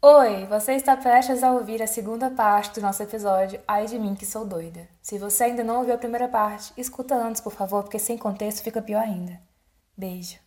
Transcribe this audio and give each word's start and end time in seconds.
Oi, 0.00 0.46
você 0.46 0.74
está 0.74 0.96
prestes 0.96 1.42
a 1.42 1.50
ouvir 1.50 1.82
a 1.82 1.86
segunda 1.88 2.30
parte 2.30 2.72
do 2.76 2.80
nosso 2.80 3.02
episódio 3.02 3.60
Ai 3.66 3.84
de 3.84 3.98
mim 3.98 4.14
que 4.14 4.24
sou 4.24 4.46
doida. 4.46 4.88
Se 5.02 5.18
você 5.18 5.42
ainda 5.44 5.64
não 5.64 5.78
ouviu 5.78 5.92
a 5.92 5.98
primeira 5.98 6.28
parte, 6.28 6.72
escuta 6.76 7.16
antes, 7.16 7.40
por 7.40 7.52
favor, 7.52 7.82
porque 7.82 7.98
sem 7.98 8.16
contexto 8.16 8.62
fica 8.62 8.80
pior 8.80 9.02
ainda. 9.02 9.40
Beijo. 9.96 10.38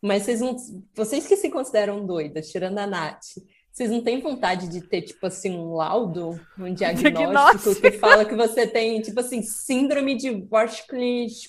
Mas 0.00 0.22
vocês, 0.22 0.40
não, 0.40 0.56
vocês 0.94 1.26
que 1.26 1.36
se 1.36 1.50
consideram 1.50 2.06
doidas, 2.06 2.48
tirando 2.48 2.78
a 2.78 2.86
Nath, 2.86 3.24
vocês 3.72 3.90
não 3.90 4.00
têm 4.00 4.20
vontade 4.20 4.68
de 4.68 4.82
ter, 4.82 5.02
tipo 5.02 5.26
assim, 5.26 5.50
um 5.50 5.74
laudo, 5.74 6.40
um 6.56 6.70
diagnóstico, 6.72 7.10
diagnóstico. 7.10 7.80
que 7.80 7.90
fala 7.90 8.24
que 8.24 8.36
você 8.36 8.68
tem, 8.68 9.00
tipo 9.00 9.18
assim, 9.18 9.42
síndrome 9.42 10.14
de 10.14 10.30
Worst-Kusch, 10.48 11.48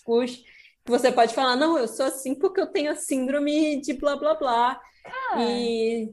que 0.83 0.89
você 0.89 1.11
pode 1.11 1.35
falar, 1.35 1.55
não, 1.55 1.77
eu 1.77 1.87
sou 1.87 2.07
assim 2.07 2.33
porque 2.33 2.59
eu 2.59 2.71
tenho 2.71 2.91
a 2.91 2.95
síndrome 2.95 3.79
de 3.79 3.93
blá, 3.93 4.15
blá, 4.15 4.33
blá. 4.33 4.81
Ah. 5.05 5.39
E 5.39 6.09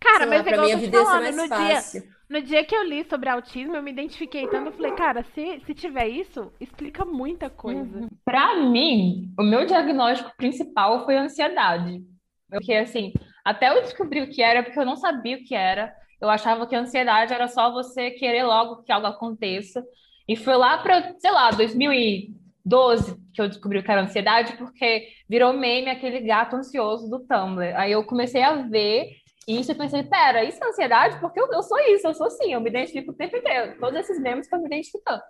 Cara, 0.00 0.26
mas 0.26 0.44
lá, 0.44 0.50
é 0.50 0.54
igual 0.54 0.68
eu 0.68 0.90
tô 0.90 1.04
falando, 1.04 1.36
no 1.36 1.48
dia, 1.48 1.82
no 2.28 2.42
dia 2.42 2.64
que 2.64 2.74
eu 2.74 2.84
li 2.84 3.04
sobre 3.04 3.28
autismo, 3.28 3.74
eu 3.74 3.82
me 3.82 3.90
identifiquei 3.90 4.46
tanto, 4.46 4.66
eu 4.68 4.72
falei, 4.72 4.92
cara, 4.92 5.24
se, 5.34 5.60
se 5.60 5.74
tiver 5.74 6.08
isso, 6.08 6.52
explica 6.60 7.04
muita 7.04 7.50
coisa. 7.50 7.98
Uhum. 7.98 8.08
Pra 8.24 8.56
mim, 8.56 9.32
o 9.38 9.42
meu 9.42 9.66
diagnóstico 9.66 10.32
principal 10.36 11.04
foi 11.04 11.16
ansiedade. 11.16 12.02
Porque, 12.48 12.72
assim, 12.72 13.12
até 13.44 13.70
eu 13.70 13.82
descobri 13.82 14.22
o 14.22 14.30
que 14.30 14.42
era, 14.42 14.62
porque 14.62 14.78
eu 14.78 14.86
não 14.86 14.96
sabia 14.96 15.36
o 15.36 15.44
que 15.44 15.54
era. 15.54 15.92
Eu 16.20 16.28
achava 16.28 16.66
que 16.66 16.74
a 16.74 16.80
ansiedade 16.80 17.32
era 17.32 17.48
só 17.48 17.72
você 17.72 18.10
querer 18.10 18.44
logo 18.44 18.82
que 18.82 18.92
algo 18.92 19.06
aconteça. 19.06 19.84
E 20.28 20.36
foi 20.36 20.56
lá 20.56 20.78
para, 20.78 21.14
sei 21.18 21.30
lá, 21.30 21.50
2012 21.50 23.16
que 23.32 23.40
eu 23.40 23.48
descobri 23.48 23.78
o 23.78 23.82
que 23.82 23.90
era 23.90 24.02
ansiedade, 24.02 24.56
porque 24.56 25.08
virou 25.28 25.52
meme 25.52 25.88
aquele 25.88 26.20
gato 26.20 26.56
ansioso 26.56 27.08
do 27.08 27.20
Tumblr. 27.20 27.74
Aí 27.76 27.92
eu 27.92 28.04
comecei 28.04 28.42
a 28.42 28.54
ver 28.56 29.12
e 29.48 29.58
isso 29.58 29.72
eu 29.72 29.76
pensei, 29.76 30.02
pera, 30.02 30.44
isso 30.44 30.62
é 30.62 30.68
ansiedade? 30.68 31.18
Porque 31.18 31.40
eu, 31.40 31.50
eu 31.50 31.62
sou 31.62 31.78
isso, 31.80 32.06
eu 32.06 32.12
sou 32.12 32.26
assim, 32.26 32.52
eu 32.52 32.60
me 32.60 32.68
identifico 32.68 33.12
o 33.12 33.14
tempo 33.14 33.34
inteiro. 33.34 33.80
Todos 33.80 33.98
esses 33.98 34.20
memes 34.20 34.44
estão 34.44 34.60
me 34.60 34.66
identificando. 34.66 35.22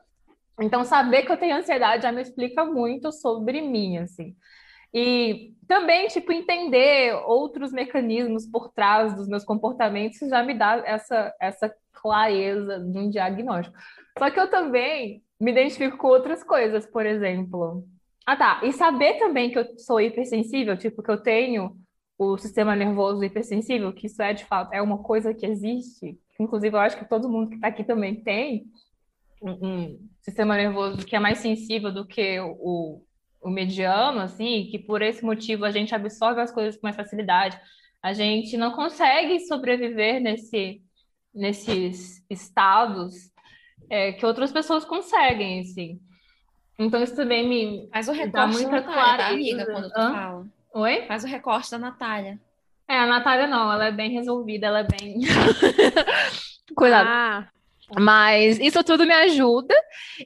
Então, 0.61 0.85
saber 0.85 1.23
que 1.23 1.31
eu 1.31 1.37
tenho 1.37 1.57
ansiedade 1.57 2.03
já 2.03 2.11
me 2.11 2.21
explica 2.21 2.65
muito 2.65 3.13
sobre 3.13 3.61
mim, 3.63 3.99
assim. 3.99 4.35
E 4.93 5.55
também, 5.69 6.09
tipo, 6.09 6.33
entender 6.33 7.15
outros 7.27 7.71
mecanismos 7.71 8.45
por 8.45 8.73
trás 8.73 9.15
dos 9.15 9.29
meus 9.29 9.45
comportamentos 9.45 10.19
já 10.19 10.43
me 10.43 10.55
dá 10.55 10.83
essa, 10.85 11.33
essa 11.41 11.73
clareza 11.93 12.81
de 12.81 12.99
um 12.99 13.09
diagnóstico. 13.09 13.79
Só 14.19 14.31
que 14.31 14.41
eu 14.41 14.51
também 14.51 15.23
me 15.39 15.53
identifico 15.53 15.97
com 15.97 16.09
outras 16.09 16.43
coisas, 16.43 16.85
por 16.87 17.07
exemplo. 17.07 17.85
Ah, 18.27 18.37
tá. 18.37 18.61
E 18.65 18.73
saber 18.73 19.15
também 19.19 19.53
que 19.53 19.59
eu 19.61 19.79
sou 19.79 20.01
hipersensível, 20.01 20.77
tipo, 20.77 21.05
que 21.05 21.11
eu 21.11 21.23
tenho 21.23 21.77
o 22.19 22.37
sistema 22.37 22.75
nervoso 22.75 23.23
hipersensível, 23.23 23.93
que 23.93 24.07
isso 24.07 24.21
é 24.21 24.35
de 24.35 24.45
fato 24.45 24.75
é 24.75 24.83
uma 24.83 24.99
coisa 24.99 25.33
que 25.33 25.47
existe, 25.47 26.19
inclusive 26.39 26.75
eu 26.75 26.81
acho 26.81 26.99
que 26.99 27.09
todo 27.09 27.29
mundo 27.29 27.49
que 27.49 27.55
está 27.55 27.69
aqui 27.69 27.85
também 27.85 28.17
tem 28.17 28.67
um, 29.41 29.51
um, 29.53 30.09
sistema 30.21 30.57
nervoso 30.57 31.07
que 31.07 31.15
é 31.15 31.21
mais 31.21 31.39
sensível 31.39 31.93
do 31.93 32.05
que 32.05 32.41
o, 32.41 33.01
o 33.41 33.49
mediano, 33.49 34.21
assim, 34.21 34.67
que 34.71 34.79
por 34.79 35.01
esse 35.01 35.25
motivo 35.25 35.65
a 35.65 35.71
gente 35.71 35.95
absorve 35.95 36.41
as 36.41 36.51
coisas 36.51 36.77
com 36.77 36.87
mais 36.87 36.97
facilidade. 36.97 37.59
A 38.03 38.13
gente 38.13 38.57
não 38.57 38.73
consegue 38.73 39.41
sobreviver 39.41 40.21
nesse, 40.21 40.83
nesses 41.33 42.25
estados 42.29 43.31
é, 43.89 44.13
que 44.13 44.27
outras 44.27 44.53
pessoas 44.53 44.85
conseguem, 44.85 45.61
assim. 45.61 46.01
Então 46.79 47.03
isso 47.03 47.17
também 47.17 47.49
me 47.49 47.89
Mas 47.93 48.09
o 48.09 48.31
dá 48.31 48.47
muita 48.47 48.83
clareza. 48.83 49.17
Tá, 49.17 49.29
amiga, 49.29 49.67
quando 49.67 49.91
tu 49.91 50.01
Hã? 50.01 50.13
fala. 50.13 50.58
Oi? 50.75 51.07
Faz 51.07 51.25
o 51.25 51.27
recorte 51.27 51.71
da 51.71 51.79
Natália. 51.79 52.39
É, 52.89 52.97
a 52.99 53.07
Natália 53.07 53.47
não, 53.47 53.71
ela 53.73 53.87
é 53.87 53.93
bem 53.93 54.11
resolvida, 54.11 54.67
ela 54.67 54.81
é 54.81 54.85
bem. 54.85 55.21
Cuidado. 56.75 57.09
Ah. 57.09 57.49
Mas 57.99 58.59
isso 58.59 58.83
tudo 58.85 59.07
me 59.07 59.15
ajuda. 59.15 59.75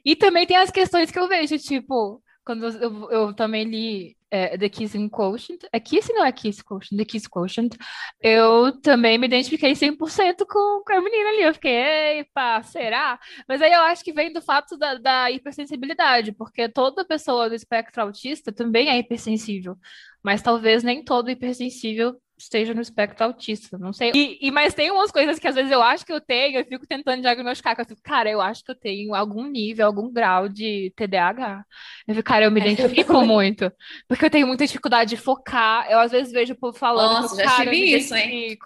E 0.03 0.15
também 0.15 0.45
tem 0.45 0.57
as 0.57 0.71
questões 0.71 1.11
que 1.11 1.19
eu 1.19 1.27
vejo, 1.27 1.57
tipo, 1.57 2.21
quando 2.45 2.65
eu, 2.65 3.11
eu 3.11 3.33
também 3.33 3.63
li 3.63 4.17
é, 4.29 4.57
The 4.57 4.67
Kissing 4.67 5.07
Quotient, 5.09 5.59
é 5.71 5.79
Kissing 5.79 6.13
ou 6.13 6.25
é 6.25 6.31
Kiss 6.31 6.63
Quotient? 6.63 6.97
The 6.97 7.05
Kiss 7.05 7.29
Quotient, 7.29 7.75
eu 8.21 8.71
também 8.81 9.17
me 9.17 9.27
identifiquei 9.27 9.73
100% 9.73 10.45
com, 10.49 10.83
com 10.83 10.93
a 10.93 11.01
menina 11.01 11.29
ali. 11.29 11.43
Eu 11.43 11.53
fiquei, 11.53 12.19
epa, 12.19 12.63
será? 12.63 13.19
Mas 13.47 13.61
aí 13.61 13.71
eu 13.71 13.81
acho 13.81 14.03
que 14.03 14.11
vem 14.11 14.33
do 14.33 14.41
fato 14.41 14.77
da, 14.77 14.95
da 14.95 15.31
hipersensibilidade, 15.31 16.31
porque 16.31 16.67
toda 16.67 17.05
pessoa 17.05 17.47
do 17.47 17.55
espectro 17.55 18.01
autista 18.01 18.51
também 18.51 18.89
é 18.89 18.97
hipersensível 18.97 19.77
mas 20.23 20.41
talvez 20.41 20.83
nem 20.83 21.03
todo 21.03 21.29
hipersensível 21.29 22.17
esteja 22.37 22.73
no 22.73 22.81
espectro 22.81 23.25
autista, 23.25 23.77
não 23.77 23.93
sei. 23.93 24.11
E, 24.13 24.37
e, 24.41 24.51
mas 24.51 24.73
tem 24.73 24.91
umas 24.91 25.11
coisas 25.11 25.39
que 25.39 25.47
às 25.47 25.55
vezes 25.55 25.71
eu 25.71 25.81
acho 25.81 26.05
que 26.05 26.11
eu 26.11 26.19
tenho, 26.19 26.59
eu 26.59 26.65
fico 26.65 26.85
tentando 26.85 27.21
diagnosticar, 27.21 27.75
que 27.75 27.81
eu 27.81 27.85
fico, 27.85 28.01
cara, 28.01 28.29
eu 28.29 28.41
acho 28.41 28.63
que 28.63 28.71
eu 28.71 28.75
tenho 28.75 29.13
algum 29.13 29.45
nível, 29.47 29.85
algum 29.85 30.11
grau 30.11 30.49
de 30.49 30.91
TDAH. 30.95 31.63
Eu 32.07 32.15
fico, 32.15 32.27
cara, 32.27 32.45
eu 32.45 32.51
me 32.51 32.59
é. 32.59 32.71
identifico 32.71 33.21
muito, 33.25 33.71
porque 34.07 34.25
eu 34.25 34.29
tenho 34.29 34.47
muita 34.47 34.65
dificuldade 34.65 35.11
de 35.11 35.17
focar. 35.17 35.89
Eu 35.89 35.99
às 35.99 36.11
vezes 36.11 36.33
vejo 36.33 36.53
o 36.53 36.57
povo 36.57 36.77
falando, 36.77 37.21
Nossa, 37.21 37.35
já 37.35 37.45
cara, 37.45 37.71
tive 37.71 37.95
isso, 37.95 38.15
hein? 38.15 38.57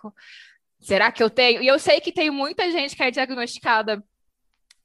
Será 0.79 1.11
que 1.11 1.21
eu 1.21 1.29
tenho? 1.29 1.61
E 1.61 1.67
eu 1.67 1.77
sei 1.77 1.99
que 1.99 2.11
tem 2.11 2.29
muita 2.29 2.71
gente 2.71 2.95
que 2.95 3.03
é 3.03 3.11
diagnosticada 3.11 4.03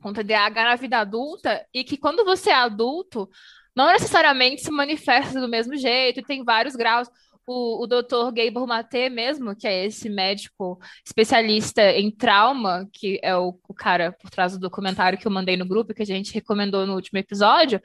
com 0.03 0.13
TDAH 0.13 0.65
na 0.65 0.77
vida 0.77 0.99
adulta 0.99 1.65
e 1.73 1.85
que 1.85 1.97
quando 1.97 2.25
você 2.25 2.51
é 2.51 2.55
adulto, 2.55 3.31
não 3.75 3.87
necessariamente 3.87 4.63
se 4.63 4.71
manifesta 4.71 5.41
do 5.41 5.49
mesmo 5.49 5.77
jeito, 5.77 6.23
tem 6.23 6.45
vários 6.45 6.77
graus. 6.77 7.09
O, 7.45 7.83
o 7.83 7.87
doutor 7.89 8.33
Gabor 8.33 8.69
Maté 8.69 9.09
mesmo, 9.09 9.57
que 9.57 9.67
é 9.67 9.87
esse 9.87 10.09
médico 10.09 10.79
especialista 11.05 11.83
em 11.91 12.09
trauma, 12.09 12.89
que 12.93 13.19
é 13.21 13.37
o, 13.37 13.59
o, 13.67 13.75
cara 13.75 14.13
por 14.13 14.31
trás 14.31 14.53
do 14.53 14.61
documentário 14.61 15.19
que 15.19 15.27
eu 15.27 15.33
mandei 15.33 15.57
no 15.57 15.67
grupo, 15.67 15.93
que 15.93 16.03
a 16.03 16.07
gente 16.07 16.33
recomendou 16.33 16.87
no 16.87 16.95
último 16.95 17.19
episódio, 17.19 17.81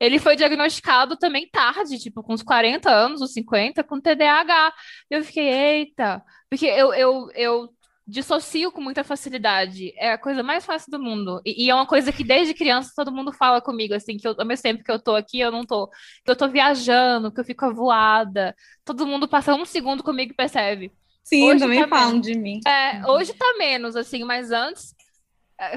ele 0.00 0.18
foi 0.18 0.34
diagnosticado 0.34 1.18
também 1.18 1.46
tarde, 1.46 1.98
tipo, 1.98 2.22
com 2.22 2.32
uns 2.32 2.42
40 2.42 2.90
anos, 2.90 3.20
uns 3.20 3.34
50, 3.34 3.84
com 3.84 4.00
TDAH. 4.00 4.72
Eu 5.10 5.22
fiquei, 5.22 5.46
eita, 5.46 6.22
porque 6.48 6.66
eu, 6.66 6.94
eu, 6.94 7.30
eu 7.34 7.68
dissocio 8.06 8.72
com 8.72 8.80
muita 8.80 9.04
facilidade. 9.04 9.92
É 9.96 10.12
a 10.12 10.18
coisa 10.18 10.42
mais 10.42 10.64
fácil 10.64 10.90
do 10.90 10.98
mundo. 10.98 11.40
E, 11.44 11.66
e, 11.66 11.70
é 11.70 11.74
uma 11.74 11.86
coisa 11.86 12.12
que 12.12 12.24
desde 12.24 12.54
criança 12.54 12.92
todo 12.94 13.12
mundo 13.12 13.32
fala 13.32 13.60
comigo, 13.60 13.94
assim, 13.94 14.16
que 14.16 14.26
eu, 14.26 14.34
ao 14.38 14.46
mesmo 14.46 14.62
tempo 14.62 14.84
que 14.84 14.90
eu 14.90 14.98
tô 14.98 15.14
aqui, 15.14 15.40
eu 15.40 15.50
não 15.50 15.64
tô. 15.64 15.88
Que 16.24 16.30
eu 16.30 16.36
tô 16.36 16.48
viajando, 16.48 17.32
que 17.32 17.40
eu 17.40 17.44
fico 17.44 17.64
avoada. 17.64 18.54
Todo 18.84 19.06
mundo 19.06 19.28
passa 19.28 19.54
um 19.54 19.64
segundo 19.64 20.02
comigo 20.02 20.32
e 20.32 20.36
percebe. 20.36 20.92
Sim, 21.22 21.44
hoje 21.44 21.60
também 21.60 21.80
tá 21.80 21.88
falam 21.88 22.20
de 22.20 22.36
mim. 22.36 22.60
É, 22.66 23.06
hoje 23.06 23.32
tá 23.32 23.54
menos, 23.56 23.94
assim, 23.94 24.24
mas 24.24 24.50
antes 24.50 24.94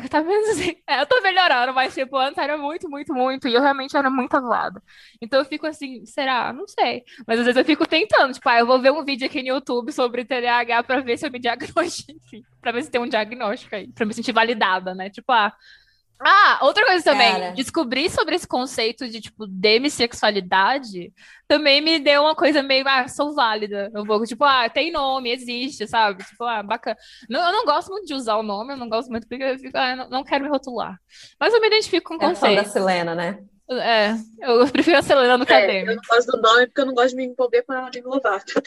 tá 0.09 0.22
vendo 0.22 0.50
assim? 0.51 0.75
É, 0.88 1.01
eu 1.01 1.06
tô 1.06 1.22
melhorando, 1.22 1.73
mas 1.73 1.94
tipo, 1.94 2.16
antes 2.18 2.38
era 2.38 2.57
muito, 2.57 2.90
muito, 2.90 3.13
muito. 3.13 3.47
E 3.47 3.53
eu 3.53 3.62
realmente 3.62 3.96
era 3.96 4.09
muito 4.09 4.35
avoada. 4.35 4.81
Então 5.22 5.40
eu 5.40 5.46
fico 5.46 5.66
assim, 5.68 6.06
será? 6.06 6.53
Não 6.53 6.68
sei. 6.68 7.03
Mas 7.28 7.40
às 7.40 7.46
vezes 7.46 7.57
eu 7.57 7.66
fico 7.66 7.88
tentando, 7.88 8.34
tipo, 8.34 8.47
ah, 8.50 8.59
eu 8.59 8.66
vou 8.68 8.79
ver 8.81 8.91
um 8.91 9.03
vídeo 9.03 9.25
aqui 9.25 9.41
no 9.41 9.50
YouTube 9.50 9.91
sobre 9.91 10.25
TDAH 10.25 10.84
pra 10.84 11.01
ver 11.01 11.18
se 11.18 11.25
eu 11.25 11.31
me 11.31 11.40
diagnostico, 11.40 12.19
pra 12.62 12.72
ver 12.72 12.84
se 12.84 12.91
tem 12.91 13.01
um 13.01 13.07
diagnóstico 13.07 13.75
aí, 13.75 13.91
pra 13.91 14.06
me 14.06 14.13
sentir 14.13 14.31
validada, 14.34 14.94
né? 14.95 15.09
Tipo, 15.09 15.31
ah, 15.31 15.53
ah, 16.20 16.59
outra 16.62 16.86
coisa 16.86 17.03
também, 17.03 17.31
Cara. 17.31 17.52
descobrir 17.52 18.09
sobre 18.09 18.36
esse 18.36 18.48
conceito 18.48 19.08
de, 19.08 19.22
tipo, 19.22 19.46
demissexualidade 19.48 21.12
também 21.48 21.81
me 21.81 22.00
deu 22.00 22.24
uma 22.24 22.36
coisa 22.36 22.64
meio, 22.64 22.88
ah, 22.88 23.08
sou 23.08 23.34
válida. 23.34 23.92
Um 23.96 24.06
pouco, 24.06 24.25
tipo, 24.25 24.44
ah, 24.44 24.70
tem 24.70 24.92
nome, 24.92 25.31
existe, 25.31 25.88
sabe? 25.88 26.24
Tipo, 26.24 26.44
ah, 26.44 26.64
bacana. 26.64 26.98
Não, 27.30 27.46
eu 27.46 27.52
não 27.52 27.66
gosto 27.66 27.90
muito 27.90 28.08
de 28.08 28.14
usar 28.14 28.38
o 28.38 28.44
nome, 28.44 28.74
eu 28.74 28.78
não 28.78 28.90
gosto 28.90 29.09
muito 29.09 29.28
porque 29.28 29.44
eu 29.44 29.59
fico, 29.59 29.78
ah, 29.78 29.96
não, 29.96 30.09
não 30.09 30.24
quero 30.24 30.44
me 30.44 30.50
rotular. 30.50 31.00
Mas 31.40 31.54
eu 31.54 31.62
me 31.62 31.68
identifico 31.68 32.09
com 32.09 32.16
o 32.16 32.20
conceito. 32.20 32.59
É 32.59 32.64
da 32.64 32.70
Selena, 32.70 33.14
né? 33.14 33.40
É, 33.70 34.12
eu 34.42 34.68
prefiro 34.72 34.98
a 34.98 35.02
Selena 35.02 35.38
no 35.38 35.44
é, 35.44 35.48
caderno. 35.48 35.92
Eu 35.92 35.96
não 35.96 36.04
gosto 36.09 36.31
do 36.31 36.42
nome 36.42 36.68
porque 36.68 36.81
eu 36.81 36.86
não 36.86 36.94
gosto 36.94 37.09
de 37.09 37.16
me 37.16 37.25
envolver 37.25 37.62
com 37.64 37.74
a 37.74 37.90
Demi 37.90 38.08
Lovato. 38.08 38.62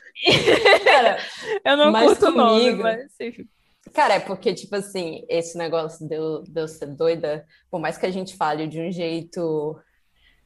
Cara, 0.84 1.18
eu 1.64 1.76
não 1.76 1.92
curto 1.92 2.26
o 2.26 2.30
nome, 2.30 2.72
mas 2.74 3.10
enfim. 3.20 3.48
Cara, 3.92 4.14
é 4.14 4.20
porque, 4.20 4.54
tipo 4.54 4.74
assim, 4.74 5.24
esse 5.28 5.56
negócio 5.56 6.06
de 6.06 6.14
eu, 6.14 6.68
ser 6.68 6.86
doida, 6.86 7.46
por 7.70 7.80
mais 7.80 7.96
que 7.96 8.06
a 8.06 8.10
gente 8.10 8.36
fale 8.36 8.66
de 8.66 8.80
um 8.80 8.90
jeito 8.90 9.78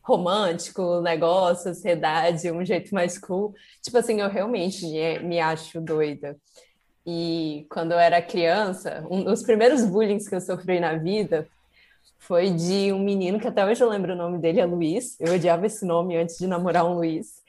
romântico, 0.03 1.01
negócio, 1.01 1.75
sociedade, 1.75 2.51
um 2.51 2.65
jeito 2.65 2.93
mais 2.95 3.19
cool, 3.19 3.55
tipo 3.81 3.97
assim, 3.97 4.21
eu 4.21 4.29
realmente 4.29 4.85
me, 4.87 5.19
me 5.21 5.41
acho 5.41 5.81
doida. 5.81 6.37
E 7.07 7.67
quando 7.71 7.93
eu 7.93 7.99
era 7.99 8.23
criança, 8.23 9.07
um 9.11 9.23
dos 9.25 9.43
primeiros 9.43 9.85
bullying 9.85 10.19
que 10.19 10.35
eu 10.35 10.41
sofri 10.41 10.79
na 10.79 10.97
vida 10.97 11.49
foi 12.19 12.51
de 12.51 12.93
um 12.93 13.01
menino 13.01 13.41
que 13.41 13.49
até 13.49 13.65
hoje 13.65 13.83
eu 13.83 13.89
lembro 13.89 14.13
o 14.13 14.17
nome 14.17 14.39
dele, 14.39 14.61
é 14.61 14.65
Luiz. 14.65 15.21
Eu 15.21 15.35
odiava 15.35 15.67
esse 15.67 15.85
nome 15.85 16.17
antes 16.17 16.39
de 16.39 16.47
namorar 16.47 16.85
um 16.85 16.95
Luiz 16.95 17.42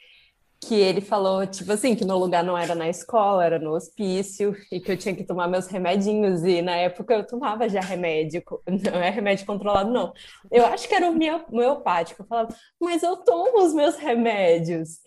que 0.63 0.75
ele 0.75 1.01
falou, 1.01 1.45
tipo 1.47 1.71
assim, 1.71 1.95
que 1.95 2.05
meu 2.05 2.17
lugar 2.17 2.43
não 2.43 2.57
era 2.57 2.75
na 2.75 2.89
escola, 2.89 3.45
era 3.45 3.59
no 3.59 3.73
hospício, 3.75 4.55
e 4.71 4.79
que 4.79 4.91
eu 4.91 4.97
tinha 4.97 5.15
que 5.15 5.23
tomar 5.23 5.47
meus 5.47 5.67
remedinhos, 5.67 6.43
e 6.43 6.61
na 6.61 6.75
época 6.75 7.13
eu 7.13 7.27
tomava 7.27 7.69
já 7.69 7.81
remédio, 7.81 8.43
não 8.91 9.01
é 9.01 9.09
remédio 9.09 9.45
controlado, 9.45 9.91
não. 9.91 10.13
Eu 10.51 10.65
acho 10.65 10.87
que 10.87 10.95
era 10.95 11.09
homeopático, 11.09 12.21
eu 12.23 12.27
falava, 12.27 12.55
mas 12.79 13.03
eu 13.03 13.17
tomo 13.17 13.63
os 13.63 13.73
meus 13.73 13.95
remédios, 13.97 14.99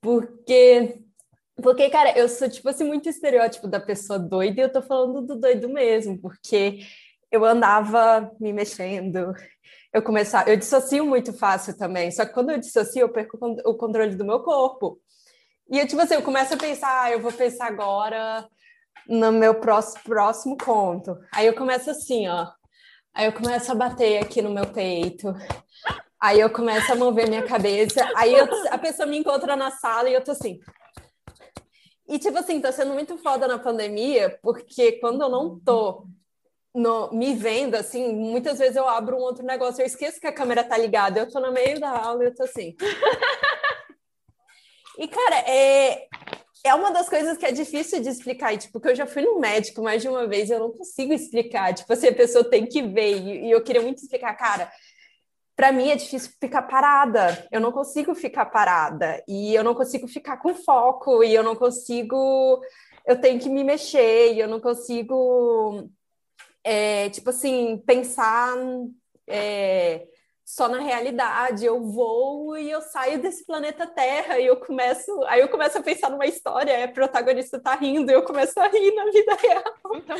porque 0.00 1.02
Porque, 1.62 1.90
cara, 1.90 2.16
eu 2.16 2.28
sou, 2.28 2.48
tipo 2.48 2.68
assim, 2.68 2.84
muito 2.84 3.08
estereótipo 3.08 3.66
da 3.66 3.80
pessoa 3.80 4.18
doida 4.18 4.60
e 4.60 4.64
eu 4.64 4.72
tô 4.72 4.80
falando 4.82 5.22
do 5.26 5.36
doido 5.40 5.68
mesmo, 5.68 6.20
porque 6.20 6.80
eu 7.32 7.44
andava 7.44 8.30
me 8.40 8.52
mexendo, 8.52 9.34
eu 9.92 10.02
começava, 10.02 10.50
eu 10.50 10.56
dissocio 10.56 11.04
muito 11.04 11.32
fácil 11.32 11.76
também, 11.76 12.10
só 12.10 12.24
que 12.24 12.32
quando 12.32 12.50
eu 12.50 12.58
dissocio, 12.58 13.00
eu 13.00 13.08
perco 13.08 13.38
o 13.64 13.74
controle 13.74 14.14
do 14.14 14.24
meu 14.24 14.40
corpo. 14.40 15.00
E 15.70 15.78
eu, 15.78 15.86
tipo 15.86 16.00
assim, 16.00 16.14
eu 16.14 16.22
começo 16.22 16.54
a 16.54 16.56
pensar, 16.56 17.02
ah, 17.02 17.10
eu 17.10 17.20
vou 17.20 17.32
pensar 17.32 17.66
agora 17.66 18.48
no 19.06 19.32
meu 19.32 19.54
próximo, 19.54 20.02
próximo 20.04 20.56
conto. 20.56 21.16
Aí 21.32 21.46
eu 21.46 21.54
começo 21.54 21.90
assim, 21.90 22.28
ó. 22.28 22.46
Aí 23.14 23.26
eu 23.26 23.32
começo 23.32 23.70
a 23.70 23.74
bater 23.74 24.22
aqui 24.22 24.40
no 24.40 24.50
meu 24.50 24.66
peito. 24.66 25.34
Aí 26.20 26.40
eu 26.40 26.50
começo 26.50 26.92
a 26.92 26.96
mover 26.96 27.28
minha 27.28 27.42
cabeça. 27.42 28.06
Aí 28.16 28.34
eu, 28.34 28.46
a 28.70 28.78
pessoa 28.78 29.06
me 29.06 29.18
encontra 29.18 29.56
na 29.56 29.70
sala 29.70 30.08
e 30.08 30.14
eu 30.14 30.24
tô 30.24 30.32
assim. 30.32 30.58
E, 32.08 32.18
tipo 32.18 32.38
assim, 32.38 32.60
tá 32.60 32.72
sendo 32.72 32.94
muito 32.94 33.18
foda 33.18 33.46
na 33.46 33.58
pandemia, 33.58 34.38
porque 34.42 34.92
quando 34.92 35.22
eu 35.22 35.28
não 35.28 35.60
tô 35.60 36.06
no, 36.74 37.12
me 37.12 37.34
vendo, 37.34 37.74
assim, 37.74 38.12
muitas 38.14 38.58
vezes 38.58 38.76
eu 38.76 38.88
abro 38.88 39.16
um 39.16 39.20
outro 39.20 39.44
negócio, 39.44 39.82
eu 39.82 39.86
esqueço 39.86 40.20
que 40.20 40.26
a 40.26 40.32
câmera 40.32 40.62
tá 40.62 40.76
ligada, 40.76 41.20
eu 41.20 41.28
tô 41.28 41.40
no 41.40 41.52
meio 41.52 41.80
da 41.80 41.90
aula 41.90 42.24
e 42.24 42.26
eu 42.26 42.34
tô 42.34 42.44
assim. 42.44 42.76
E, 44.98 45.06
cara, 45.06 45.36
é, 45.48 46.08
é 46.64 46.74
uma 46.74 46.90
das 46.90 47.08
coisas 47.08 47.38
que 47.38 47.46
é 47.46 47.52
difícil 47.52 48.02
de 48.02 48.08
explicar, 48.08 48.52
e, 48.52 48.58
tipo, 48.58 48.72
porque 48.72 48.88
eu 48.88 48.96
já 48.96 49.06
fui 49.06 49.22
no 49.22 49.38
médico 49.38 49.80
mais 49.80 50.02
de 50.02 50.08
uma 50.08 50.26
vez, 50.26 50.50
eu 50.50 50.58
não 50.58 50.72
consigo 50.72 51.12
explicar, 51.12 51.72
tipo, 51.72 51.92
assim, 51.92 52.08
a 52.08 52.14
pessoa 52.14 52.42
tem 52.42 52.66
que 52.66 52.82
ver, 52.82 53.16
e, 53.16 53.46
e 53.46 53.50
eu 53.52 53.62
queria 53.62 53.80
muito 53.80 54.02
explicar, 54.02 54.34
cara, 54.34 54.68
para 55.54 55.70
mim 55.70 55.88
é 55.88 55.96
difícil 55.96 56.32
ficar 56.40 56.62
parada, 56.62 57.46
eu 57.50 57.60
não 57.60 57.70
consigo 57.70 58.14
ficar 58.14 58.46
parada, 58.46 59.22
e 59.28 59.54
eu 59.54 59.62
não 59.62 59.74
consigo 59.74 60.08
ficar 60.08 60.36
com 60.38 60.52
foco, 60.54 61.22
e 61.22 61.32
eu 61.32 61.44
não 61.44 61.54
consigo, 61.54 62.60
eu 63.06 63.20
tenho 63.20 63.40
que 63.40 63.48
me 63.48 63.62
mexer, 63.62 64.34
e 64.34 64.40
eu 64.40 64.48
não 64.48 64.60
consigo, 64.60 65.88
é, 66.68 67.10
tipo 67.10 67.30
assim, 67.30 67.82
pensar... 67.86 68.56
É, 69.26 70.06
só 70.48 70.66
na 70.66 70.80
realidade, 70.80 71.66
eu 71.66 71.78
vou 71.78 72.56
e 72.56 72.70
eu 72.70 72.80
saio 72.80 73.20
desse 73.20 73.44
planeta 73.44 73.86
Terra 73.86 74.38
e 74.38 74.46
eu 74.46 74.56
começo, 74.56 75.22
aí 75.26 75.42
eu 75.42 75.48
começo 75.50 75.76
a 75.76 75.82
pensar 75.82 76.08
numa 76.08 76.24
história, 76.24 76.84
a 76.84 76.88
protagonista 76.88 77.60
tá 77.60 77.74
rindo 77.74 78.10
e 78.10 78.14
eu 78.14 78.22
começo 78.22 78.58
a 78.58 78.66
rir 78.66 78.94
na 78.94 79.04
vida 79.10 79.34
real. 79.34 79.62
Eu 79.84 80.16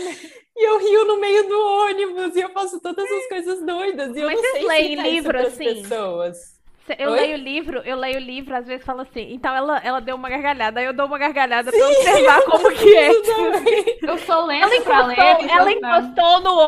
e 0.54 0.68
eu 0.68 0.78
rio 0.78 1.04
no 1.06 1.18
meio 1.18 1.48
do 1.48 1.58
ônibus 1.58 2.36
e 2.36 2.40
eu 2.40 2.50
faço 2.50 2.78
todas 2.78 3.10
as 3.10 3.26
coisas 3.26 3.64
doidas 3.64 4.14
e 4.14 4.20
eu 4.20 4.26
Mas 4.26 4.36
não 4.36 4.52
sei 4.52 4.66
leem 4.66 4.94
livro 4.96 5.38
assim? 5.38 5.64
pessoas. 5.64 6.57
Eu 6.98 7.10
Oi? 7.10 7.20
leio 7.20 7.36
livro, 7.36 7.78
eu 7.78 7.96
leio 7.96 8.18
livro, 8.18 8.54
às 8.54 8.66
vezes 8.66 8.84
falo 8.84 9.02
assim, 9.02 9.32
então 9.32 9.54
ela, 9.54 9.78
ela 9.78 10.00
deu 10.00 10.16
uma 10.16 10.28
gargalhada, 10.28 10.80
aí 10.80 10.86
eu 10.86 10.92
dou 10.92 11.06
uma 11.06 11.18
gargalhada 11.18 11.70
Sim, 11.70 11.78
pra 11.78 11.88
observar 11.88 12.42
como 12.46 12.70
que 12.72 12.96
é. 12.96 13.10
eu 14.02 14.18
sou 14.18 14.46
lenta 14.46 14.66
ela 14.66 14.76
encostou, 14.76 15.06
ler, 15.06 15.50
ela 15.50 15.72
encostou 15.72 16.40
no. 16.40 16.62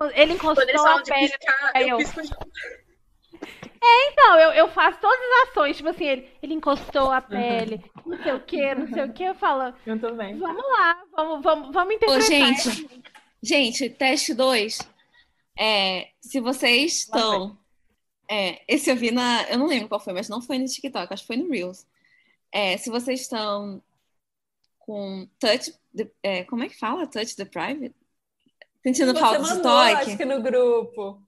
Ela, 0.00 0.12
ele 0.14 0.32
encostou 0.34 0.86
a 0.86 1.02
pele. 1.02 1.32
Aí 1.74 1.88
eu, 1.88 1.98
eu 1.98 2.06
é, 3.82 4.10
então, 4.10 4.38
eu, 4.38 4.50
eu 4.52 4.68
faço 4.68 4.98
todas 5.00 5.18
as 5.18 5.48
ações, 5.48 5.76
tipo 5.76 5.88
assim, 5.88 6.06
ele, 6.06 6.28
ele 6.42 6.54
encostou 6.54 7.10
a 7.10 7.20
pele, 7.20 7.82
uhum. 8.04 8.12
não 8.12 8.22
sei 8.22 8.32
o 8.32 8.40
que, 8.40 8.74
não 8.74 8.88
sei 8.88 9.04
o 9.04 9.12
que, 9.12 9.24
eu 9.24 9.34
falo. 9.34 9.74
Eu 9.86 10.00
também. 10.00 10.38
Vamos 10.38 10.64
lá, 10.78 10.98
vamos, 11.16 11.42
vamos, 11.42 11.72
vamos 11.72 11.94
interpretar. 11.94 12.22
Ô, 12.22 12.26
gente, 12.26 13.02
gente, 13.42 13.90
teste 13.90 14.34
2. 14.34 14.94
É, 15.58 16.08
se 16.20 16.40
vocês 16.40 17.00
estão. 17.00 17.56
É, 18.28 18.62
esse 18.66 18.90
eu 18.90 18.96
vi 18.96 19.10
na. 19.10 19.42
Eu 19.50 19.58
não 19.58 19.66
lembro 19.66 19.88
qual 19.88 20.00
foi, 20.00 20.12
mas 20.12 20.28
não 20.28 20.40
foi 20.40 20.58
no 20.58 20.66
TikTok, 20.66 21.12
acho 21.12 21.22
que 21.22 21.26
foi 21.26 21.36
no 21.36 21.50
Reels. 21.50 21.86
É, 22.52 22.76
se 22.76 22.90
vocês 22.90 23.20
estão 23.20 23.82
com 24.78 25.28
touch. 25.38 25.74
É, 26.22 26.44
como 26.44 26.62
é 26.64 26.68
que 26.68 26.78
fala? 26.78 27.06
Touch 27.06 27.36
the 27.36 27.44
private? 27.44 27.94
Sentindo 28.82 29.18
falta 29.18 29.42
de 29.42 29.62
toque? 29.62 29.92
Acho 29.92 30.16
que 30.16 30.24
no 30.24 30.42
grupo. 30.42 31.22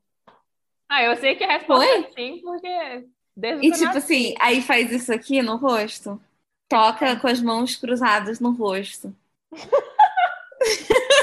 Ah, 0.88 1.02
eu 1.02 1.16
sei 1.16 1.34
que 1.34 1.44
a 1.44 1.58
resposta 1.58 1.84
Oi? 1.84 2.04
é 2.04 2.10
sim, 2.12 2.40
porque 2.42 3.04
desde 3.36 3.66
E 3.66 3.72
tipo 3.72 3.96
assim, 3.96 4.34
aí 4.38 4.62
faz 4.62 4.92
isso 4.92 5.12
aqui 5.12 5.42
no 5.42 5.56
rosto. 5.56 6.20
Toca 6.68 7.06
é. 7.06 7.16
com 7.16 7.26
as 7.28 7.40
mãos 7.40 7.76
cruzadas 7.76 8.40
no 8.40 8.52
rosto. 8.52 9.14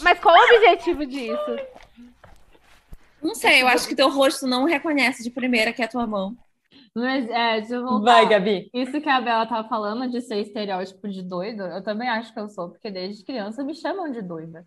Mas 0.00 0.18
qual 0.20 0.34
o 0.34 0.56
objetivo 0.56 1.04
disso? 1.06 1.58
Não 3.22 3.34
sei, 3.34 3.62
eu 3.62 3.68
acho 3.68 3.88
que 3.88 3.94
teu 3.94 4.10
rosto 4.10 4.46
não 4.46 4.64
reconhece 4.64 5.22
de 5.22 5.30
primeira 5.30 5.72
que 5.72 5.82
é 5.82 5.84
a 5.84 5.88
tua 5.88 6.06
mão. 6.06 6.36
Mas, 6.94 7.28
é, 7.28 7.60
deixa 7.60 7.74
eu 7.74 7.84
voltar. 7.84 8.12
Vai, 8.12 8.28
Gabi. 8.28 8.70
Isso 8.74 9.00
que 9.00 9.08
a 9.08 9.20
Bela 9.20 9.46
tava 9.46 9.68
falando 9.68 10.10
de 10.10 10.20
ser 10.20 10.40
estereótipo 10.40 11.08
de 11.08 11.22
doido, 11.22 11.62
eu 11.62 11.82
também 11.82 12.08
acho 12.08 12.32
que 12.32 12.40
eu 12.40 12.48
sou, 12.48 12.70
porque 12.70 12.90
desde 12.90 13.24
criança 13.24 13.62
me 13.62 13.74
chamam 13.74 14.10
de 14.10 14.22
doida. 14.22 14.66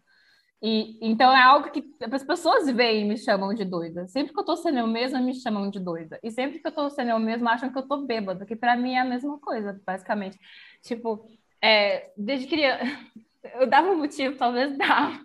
E, 0.63 0.99
então 1.01 1.31
é 1.35 1.41
algo 1.41 1.71
que 1.71 1.83
as 2.11 2.23
pessoas 2.23 2.69
veem 2.69 3.01
e 3.01 3.07
me 3.07 3.17
chamam 3.17 3.53
de 3.53 3.65
doida. 3.65 4.07
Sempre 4.07 4.31
que 4.31 4.39
eu 4.39 4.45
tô 4.45 4.55
sendo 4.55 4.77
eu 4.77 4.87
mesma, 4.87 5.19
me 5.19 5.33
chamam 5.33 5.69
de 5.69 5.79
doida. 5.79 6.19
E 6.23 6.29
sempre 6.29 6.59
que 6.59 6.67
eu 6.67 6.71
tô 6.71 6.89
sendo 6.89 7.09
eu 7.09 7.19
mesma, 7.19 7.51
acham 7.51 7.71
que 7.71 7.77
eu 7.77 7.87
tô 7.87 8.05
bêbada, 8.05 8.45
que 8.45 8.55
para 8.55 8.77
mim 8.77 8.93
é 8.93 8.99
a 8.99 9.05
mesma 9.05 9.39
coisa, 9.39 9.81
basicamente. 9.85 10.37
Tipo, 10.83 11.25
é, 11.63 12.11
desde 12.15 12.47
criança, 12.47 12.83
eu 13.55 13.67
dava 13.67 13.89
um 13.89 13.97
motivo, 13.97 14.37
talvez 14.37 14.77
dava, 14.77 15.19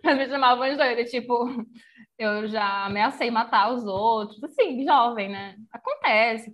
pra 0.00 0.14
me 0.14 0.28
chamar 0.28 0.54
de 0.70 0.76
doida. 0.76 1.04
Tipo, 1.04 1.66
eu 2.18 2.48
já 2.48 2.86
ameacei 2.86 3.30
matar 3.30 3.72
os 3.72 3.84
outros, 3.86 4.42
assim, 4.42 4.84
jovem, 4.84 5.28
né? 5.30 5.56
Acontece. 5.72 6.52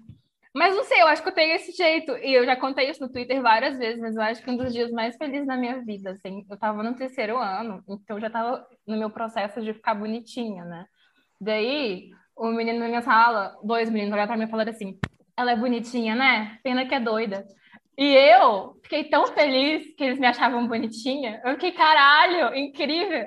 Mas 0.55 0.77
não 0.77 0.85
sei, 0.85 1.03
eu 1.03 1.09
acho 1.09 1.23
que 1.23 1.29
eu 1.29 1.35
tenho 1.35 1.55
esse 1.55 1.73
jeito. 1.73 2.13
E 2.19 2.33
eu 2.33 2.45
já 2.47 2.55
contei 2.57 2.89
isso 2.89 3.01
no 3.01 3.11
Twitter 3.11 3.43
várias 3.43 3.77
vezes, 3.79 4.01
mas 4.01 4.15
eu 4.15 4.23
acho 4.23 4.43
que 4.43 4.51
um 4.51 4.57
dos 4.57 4.73
dias 4.73 4.91
mais 4.93 5.17
felizes 5.17 5.47
da 5.47 5.57
minha 5.57 5.83
vida, 5.83 6.11
assim, 6.11 6.47
eu 6.49 6.57
tava 6.57 6.83
no 6.83 6.95
terceiro 6.95 7.39
ano, 7.39 7.83
então 7.89 8.17
eu 8.17 8.21
já 8.21 8.31
tava 8.31 8.65
no 8.87 8.97
meu 8.97 9.11
processo 9.11 9.61
de 9.61 9.75
ficar 9.75 9.95
bonitinha, 9.95 10.65
né? 10.65 10.87
Daí, 11.41 12.11
o 12.37 12.47
menino 12.49 12.79
na 12.79 12.89
minha 12.89 13.03
sala, 13.03 13.57
dois 13.65 13.91
meninos 13.91 14.13
olharam 14.13 14.29
pra 14.29 14.37
mim 14.37 14.45
e 14.45 14.51
falaram 14.51 14.71
assim: 14.71 14.99
ela 15.37 15.53
é 15.53 15.57
bonitinha, 15.57 16.15
né? 16.15 16.59
Pena 16.63 16.87
que 16.87 16.95
é 16.95 17.01
doida. 17.01 17.45
E 17.97 18.05
eu 18.05 18.77
fiquei 18.83 19.05
tão 19.05 19.27
feliz 19.29 19.95
que 19.97 20.05
eles 20.05 20.19
me 20.19 20.27
achavam 20.27 20.67
bonitinha. 20.67 21.41
Eu 21.45 21.53
fiquei, 21.55 21.73
caralho, 21.73 22.55
incrível. 22.57 23.27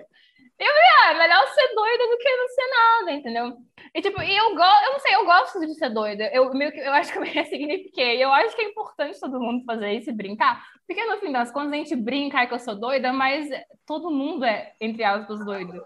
Eu 0.59 0.65
falei, 0.65 0.83
ah, 1.03 1.11
é 1.11 1.17
melhor 1.19 1.47
ser 1.47 1.75
doida 1.75 2.07
do 2.07 2.17
que 2.17 2.35
não 2.35 2.47
ser 2.47 2.67
nada, 2.69 3.11
entendeu? 3.11 3.57
E 3.93 4.01
tipo, 4.01 4.21
e 4.21 4.35
eu 4.35 4.55
gosto, 4.55 4.85
eu 4.85 4.91
não 4.91 4.99
sei, 4.99 5.15
eu 5.15 5.25
gosto 5.25 5.59
de 5.59 5.73
ser 5.75 5.89
doida. 5.89 6.29
Eu 6.33 6.51
meio 6.53 6.71
que 6.71 6.79
eu 6.79 6.93
acho 6.93 7.11
que 7.11 7.17
eu 7.17 7.21
me 7.21 7.29
ressignifiquei. 7.29 8.23
Eu 8.23 8.31
acho 8.31 8.55
que 8.55 8.61
é 8.63 8.69
importante 8.69 9.19
todo 9.19 9.39
mundo 9.39 9.63
fazer 9.65 9.91
isso 9.93 10.09
e 10.09 10.13
brincar, 10.13 10.63
porque 10.87 11.03
no 11.05 11.17
fim 11.19 11.31
das 11.31 11.51
contas 11.51 11.73
a 11.73 11.75
gente 11.75 11.95
brinca 11.95 12.45
que 12.47 12.53
eu 12.53 12.59
sou 12.59 12.75
doida, 12.75 13.13
mas 13.13 13.47
todo 13.85 14.09
mundo 14.09 14.45
é 14.45 14.73
entre 14.81 15.03
aspas 15.03 15.45
doido. 15.45 15.83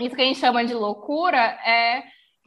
Isso 0.00 0.14
que 0.14 0.22
a 0.22 0.24
gente 0.24 0.38
chama 0.38 0.64
de 0.64 0.74
loucura 0.74 1.38
é 1.38 2.04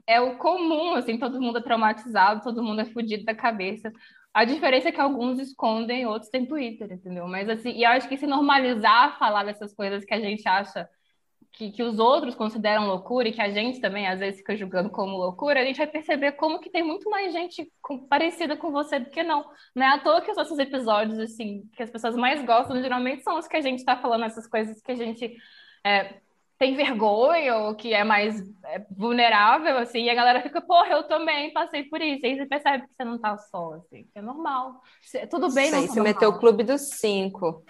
é 0.08 0.20
o 0.20 0.38
comum, 0.38 0.96
assim, 0.96 1.20
todo 1.20 1.40
mundo 1.40 1.60
é 1.60 1.62
traumatizado, 1.62 2.42
todo 2.42 2.64
mundo 2.64 2.82
é 2.82 2.86
fudido 2.86 3.26
da 3.26 3.36
cabeça. 3.36 3.92
A 4.34 4.44
diferença 4.44 4.90
é 4.90 4.92
que 4.92 5.00
alguns 5.00 5.40
escondem, 5.40 6.08
outros 6.08 6.32
têm 6.32 6.48
Twitter, 6.48 6.92
entendeu? 6.92 7.28
Mas 7.28 7.48
assim, 7.48 7.72
e 7.72 7.84
eu 7.84 7.90
acho 7.92 8.10
que 8.10 8.18
se 8.18 8.26
normalizar 8.26 9.20
falar 9.20 9.44
dessas 9.44 9.74
coisas 9.74 10.04
que 10.04 10.14
a 10.14 10.20
gente 10.20 10.48
acha 10.48 10.90
que, 11.52 11.72
que 11.72 11.84
os 11.84 12.00
outros 12.00 12.36
consideram 12.36 12.88
loucura 12.88 13.28
e 13.28 13.32
que 13.32 13.42
a 13.42 13.50
gente 13.50 13.82
também 13.82 14.08
às 14.08 14.20
vezes 14.20 14.40
fica 14.40 14.56
julgando 14.56 14.90
como 14.90 15.18
loucura, 15.18 15.60
a 15.60 15.66
gente 15.66 15.78
vai 15.78 15.88
perceber 15.88 16.34
como 16.34 16.60
que 16.60 16.70
tem 16.70 16.84
muito 16.84 17.10
mais 17.10 17.34
gente 17.34 17.72
com, 17.82 18.08
parecida 18.08 18.56
com 18.56 18.72
você 18.72 19.00
do 19.00 19.10
que 19.10 19.24
não. 19.24 19.46
Não 19.76 19.86
é 19.86 19.90
à 19.90 20.00
toa 20.00 20.22
que 20.22 20.32
os 20.32 20.38
nossos 20.38 20.58
episódios, 20.60 21.20
assim, 21.20 21.64
que 21.76 21.84
as 21.84 21.90
pessoas 21.90 22.16
mais 22.16 22.44
gostam, 22.46 22.82
geralmente 22.82 23.24
são 23.24 23.38
os 23.38 23.48
que 23.48 23.58
a 23.58 23.62
gente 23.62 23.80
está 23.80 23.98
falando 23.98 24.26
essas 24.26 24.48
coisas 24.48 24.82
que 24.82 24.92
a 24.92 24.96
gente 24.96 25.36
é, 25.86 26.20
tem 26.60 26.76
vergonha 26.76 27.56
ou 27.56 27.76
que 27.76 27.94
é 27.94 28.04
mais 28.04 28.38
é, 28.66 28.86
vulnerável, 28.92 29.78
assim, 29.78 30.04
e 30.04 30.10
a 30.10 30.16
galera 30.16 30.42
fica, 30.42 30.62
porra, 30.62 30.90
eu 30.90 31.04
também 31.04 31.54
passei 31.54 31.84
por 31.84 32.02
isso. 32.02 32.26
E 32.26 32.28
aí 32.28 32.38
você 32.38 32.46
percebe 32.46 32.86
que 32.86 32.94
você 32.96 33.04
não 33.06 33.18
tá 33.18 33.38
só, 33.38 33.76
assim, 33.76 34.04
que 34.04 34.20
é 34.20 34.22
normal. 34.22 34.82
Tudo 35.30 35.54
bem, 35.54 35.72
não. 35.72 35.82
Você 35.82 36.02
meteu 36.02 36.30
o 36.30 36.38
clube 36.38 36.64
dos 36.64 36.90
cinco. 37.00 37.64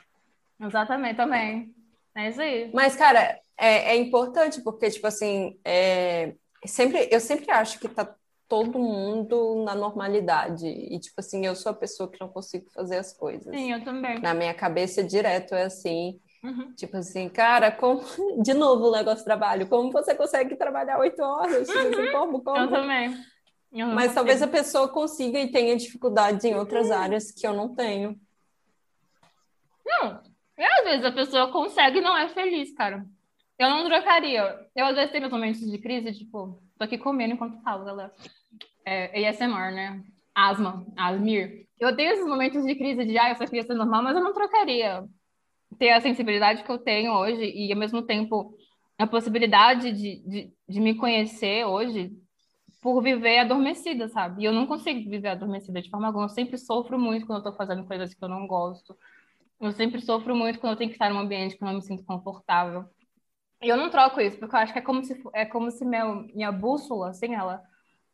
Exatamente, 0.60 1.16
também. 1.18 1.74
É 2.16 2.30
isso 2.30 2.42
aí. 2.42 2.72
Mas, 2.74 2.96
cara, 2.96 3.40
é, 3.60 3.92
é 3.92 3.98
importante, 3.98 4.62
porque, 4.62 4.90
tipo 4.90 5.06
assim, 5.06 5.60
é, 5.66 6.34
sempre, 6.66 7.10
eu 7.12 7.20
sempre 7.20 7.52
acho 7.52 7.80
que 7.80 7.90
tá 7.90 8.16
todo 8.48 8.80
mundo 8.80 9.64
na 9.64 9.76
normalidade. 9.76 10.66
E, 10.66 10.98
tipo 11.00 11.16
assim, 11.20 11.46
eu 11.46 11.56
sou 11.56 11.72
a 11.72 11.76
pessoa 11.76 12.10
que 12.10 12.20
não 12.20 12.30
consigo 12.30 12.70
fazer 12.72 12.98
as 12.98 13.14
coisas. 13.14 13.54
Sim, 13.54 13.74
eu 13.74 13.84
também. 13.84 14.20
Na 14.22 14.34
minha 14.34 14.54
cabeça, 14.54 15.04
direto 15.04 15.54
é 15.54 15.64
assim. 15.64 16.20
Uhum. 16.42 16.74
Tipo 16.74 16.98
assim, 16.98 17.28
cara, 17.28 17.70
como... 17.70 18.02
de 18.42 18.54
novo 18.54 18.88
o 18.88 18.92
negócio 18.92 19.20
de 19.20 19.26
trabalho. 19.26 19.68
Como 19.68 19.92
você 19.92 20.16
consegue 20.16 20.56
trabalhar 20.56 20.98
oito 21.00 21.22
horas? 21.22 21.68
Tipo 21.68 21.80
assim, 21.80 21.96
uhum. 21.96 22.12
como, 22.12 22.42
como? 22.42 22.58
Eu 22.58 22.70
também. 22.70 23.16
Eu 23.72 23.88
Mas 23.88 24.16
talvez 24.16 24.42
a 24.42 24.48
pessoa 24.48 24.88
consiga 24.88 25.38
e 25.40 25.52
tenha 25.52 25.76
dificuldades 25.76 26.44
em 26.46 26.56
outras 26.56 26.88
uhum. 26.88 26.98
áreas 26.98 27.30
que 27.30 27.46
eu 27.46 27.54
não 27.54 27.76
tenho. 27.76 28.20
Não, 29.86 30.24
e 30.58 30.64
às 30.64 30.84
vezes 30.84 31.06
a 31.06 31.12
pessoa 31.12 31.52
consegue 31.52 32.00
e 32.00 32.02
não 32.02 32.18
é 32.18 32.30
feliz, 32.30 32.74
cara. 32.74 33.06
Eu 33.60 33.70
não 33.70 33.86
trocaria. 33.86 34.68
Eu 34.76 34.86
às 34.86 34.96
vezes 34.96 35.12
tenho 35.12 35.24
meus 35.24 35.34
momentos 35.34 35.60
de 35.60 35.78
crise, 35.78 36.18
tipo, 36.18 36.64
tô 36.78 36.86
aqui 36.86 36.98
comendo 36.98 37.34
enquanto 37.34 37.62
falo, 37.62 37.86
galera. 37.86 38.14
É 38.86 39.28
ASMR, 39.28 39.76
né? 39.76 40.04
asma, 40.40 40.86
Asmir. 40.96 41.68
Eu 41.80 41.96
tenho 41.96 42.12
esses 42.12 42.26
momentos 42.26 42.66
de 42.66 42.76
crise 42.76 43.06
de, 43.06 43.18
ah, 43.18 43.30
eu 43.30 43.36
só 43.36 43.46
queria 43.46 43.64
ser 43.64 43.74
normal, 43.74 44.04
mas 44.04 44.16
eu 44.16 44.24
não 44.24 44.34
trocaria 44.34 45.04
ter 45.78 45.92
a 45.92 46.02
sensibilidade 46.02 46.64
que 46.64 46.72
eu 46.72 46.78
tenho 46.78 47.14
hoje 47.14 47.44
e, 47.44 47.72
ao 47.72 47.80
mesmo 47.80 48.02
tempo, 48.02 48.54
a 48.98 49.08
possibilidade 49.08 49.92
de, 49.92 50.20
de, 50.28 50.54
de 50.68 50.80
me 50.80 50.96
conhecer 50.96 51.66
hoje 51.66 52.12
por 52.82 53.02
viver 53.02 53.40
adormecida, 53.40 54.08
sabe? 54.08 54.42
E 54.42 54.46
eu 54.46 54.54
não 54.54 54.66
consigo 54.66 55.10
viver 55.10 55.30
adormecida 55.30 55.82
de 55.82 55.90
forma 55.90 56.08
alguma. 56.08 56.26
Eu 56.26 56.30
sempre 56.30 56.58
sofro 56.58 56.98
muito 56.98 57.26
quando 57.26 57.40
eu 57.40 57.52
tô 57.52 57.58
fazendo 57.58 57.86
coisas 57.86 58.14
que 58.14 58.24
eu 58.24 58.30
não 58.30 58.48
gosto. 58.48 58.98
Eu 59.60 59.72
sempre 59.72 60.02
sofro 60.02 60.36
muito 60.36 60.60
quando 60.60 60.74
eu 60.74 60.78
tenho 60.78 60.90
que 60.90 60.96
estar 60.96 61.10
num 61.10 61.20
ambiente 61.20 61.58
que 61.58 61.64
eu 61.64 61.68
não 61.68 61.76
me 61.76 61.82
sinto 61.82 62.04
confortável. 62.06 62.86
E 63.62 63.68
eu 63.68 63.78
não 63.78 63.90
troco 63.90 64.22
isso, 64.22 64.38
porque 64.38 64.56
eu 64.56 64.60
acho 64.60 64.74
que 64.74 64.80
é 64.80 64.82
como 64.82 65.04
se, 65.04 65.22
é 65.34 65.46
como 65.46 65.70
se 65.72 65.86
meu, 65.86 66.24
minha 66.34 66.52
bússola, 66.52 67.10
assim, 67.10 67.34
ela... 67.36 67.62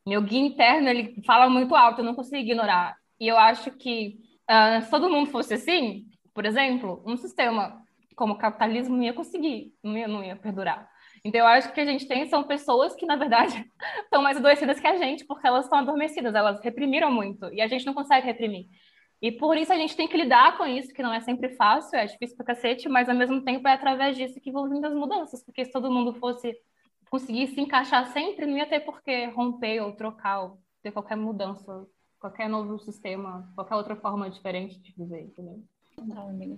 Meu 0.07 0.21
guia 0.21 0.39
interno, 0.39 0.87
ele 0.87 1.21
fala 1.25 1.49
muito 1.49 1.75
alto, 1.75 2.01
eu 2.01 2.05
não 2.05 2.13
consigo 2.13 2.37
ignorar. 2.37 2.95
E 3.19 3.27
eu 3.27 3.37
acho 3.37 3.71
que 3.71 4.19
uh, 4.49 4.83
se 4.83 4.89
todo 4.89 5.09
mundo 5.09 5.31
fosse 5.31 5.55
assim, 5.55 6.05
por 6.33 6.45
exemplo, 6.45 7.01
um 7.05 7.17
sistema 7.17 7.81
como 8.15 8.33
o 8.33 8.37
capitalismo 8.37 8.95
não 8.95 9.03
ia 9.03 9.13
conseguir, 9.13 9.73
não 9.83 9.97
ia, 9.97 10.07
não 10.07 10.23
ia 10.23 10.35
perdurar. 10.35 10.89
Então, 11.23 11.41
eu 11.41 11.47
acho 11.47 11.73
que 11.73 11.81
a 11.81 11.85
gente 11.85 12.07
tem 12.07 12.27
são 12.27 12.43
pessoas 12.43 12.95
que, 12.95 13.05
na 13.05 13.15
verdade, 13.15 13.65
estão 14.03 14.21
mais 14.21 14.37
adoecidas 14.37 14.79
que 14.79 14.87
a 14.87 14.95
gente, 14.95 15.25
porque 15.25 15.47
elas 15.47 15.65
estão 15.65 15.79
adormecidas, 15.79 16.35
elas 16.35 16.61
reprimiram 16.61 17.11
muito, 17.11 17.51
e 17.51 17.61
a 17.61 17.67
gente 17.67 17.85
não 17.85 17.93
consegue 17.93 18.27
reprimir. 18.27 18.67
E 19.25 19.31
por 19.31 19.57
isso 19.57 19.73
a 19.73 19.75
gente 19.75 19.95
tem 19.95 20.07
que 20.07 20.15
lidar 20.15 20.55
com 20.55 20.67
isso, 20.67 20.93
que 20.93 21.01
não 21.01 21.11
é 21.11 21.19
sempre 21.19 21.49
fácil, 21.55 21.97
é 21.97 22.05
difícil 22.05 22.37
pra 22.37 22.45
cacete, 22.45 22.87
mas 22.87 23.09
ao 23.09 23.15
mesmo 23.15 23.41
tempo 23.41 23.67
é 23.67 23.73
através 23.73 24.15
disso 24.15 24.39
que 24.39 24.51
vão 24.51 24.69
vindo 24.69 24.85
as 24.85 24.93
mudanças, 24.93 25.43
porque 25.43 25.65
se 25.65 25.71
todo 25.71 25.91
mundo 25.91 26.13
fosse 26.13 26.55
conseguir 27.09 27.47
se 27.47 27.59
encaixar 27.59 28.13
sempre, 28.13 28.45
não 28.45 28.55
ia 28.55 28.69
ter 28.69 28.81
por 28.81 29.01
que 29.01 29.25
romper 29.31 29.81
ou 29.81 29.93
trocar, 29.93 30.41
ou 30.41 30.59
ter 30.83 30.91
qualquer 30.91 31.17
mudança, 31.17 31.87
qualquer 32.19 32.47
novo 32.47 32.77
sistema, 32.77 33.51
qualquer 33.55 33.73
outra 33.73 33.95
forma 33.95 34.29
diferente 34.29 34.77
de 34.77 34.93
viver, 34.95 35.21
entendeu? 35.21 35.59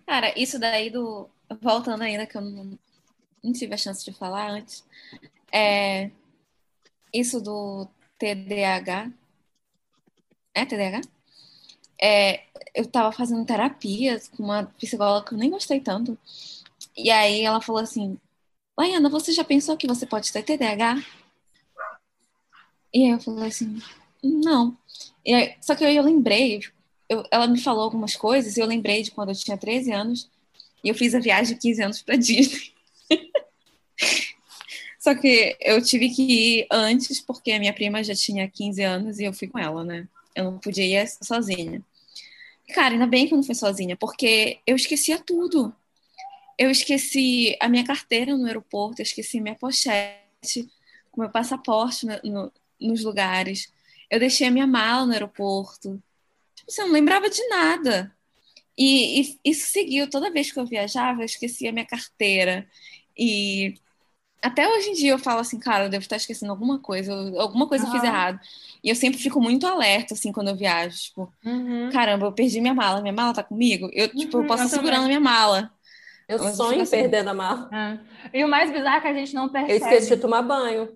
Cara, 0.06 0.38
isso 0.38 0.60
daí 0.60 0.90
do. 0.90 1.30
Voltando 1.62 2.02
ainda, 2.02 2.28
que 2.28 2.36
eu 2.36 2.42
não, 2.42 2.78
não 3.42 3.54
tive 3.54 3.76
a 3.76 3.78
chance 3.78 4.04
de 4.04 4.12
falar 4.12 4.50
antes. 4.50 4.86
É... 5.54 6.12
Isso 7.14 7.40
do 7.40 7.88
TDAH. 8.20 9.10
É 10.54 10.66
TDAH? 10.66 11.17
É, 12.02 12.44
eu 12.76 12.86
tava 12.86 13.12
fazendo 13.12 13.46
terapia 13.46 14.22
com 14.36 14.44
uma 14.44 14.64
psicóloga 14.78 15.28
que 15.28 15.34
eu 15.34 15.38
nem 15.38 15.50
gostei 15.50 15.80
tanto. 15.80 16.18
E 16.96 17.10
aí 17.12 17.42
ela 17.42 17.62
falou 17.62 17.82
assim: 17.82 18.18
Laiana, 18.78 19.10
você 19.10 19.32
já 19.32 19.44
pensou 19.44 19.78
que 19.78 19.88
você 19.88 20.06
pode 20.06 20.32
ter 20.32 20.44
TDAH? 20.44 21.04
E 22.94 23.06
aí 23.06 23.12
eu 23.12 23.20
falei 23.20 23.48
assim: 23.48 23.82
não. 24.24 24.78
Aí, 25.28 25.56
só 25.62 25.76
que 25.76 25.84
aí 25.86 25.96
eu 25.96 26.04
lembrei, 26.04 26.62
eu, 27.10 27.24
ela 27.32 27.48
me 27.48 27.60
falou 27.60 27.84
algumas 27.84 28.16
coisas 28.16 28.58
e 28.58 28.60
eu 28.60 28.66
lembrei 28.66 29.04
de 29.04 29.12
quando 29.12 29.30
eu 29.30 29.36
tinha 29.36 29.58
13 29.58 29.92
anos 29.92 30.30
e 30.84 30.90
eu 30.90 30.96
fiz 30.96 31.14
a 31.16 31.20
viagem 31.20 31.56
de 31.56 31.62
15 31.62 31.84
anos 31.84 32.02
para 32.02 32.16
Disney. 32.16 32.74
Só 35.00 35.16
que 35.16 35.56
eu 35.62 35.82
tive 35.82 36.10
que 36.10 36.22
ir 36.24 36.68
antes 36.72 37.22
porque 37.22 37.52
a 37.52 37.60
minha 37.60 37.74
prima 37.74 38.04
já 38.04 38.14
tinha 38.14 38.50
15 38.50 38.84
anos 38.84 39.20
e 39.20 39.24
eu 39.24 39.34
fui 39.34 39.48
com 39.48 39.58
ela, 39.58 39.84
né? 39.84 40.08
Eu 40.38 40.52
não 40.52 40.60
podia 40.60 41.04
ir 41.04 41.08
sozinha. 41.22 41.84
Cara, 42.74 42.94
ainda 42.94 43.08
bem 43.08 43.28
que 43.28 43.34
eu 43.34 43.38
não 43.38 43.44
fui 43.44 43.56
sozinha, 43.56 43.98
porque 43.98 44.60
eu 44.68 44.76
esquecia 44.76 45.18
tudo. 45.18 45.76
Eu 46.58 46.70
esqueci 46.70 47.58
a 47.60 47.68
minha 47.68 47.84
carteira 47.84 48.38
no 48.38 48.46
aeroporto, 48.46 49.02
eu 49.02 49.04
esqueci 49.04 49.42
minha 49.42 49.56
pochete, 49.56 50.70
o 51.12 51.20
meu 51.20 51.30
passaporte 51.30 52.06
no, 52.06 52.20
no, 52.24 52.54
nos 52.80 53.04
lugares. 53.04 53.74
Eu 54.12 54.20
deixei 54.20 54.46
a 54.48 54.52
minha 54.52 54.68
mala 54.68 55.08
no 55.08 55.14
aeroporto. 55.14 56.02
Tipo, 56.56 56.72
você 56.72 56.82
não 56.84 56.92
lembrava 56.92 57.30
de 57.30 57.44
nada. 57.48 58.16
E, 58.78 59.22
e, 59.22 59.40
isso 59.44 59.72
seguiu. 59.72 60.08
Toda 60.08 60.32
vez 60.32 60.52
que 60.52 60.60
eu 60.60 60.66
viajava, 60.68 61.22
eu 61.22 61.26
esquecia 61.26 61.72
minha 61.72 61.86
carteira. 61.86 62.68
E 63.18 63.76
até 64.42 64.68
hoje 64.68 64.90
em 64.90 64.94
dia 64.94 65.12
eu 65.12 65.20
falo 65.20 65.40
assim, 65.40 65.60
cara, 65.60 65.86
eu 65.86 65.90
devo 65.90 66.04
estar 66.04 66.16
esquecendo 66.16 66.52
alguma 66.52 66.80
coisa, 66.80 67.12
alguma 67.40 67.68
coisa 67.68 67.86
uhum. 67.86 67.94
eu 67.94 68.00
fiz 68.00 68.08
errado. 68.08 68.40
E 68.84 68.90
eu 68.90 68.96
sempre 68.96 69.20
fico 69.20 69.42
muito 69.42 69.66
alerta, 69.66 70.14
assim, 70.14 70.32
quando 70.32 70.50
eu 70.50 70.56
viajo. 70.56 70.96
Tipo, 70.96 71.34
uhum. 71.44 71.90
caramba, 71.92 72.28
eu 72.28 72.32
perdi 72.32 72.62
minha 72.62 72.74
mala, 72.74 73.02
minha 73.02 73.14
mala 73.14 73.34
tá 73.34 73.44
comigo? 73.44 73.90
Eu, 73.92 74.10
tipo, 74.10 74.38
eu 74.38 74.42
uhum, 74.42 74.48
posso 74.48 74.64
eu 74.64 74.70
segurando 74.70 75.06
a 75.06 75.08
minha 75.08 75.20
mala. 75.20 75.72
Eu 76.28 76.40
sonho 76.40 76.80
em 76.80 76.82
assim. 76.82 76.98
perdendo 76.98 77.30
a 77.30 77.34
mala. 77.34 77.70
É. 77.72 78.40
E 78.40 78.44
o 78.44 78.50
mais 78.50 78.70
bizarro 78.72 78.98
é 78.98 79.02
que 79.02 79.08
a 79.08 79.14
gente 79.14 79.34
não 79.34 79.50
percebe. 79.50 79.74
Eu 79.74 79.78
esqueci 79.78 80.16
de 80.16 80.22
tomar 80.22 80.42
banho. 80.42 80.90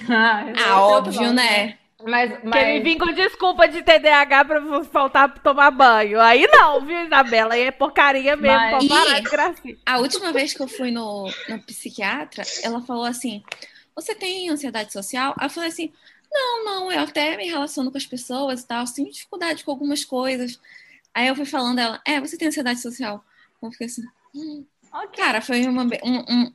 ah, 0.08 0.52
ah 0.66 0.80
óbvio, 0.86 1.32
né? 1.32 1.78
Mas, 2.06 2.38
mas... 2.44 2.52
Quer 2.52 2.66
me 2.66 2.80
vir 2.80 2.98
com 2.98 3.10
desculpa 3.12 3.66
de 3.66 3.82
TDAH 3.82 4.44
pra 4.44 4.84
faltar 4.84 5.38
tomar 5.38 5.70
banho. 5.70 6.20
Aí 6.20 6.46
não, 6.46 6.84
viu, 6.84 7.06
Isabela? 7.06 7.54
Aí 7.54 7.62
é 7.62 7.70
porcaria 7.70 8.36
mesmo, 8.36 8.58
mas... 8.58 8.88
parar 8.88 9.20
gracinha. 9.20 9.76
A 9.86 9.98
última 9.98 10.30
vez 10.30 10.52
que 10.52 10.62
eu 10.62 10.68
fui 10.68 10.90
no, 10.90 11.30
no 11.48 11.58
psiquiatra, 11.62 12.44
ela 12.62 12.82
falou 12.82 13.04
assim, 13.04 13.42
você 13.96 14.14
tem 14.14 14.50
ansiedade 14.50 14.92
social? 14.92 15.34
Aí 15.38 15.46
eu 15.46 15.50
falei 15.50 15.70
assim, 15.70 15.90
não, 16.30 16.64
não, 16.64 16.92
eu 16.92 17.00
até 17.00 17.36
me 17.38 17.48
relaciono 17.48 17.90
com 17.90 17.96
as 17.96 18.06
pessoas 18.06 18.60
e 18.60 18.66
tal, 18.66 18.84
tenho 18.84 19.10
dificuldade 19.10 19.64
com 19.64 19.70
algumas 19.70 20.04
coisas. 20.04 20.60
Aí 21.14 21.28
eu 21.28 21.34
fui 21.34 21.46
falando 21.46 21.78
ela, 21.78 22.00
é, 22.04 22.20
você 22.20 22.36
tem 22.36 22.48
ansiedade 22.48 22.80
social? 22.80 23.24
Eu 23.62 23.70
fiquei 23.70 23.86
assim, 23.86 24.02
hum. 24.34 24.62
okay. 24.92 25.24
cara, 25.24 25.40
foi 25.40 25.64
uma, 25.66 25.84
um, 25.84 26.18
um, 26.28 26.52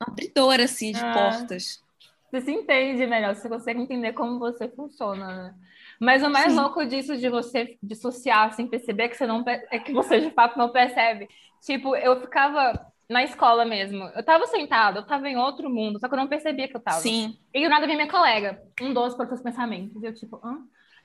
uma 0.00 0.06
abridora, 0.06 0.64
assim, 0.64 0.92
de 0.92 1.00
ah. 1.00 1.12
portas. 1.12 1.82
Você 2.30 2.42
se 2.42 2.52
entende 2.52 3.06
melhor, 3.06 3.34
você 3.34 3.48
consegue 3.48 3.80
entender 3.80 4.12
como 4.12 4.38
você 4.38 4.68
funciona, 4.68 5.26
né? 5.26 5.54
Mas 6.00 6.22
o 6.22 6.30
mais 6.30 6.52
Sim. 6.52 6.58
louco 6.58 6.84
disso 6.86 7.16
de 7.16 7.28
você 7.28 7.76
dissociar 7.82 8.52
sem 8.52 8.68
perceber 8.68 9.08
que 9.08 9.16
você 9.16 9.26
não 9.26 9.42
é 9.48 9.78
que 9.78 9.92
você 9.92 10.20
de 10.20 10.30
fato 10.30 10.58
não 10.58 10.70
percebe. 10.70 11.28
Tipo, 11.60 11.96
eu 11.96 12.20
ficava 12.20 12.86
na 13.08 13.24
escola 13.24 13.64
mesmo. 13.64 14.04
Eu 14.14 14.22
tava 14.22 14.46
sentada, 14.46 15.00
eu 15.00 15.06
tava 15.06 15.28
em 15.28 15.36
outro 15.36 15.70
mundo, 15.70 15.98
só 15.98 16.06
que 16.06 16.14
eu 16.14 16.18
não 16.18 16.28
percebia 16.28 16.68
que 16.68 16.76
eu 16.76 16.80
tava. 16.80 17.00
Sim. 17.00 17.38
E 17.52 17.64
do 17.64 17.70
nada 17.70 17.86
vinha 17.86 17.96
minha 17.96 18.10
colega, 18.10 18.62
um 18.80 18.92
dos 18.92 19.14
para 19.14 19.32
os 19.32 19.42
pensamentos. 19.42 20.02
E 20.02 20.06
eu, 20.06 20.14
tipo, 20.14 20.40
hã? 20.44 20.58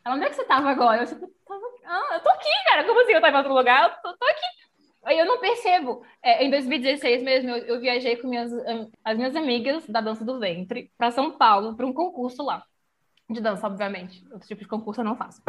Ela, 0.05 0.15
onde 0.15 0.25
é 0.25 0.29
que 0.29 0.35
você 0.35 0.43
tava 0.43 0.69
agora? 0.69 1.01
Eu, 1.01 1.07
tipo, 1.07 1.25
tava... 1.47 1.61
ah, 1.85 2.15
eu 2.15 2.19
tô 2.19 2.29
aqui, 2.29 2.49
cara. 2.67 2.83
Como 2.83 3.01
assim 3.01 3.13
eu 3.13 3.21
tava 3.21 3.33
em 3.33 3.37
outro 3.37 3.53
lugar? 3.53 3.83
Eu 3.83 4.11
tô, 4.11 4.17
tô 4.17 4.25
aqui. 4.25 4.62
Aí 5.05 5.19
eu 5.19 5.25
não 5.25 5.39
percebo. 5.39 6.03
É, 6.21 6.45
em 6.45 6.49
2016 6.49 7.23
mesmo, 7.23 7.49
eu, 7.49 7.57
eu, 7.75 7.79
viajei 7.79 8.15
com 8.15 8.27
minhas, 8.27 8.51
as 9.03 9.17
minhas 9.17 9.35
amigas 9.35 9.85
da 9.87 10.01
dança 10.01 10.23
do 10.23 10.39
ventre 10.39 10.91
para 10.97 11.11
São 11.11 11.37
Paulo, 11.37 11.75
para 11.75 11.85
um 11.85 11.93
concurso 11.93 12.43
lá. 12.43 12.63
De 13.29 13.41
dança, 13.41 13.67
obviamente. 13.67 14.23
Outro 14.31 14.47
tipo 14.47 14.61
de 14.61 14.67
concurso 14.67 15.01
eu 15.01 15.05
não 15.05 15.15
faço. 15.15 15.41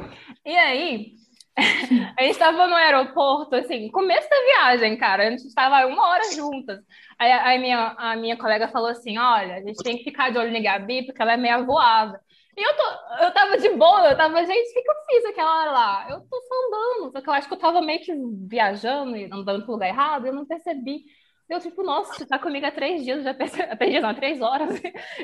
E 0.45 0.57
aí, 0.57 1.15
a 2.19 2.23
gente 2.23 2.33
estava 2.33 2.67
no 2.67 2.75
aeroporto, 2.75 3.55
assim, 3.55 3.91
começo 3.91 4.29
da 4.29 4.37
viagem, 4.37 4.97
cara. 4.97 5.27
A 5.27 5.31
gente 5.31 5.47
estava 5.47 5.87
uma 5.87 6.09
hora 6.09 6.33
juntas. 6.33 6.81
Aí 7.19 7.31
a, 7.31 7.59
minha, 7.59 7.95
a 7.97 8.17
minha 8.17 8.37
colega 8.37 8.69
falou 8.69 8.89
assim: 8.89 9.19
olha, 9.19 9.57
a 9.57 9.61
gente 9.61 9.83
tem 9.83 9.97
que 9.99 10.05
ficar 10.05 10.31
de 10.31 10.39
olho 10.39 10.53
na 10.53 10.61
Gabi, 10.61 11.07
porque 11.07 11.23
ela 11.23 11.35
é 11.35 11.37
meio 11.37 11.65
voada. 11.65 12.21
E 12.57 12.63
eu, 12.63 12.77
tô, 12.77 13.25
eu 13.25 13.33
tava 13.33 13.59
de 13.59 13.69
boa, 13.71 14.11
eu 14.11 14.17
tava, 14.17 14.45
gente, 14.45 14.71
o 14.71 14.75
que, 14.75 14.83
que 14.83 14.91
eu 14.91 14.95
fiz 15.07 15.25
aquela 15.25 15.61
hora 15.61 15.71
lá? 15.73 16.07
Eu 16.11 16.21
tô 16.21 16.41
só 16.41 16.55
andando, 16.67 17.13
só 17.13 17.21
que 17.21 17.29
eu 17.29 17.33
acho 17.33 17.49
que 17.49 17.55
eu 17.55 17.59
tava 17.59 17.83
meio 17.83 18.01
que 18.01 18.13
viajando 18.49 19.17
e 19.17 19.25
andando 19.25 19.65
pro 19.65 19.73
lugar 19.73 19.89
errado, 19.89 20.25
e 20.25 20.29
eu 20.29 20.35
não 20.35 20.47
percebi. 20.47 21.05
Eu, 21.49 21.59
tipo, 21.59 21.83
nossa, 21.83 22.15
você 22.15 22.25
tá 22.25 22.39
comigo 22.39 22.65
há 22.65 22.71
três 22.71 23.05
dias, 23.05 23.25
já 23.25 23.35
percebi, 23.35 23.77
três 23.77 23.91
dias, 23.91 24.03
não, 24.03 24.15
três 24.15 24.41
horas, 24.41 24.81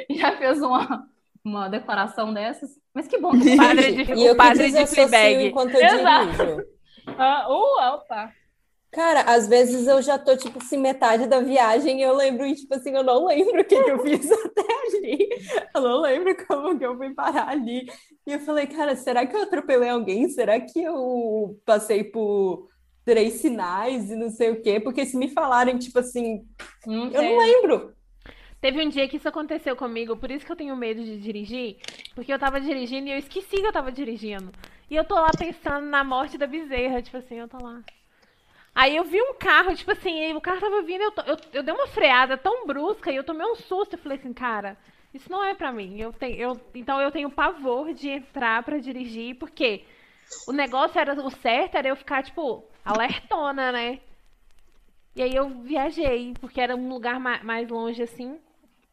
e 0.08 0.14
já 0.18 0.36
fez 0.36 0.60
uma, 0.60 1.06
uma 1.44 1.68
declaração 1.68 2.34
dessas. 2.34 2.70
Mas 2.92 3.06
que 3.06 3.18
bom 3.18 3.30
que 3.30 3.54
o 3.54 3.56
padre 3.56 3.92
de, 4.04 4.12
e 4.12 4.30
o 4.30 4.36
padre 4.36 4.72
de 4.72 4.86
Fleabag. 4.86 5.46
enquanto 5.46 5.74
eu 5.74 5.82
Exato. 5.82 6.66
Ah, 7.16 7.46
uh, 7.48 7.94
opa! 7.94 8.32
Cara, 8.92 9.20
às 9.22 9.46
vezes 9.46 9.86
eu 9.86 10.02
já 10.02 10.18
tô, 10.18 10.36
tipo 10.36 10.58
assim, 10.58 10.76
metade 10.76 11.26
da 11.28 11.40
viagem 11.40 12.00
e 12.00 12.02
eu 12.02 12.14
lembro, 12.14 12.44
e, 12.44 12.54
tipo 12.54 12.74
assim, 12.74 12.90
eu 12.90 13.04
não 13.04 13.26
lembro 13.26 13.60
o 13.60 13.64
que, 13.64 13.80
que 13.82 13.90
eu 13.90 14.00
fiz 14.00 14.30
até 14.32 14.62
ali. 14.62 15.28
Eu 15.74 15.80
não 15.80 16.00
lembro 16.00 16.36
como 16.46 16.76
que 16.76 16.84
eu 16.84 16.96
fui 16.96 17.14
parar 17.14 17.48
ali. 17.48 17.86
E 18.26 18.32
eu 18.32 18.40
falei, 18.40 18.66
cara, 18.66 18.96
será 18.96 19.24
que 19.26 19.36
eu 19.36 19.42
atropelei 19.42 19.88
alguém? 19.88 20.28
Será 20.28 20.60
que 20.60 20.82
eu 20.82 21.56
passei 21.64 22.02
por 22.02 22.68
três 23.04 23.34
sinais 23.34 24.10
e 24.10 24.16
não 24.16 24.28
sei 24.28 24.50
o 24.50 24.60
quê? 24.60 24.80
Porque 24.80 25.06
se 25.06 25.16
me 25.16 25.28
falarem, 25.28 25.78
tipo 25.78 25.98
assim, 25.98 26.44
não 26.84 27.10
eu 27.12 27.22
não 27.22 27.38
lembro. 27.38 27.94
Teve 28.60 28.84
um 28.84 28.88
dia 28.88 29.08
que 29.08 29.16
isso 29.16 29.28
aconteceu 29.28 29.74
comigo, 29.74 30.16
por 30.16 30.30
isso 30.30 30.44
que 30.44 30.52
eu 30.52 30.56
tenho 30.56 30.76
medo 30.76 31.02
de 31.02 31.18
dirigir, 31.18 31.78
porque 32.14 32.32
eu 32.32 32.38
tava 32.38 32.60
dirigindo 32.60 33.08
e 33.08 33.12
eu 33.12 33.18
esqueci 33.18 33.56
que 33.56 33.66
eu 33.66 33.72
tava 33.72 33.90
dirigindo. 33.90 34.52
E 34.90 34.96
eu 34.96 35.04
tô 35.04 35.14
lá 35.14 35.30
pensando 35.36 35.86
na 35.86 36.04
morte 36.04 36.36
da 36.36 36.46
bezerra, 36.46 37.00
tipo 37.00 37.16
assim, 37.16 37.36
eu 37.36 37.48
tô 37.48 37.56
lá. 37.62 37.82
Aí 38.74 38.96
eu 38.96 39.04
vi 39.04 39.20
um 39.20 39.34
carro, 39.34 39.74
tipo 39.74 39.90
assim, 39.92 40.32
o 40.34 40.40
carro 40.40 40.60
tava 40.60 40.82
vindo, 40.82 41.02
eu, 41.02 41.12
eu, 41.26 41.36
eu 41.54 41.62
dei 41.62 41.74
uma 41.74 41.86
freada 41.88 42.36
tão 42.38 42.66
brusca 42.66 43.10
e 43.12 43.16
eu 43.16 43.24
tomei 43.24 43.46
um 43.46 43.56
susto. 43.56 43.94
Eu 43.94 43.98
falei 43.98 44.18
assim, 44.18 44.32
cara, 44.32 44.76
isso 45.12 45.30
não 45.30 45.44
é 45.44 45.54
para 45.54 45.72
mim. 45.72 45.98
Eu 46.00 46.12
tenho, 46.12 46.36
eu, 46.36 46.60
então 46.74 47.00
eu 47.00 47.10
tenho 47.10 47.30
pavor 47.30 47.92
de 47.94 48.08
entrar 48.08 48.62
para 48.62 48.78
dirigir, 48.78 49.36
porque 49.36 49.84
o 50.46 50.52
negócio 50.52 50.98
era 51.00 51.14
o 51.14 51.30
certo 51.30 51.76
era 51.76 51.88
eu 51.88 51.96
ficar, 51.96 52.22
tipo, 52.22 52.64
alertona, 52.84 53.72
né? 53.72 54.00
E 55.14 55.22
aí 55.22 55.34
eu 55.34 55.48
viajei, 55.48 56.34
porque 56.40 56.60
era 56.60 56.76
um 56.76 56.88
lugar 56.88 57.18
mais 57.20 57.68
longe 57.68 58.02
assim. 58.02 58.40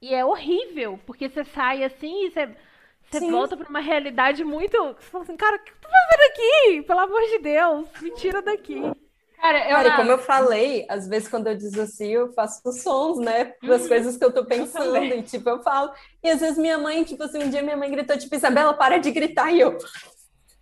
E 0.01 0.13
é 0.13 0.25
horrível, 0.25 1.00
porque 1.05 1.29
você 1.29 1.43
sai 1.46 1.84
assim 1.84 2.25
e 2.25 2.31
você 2.31 2.55
Você 3.10 3.22
volta 3.22 3.55
pra 3.57 3.69
uma 3.69 3.79
realidade 3.79 4.43
muito. 4.43 4.77
Você 4.96 5.10
fala 5.12 5.24
assim, 5.24 5.38
cara, 5.38 5.57
o 5.57 5.60
que 5.60 5.72
eu 5.72 5.75
tô 5.81 5.88
fazendo 5.89 6.31
aqui? 6.31 6.81
Pelo 6.84 7.00
amor 7.00 7.22
de 7.22 7.39
Deus, 7.39 7.88
me 8.01 8.12
tira 8.12 8.41
daqui. 8.41 8.81
Cara, 9.39 9.70
eu, 9.70 9.75
Cara, 9.75 9.96
como 9.96 10.12
eu 10.12 10.17
falei, 10.17 10.86
às 10.89 11.08
vezes 11.08 11.27
quando 11.27 11.48
eu 11.48 11.56
dessocio, 11.56 12.22
eu 12.22 12.34
faço 12.34 12.62
sons, 12.72 13.20
né? 13.20 13.53
Das 13.62 13.84
uhum. 13.84 13.88
coisas 13.88 14.17
que 14.17 14.25
eu 14.25 14.32
tô 14.32 14.44
pensando. 14.44 14.96
Eu 14.98 15.03
e, 15.20 15.22
tipo, 15.22 15.48
eu 15.50 15.62
falo. 15.62 15.91
E 16.24 16.29
às 16.29 16.39
vezes 16.39 16.58
minha 16.58 16.77
mãe, 16.77 17.03
tipo 17.03 17.24
assim, 17.24 17.44
um 17.44 17.50
dia 17.50 17.62
minha 17.62 17.77
mãe 17.77 17.89
gritou, 17.89 18.17
tipo, 18.17 18.36
Isabela, 18.36 18.74
para 18.74 18.98
de 18.98 19.12
gritar. 19.12 19.51
E 19.51 19.60
eu, 19.60 19.77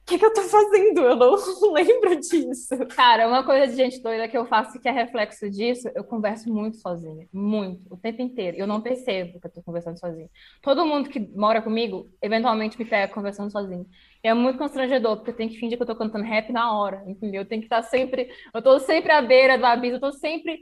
que, 0.05 0.19
que 0.19 0.25
eu 0.25 0.33
tô 0.33 0.43
fazendo? 0.43 1.01
Eu 1.01 1.15
não 1.15 1.35
lembro 1.73 2.15
disso. 2.17 2.77
Cara, 2.95 3.27
uma 3.27 3.43
coisa 3.43 3.67
de 3.67 3.75
gente 3.75 4.01
doida 4.01 4.27
que 4.27 4.37
eu 4.37 4.45
faço 4.45 4.79
que 4.79 4.87
é 4.87 4.91
reflexo 4.91 5.49
disso, 5.49 5.89
eu 5.95 6.03
converso 6.03 6.53
muito 6.53 6.77
sozinha. 6.77 7.27
Muito, 7.33 7.91
o 7.91 7.97
tempo 7.97 8.21
inteiro. 8.21 8.55
Eu 8.55 8.67
não 8.67 8.81
percebo 8.81 9.39
que 9.39 9.47
eu 9.47 9.51
tô 9.51 9.63
conversando 9.63 9.99
sozinha. 9.99 10.29
Todo 10.61 10.85
mundo 10.85 11.09
que 11.09 11.19
mora 11.19 11.61
comigo, 11.61 12.07
eventualmente 12.21 12.77
me 12.77 12.85
pega 12.85 13.11
conversando 13.11 13.51
sozinho. 13.51 13.87
E 14.23 14.27
é 14.27 14.33
muito 14.33 14.59
constrangedor, 14.59 15.17
porque 15.17 15.31
eu 15.31 15.35
tenho 15.35 15.49
que 15.49 15.57
fingir 15.59 15.77
que 15.77 15.83
eu 15.83 15.87
tô 15.87 15.95
cantando 15.95 16.23
rap 16.23 16.51
na 16.51 16.77
hora, 16.77 17.03
entendeu? 17.07 17.41
Eu 17.41 17.47
tenho 17.47 17.61
que 17.61 17.67
estar 17.67 17.81
sempre. 17.81 18.29
Eu 18.53 18.61
tô 18.61 18.79
sempre 18.79 19.11
à 19.11 19.21
beira 19.21 19.57
do 19.57 19.65
abismo, 19.65 19.97
eu 19.97 20.01
tô 20.01 20.11
sempre 20.11 20.61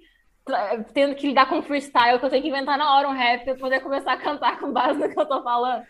tendo 0.94 1.16
que 1.16 1.28
lidar 1.28 1.48
com 1.48 1.62
freestyle, 1.62 2.20
que 2.20 2.26
eu 2.26 2.30
tenho 2.30 2.44
que 2.44 2.50
inventar 2.50 2.78
na 2.78 2.96
hora 2.96 3.08
um 3.10 3.14
rap 3.14 3.46
pra 3.46 3.56
poder 3.56 3.80
começar 3.82 4.14
a 4.14 4.18
cantar 4.18 4.60
com 4.60 4.72
base 4.72 5.00
no 5.00 5.10
que 5.10 5.20
eu 5.20 5.26
tô 5.26 5.44
falando. 5.44 5.84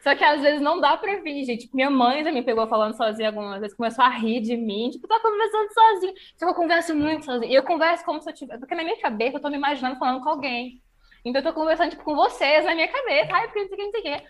Só 0.00 0.14
que 0.14 0.24
às 0.24 0.40
vezes 0.40 0.60
não 0.60 0.80
dá 0.80 0.96
pra 0.96 1.16
gente. 1.20 1.56
Tipo, 1.56 1.76
minha 1.76 1.90
mãe 1.90 2.24
já 2.24 2.32
me 2.32 2.42
pegou 2.42 2.66
falando 2.68 2.96
sozinha 2.96 3.28
algumas 3.28 3.60
vezes, 3.60 3.76
começou 3.76 4.04
a 4.04 4.08
rir 4.08 4.40
de 4.40 4.56
mim. 4.56 4.90
Tipo, 4.90 5.08
tá 5.08 5.20
conversando 5.20 5.72
sozinha. 5.72 6.14
Só 6.36 6.46
que 6.46 6.52
eu 6.52 6.54
converso 6.54 6.94
muito 6.94 7.24
sozinha. 7.24 7.50
E 7.50 7.54
eu 7.54 7.62
converso 7.62 8.04
como 8.04 8.20
se 8.20 8.30
eu 8.30 8.34
tivesse. 8.34 8.60
Porque 8.60 8.74
na 8.74 8.82
minha 8.84 9.00
cabeça 9.00 9.36
eu 9.36 9.40
tô 9.40 9.50
me 9.50 9.56
imaginando 9.56 9.98
falando 9.98 10.22
com 10.22 10.28
alguém. 10.28 10.82
Então 11.24 11.40
eu 11.40 11.46
tô 11.46 11.52
conversando, 11.52 11.90
tipo, 11.90 12.04
com 12.04 12.14
vocês 12.14 12.64
na 12.64 12.74
minha 12.74 12.88
cabeça. 12.88 13.32
Ai, 13.34 13.48
porque 13.48 13.60
não 13.60 13.68
sei 13.68 13.74
o 13.74 13.78
que, 13.78 13.84
não 13.84 13.90
sei 13.90 14.00
o 14.00 14.04
que. 14.04 14.24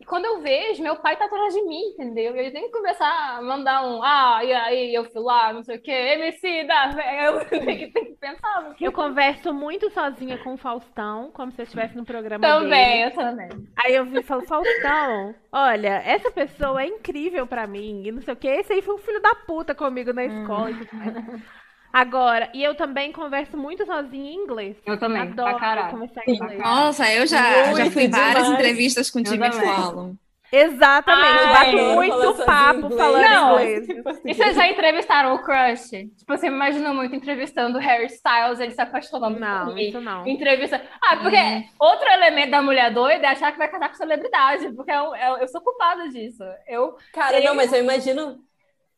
E 0.00 0.04
quando 0.04 0.26
eu 0.26 0.40
vejo, 0.40 0.80
meu 0.80 0.94
pai 0.94 1.16
tá 1.16 1.24
atrás 1.24 1.52
de 1.52 1.60
mim, 1.62 1.90
entendeu? 1.90 2.36
E 2.36 2.46
eu 2.46 2.52
tenho 2.52 2.66
que 2.66 2.72
começar 2.72 3.36
a 3.36 3.42
mandar 3.42 3.84
um, 3.84 4.00
ah, 4.00 4.38
e 4.44 4.52
aí, 4.52 4.94
eu 4.94 5.04
fui 5.10 5.20
lá, 5.20 5.52
não 5.52 5.64
sei 5.64 5.76
o 5.76 5.82
quê, 5.82 5.90
MC 5.90 6.64
da 6.64 6.90
eu 7.24 7.44
tenho 7.46 7.66
que, 7.66 7.86
tenho 7.88 8.06
que 8.06 8.12
pensar. 8.12 8.76
Eu 8.80 8.92
converso 8.92 9.52
muito 9.52 9.90
sozinha 9.90 10.38
com 10.38 10.54
o 10.54 10.56
Faustão, 10.56 11.32
como 11.32 11.50
se 11.50 11.60
eu 11.60 11.64
estivesse 11.64 11.96
no 11.96 12.04
programa 12.04 12.46
também, 12.46 13.02
dele. 13.02 13.04
eu 13.06 13.10
também. 13.10 13.48
Aí 13.76 13.94
eu 13.96 14.04
vi 14.04 14.20
e 14.20 14.22
falo, 14.22 14.46
Faustão, 14.46 15.34
olha, 15.50 16.00
essa 16.04 16.30
pessoa 16.30 16.80
é 16.80 16.86
incrível 16.86 17.44
pra 17.44 17.66
mim, 17.66 18.04
e 18.06 18.12
não 18.12 18.22
sei 18.22 18.34
o 18.34 18.36
quê, 18.36 18.48
esse 18.48 18.72
aí 18.72 18.82
foi 18.82 18.94
um 18.94 18.98
filho 18.98 19.20
da 19.20 19.34
puta 19.34 19.74
comigo 19.74 20.12
na 20.12 20.24
escola. 20.24 20.70
Hum. 20.70 21.42
Agora, 21.92 22.50
e 22.54 22.62
eu 22.62 22.74
também 22.74 23.12
converso 23.12 23.56
muito 23.56 23.84
sozinha 23.86 24.30
em 24.30 24.36
inglês. 24.36 24.76
Eu 24.84 24.98
também, 24.98 25.22
Adoro 25.22 25.50
pra 25.50 25.58
caralho. 25.58 25.90
conversar 25.90 26.22
em 26.26 26.34
inglês. 26.34 26.60
Nossa, 26.60 27.12
eu 27.12 27.26
já, 27.26 27.72
já 27.74 27.90
fui 27.90 28.08
várias 28.08 28.44
demais. 28.44 28.50
entrevistas 28.50 29.10
com 29.10 29.20
o 29.20 29.26
Jimmy 29.26 29.52
Fallon. 29.52 30.14
Exatamente, 30.50 31.44
ah, 31.44 31.52
bato 31.52 31.78
é, 31.78 31.94
muito 31.94 32.44
papo 32.44 32.78
inglês. 32.78 32.96
falando 32.96 33.22
Não, 33.22 33.60
inglês. 33.60 33.88
E 34.24 34.32
vocês 34.32 34.56
já 34.56 34.66
entrevistaram 34.66 35.34
o 35.34 35.42
Crush? 35.42 35.90
Tipo, 35.90 36.36
você 36.36 36.46
imagina 36.46 36.94
muito 36.94 37.14
entrevistando 37.14 37.76
o 37.76 37.80
Harry 37.80 38.06
Styles, 38.06 38.58
ele 38.58 38.72
se 38.72 38.80
apaixonando 38.80 39.38
não, 39.38 39.66
por 39.66 39.74
mim. 39.74 39.88
Isso 39.88 40.00
não. 40.00 40.26
Entrevista. 40.26 40.80
Ah, 41.02 41.18
porque 41.18 41.36
hum. 41.36 41.64
outro 41.78 42.08
elemento 42.08 42.50
da 42.50 42.62
mulher 42.62 42.92
doida 42.92 43.26
é 43.26 43.30
achar 43.30 43.52
que 43.52 43.58
vai 43.58 43.68
casar 43.68 43.90
com 43.90 43.96
celebridade, 43.96 44.72
porque 44.72 44.90
eu, 44.90 45.14
eu, 45.14 45.36
eu 45.38 45.48
sou 45.48 45.60
culpada 45.60 46.08
disso. 46.08 46.42
Eu, 46.66 46.96
Cara, 47.12 47.38
eu... 47.38 47.44
não, 47.44 47.54
mas 47.54 47.70
eu 47.70 47.80
imagino 47.80 48.38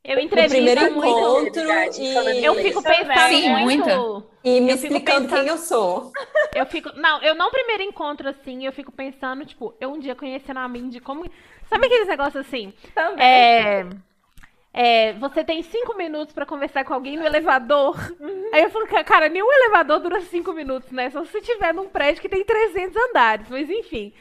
eu 0.03 0.19
entrevisto 0.19 0.57
primeiro 0.57 0.95
muito. 0.95 1.19
encontro 1.19 2.03
e... 2.03 2.45
Eu 2.45 2.55
fico 2.55 2.83
pensando 2.83 3.29
Sim, 3.29 3.49
muito. 3.51 4.27
E 4.43 4.61
me 4.61 4.71
eu 4.71 4.77
explicando 4.77 5.29
pensando... 5.29 5.41
quem 5.41 5.49
eu 5.49 5.59
sou. 5.59 6.13
Eu 6.55 6.67
fico... 6.67 6.91
Não, 6.97 7.23
eu 7.23 7.33
não 7.37 7.49
primeiro 7.49 7.85
encontro 7.85 8.29
assim, 8.29 8.67
eu 8.67 8.73
fico 8.73 8.91
pensando, 8.91 9.47
tipo, 9.47 9.73
eu 9.81 9.93
um 9.93 10.01
dia 10.01 10.17
conhecendo 10.17 10.59
a 10.59 10.67
Mindy, 10.67 10.99
como... 10.99 11.25
Sabe 11.69 11.87
aqueles 11.87 12.09
negócios 12.09 12.45
assim? 12.45 12.73
Também. 12.93 13.25
É... 13.25 13.87
É, 14.73 15.13
você 15.15 15.45
tem 15.45 15.63
cinco 15.63 15.97
minutos 15.97 16.33
para 16.33 16.47
conversar 16.47 16.85
com 16.85 16.95
alguém 16.95 17.17
no 17.17 17.25
elevador. 17.25 17.97
Uhum. 18.21 18.51
Aí 18.53 18.63
eu 18.63 18.71
falo, 18.71 18.87
cara, 19.05 19.29
nenhum 19.29 19.53
elevador 19.53 20.01
dura 20.01 20.21
cinco 20.23 20.53
minutos, 20.53 20.91
né? 20.91 21.11
Só 21.11 21.25
se 21.25 21.31
você 21.33 21.39
estiver 21.39 21.75
num 21.75 21.89
prédio 21.89 22.23
que 22.23 22.29
tem 22.29 22.45
300 22.45 22.97
andares. 22.97 23.47
Mas 23.49 23.69
enfim. 23.69 24.13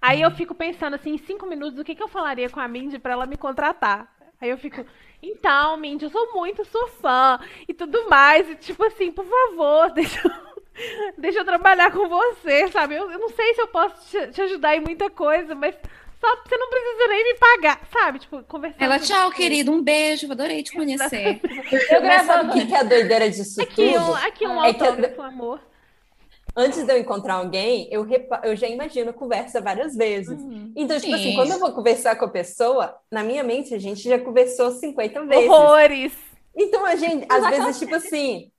Aí 0.00 0.22
eu 0.22 0.30
fico 0.30 0.54
pensando 0.54 0.94
assim, 0.94 1.14
em 1.14 1.18
cinco 1.18 1.46
minutos, 1.46 1.78
o 1.78 1.84
que, 1.84 1.94
que 1.94 2.02
eu 2.02 2.08
falaria 2.08 2.48
com 2.48 2.60
a 2.60 2.68
Mindy 2.68 2.98
para 2.98 3.12
ela 3.12 3.26
me 3.26 3.36
contratar? 3.36 4.15
Aí 4.40 4.50
eu 4.50 4.58
fico, 4.58 4.84
então, 5.22 5.76
Mindy, 5.76 6.04
eu 6.04 6.10
sou 6.10 6.32
muito 6.34 6.64
sua 6.64 6.88
fã 6.88 7.40
e 7.66 7.72
tudo 7.72 8.08
mais. 8.08 8.48
E, 8.48 8.54
tipo 8.56 8.84
assim, 8.84 9.10
por 9.10 9.24
favor, 9.24 9.90
deixa 9.94 10.20
eu, 10.26 10.32
deixa 11.16 11.38
eu 11.40 11.44
trabalhar 11.44 11.90
com 11.90 12.08
você, 12.08 12.68
sabe? 12.68 12.96
Eu, 12.96 13.10
eu 13.10 13.18
não 13.18 13.30
sei 13.30 13.54
se 13.54 13.60
eu 13.60 13.68
posso 13.68 14.10
te, 14.10 14.26
te, 14.32 14.42
ajudar 14.42 14.76
em 14.76 14.80
muita 14.80 15.08
coisa, 15.08 15.54
mas 15.54 15.74
só 16.20 16.36
você 16.36 16.56
não 16.56 16.68
precisa 16.68 17.08
nem 17.08 17.24
me 17.24 17.34
pagar, 17.38 17.80
sabe? 17.92 18.18
Tipo, 18.18 18.42
conversar. 18.44 18.84
Ela, 18.84 18.98
tchau, 18.98 19.30
você. 19.30 19.36
querido, 19.36 19.72
um 19.72 19.82
beijo, 19.82 20.30
adorei 20.30 20.62
te 20.62 20.72
conhecer. 20.72 21.40
eu 21.90 22.02
gravando. 22.02 22.52
O 22.52 22.66
que, 22.66 22.74
é 22.74 22.80
a 22.80 22.82
doideira 22.82 23.30
disso 23.30 23.62
aqui 23.62 23.92
tudo? 23.92 24.10
Um, 24.10 24.14
aqui 24.14 24.46
um 24.46 24.64
é 24.64 24.68
autógrafo, 24.68 25.14
que... 25.14 25.20
amor 25.20 25.60
antes 26.56 26.84
de 26.84 26.92
eu 26.92 26.98
encontrar 26.98 27.34
alguém, 27.34 27.86
eu, 27.90 28.02
repa... 28.02 28.40
eu 28.42 28.56
já 28.56 28.66
imagino 28.66 29.12
conversa 29.12 29.60
várias 29.60 29.94
vezes. 29.94 30.40
Uhum. 30.40 30.72
Então, 30.74 30.98
tipo 30.98 31.14
Sim. 31.16 31.20
assim, 31.20 31.34
quando 31.34 31.52
eu 31.52 31.58
vou 31.58 31.72
conversar 31.72 32.16
com 32.16 32.24
a 32.24 32.30
pessoa, 32.30 32.96
na 33.12 33.22
minha 33.22 33.44
mente, 33.44 33.74
a 33.74 33.78
gente 33.78 34.08
já 34.08 34.18
conversou 34.18 34.70
50 34.70 35.24
vezes. 35.26 35.48
Horrores! 35.48 36.12
Então, 36.56 36.86
a 36.86 36.96
gente, 36.96 37.26
às 37.28 37.46
vezes, 37.50 37.78
tipo 37.78 37.94
assim, 37.94 38.50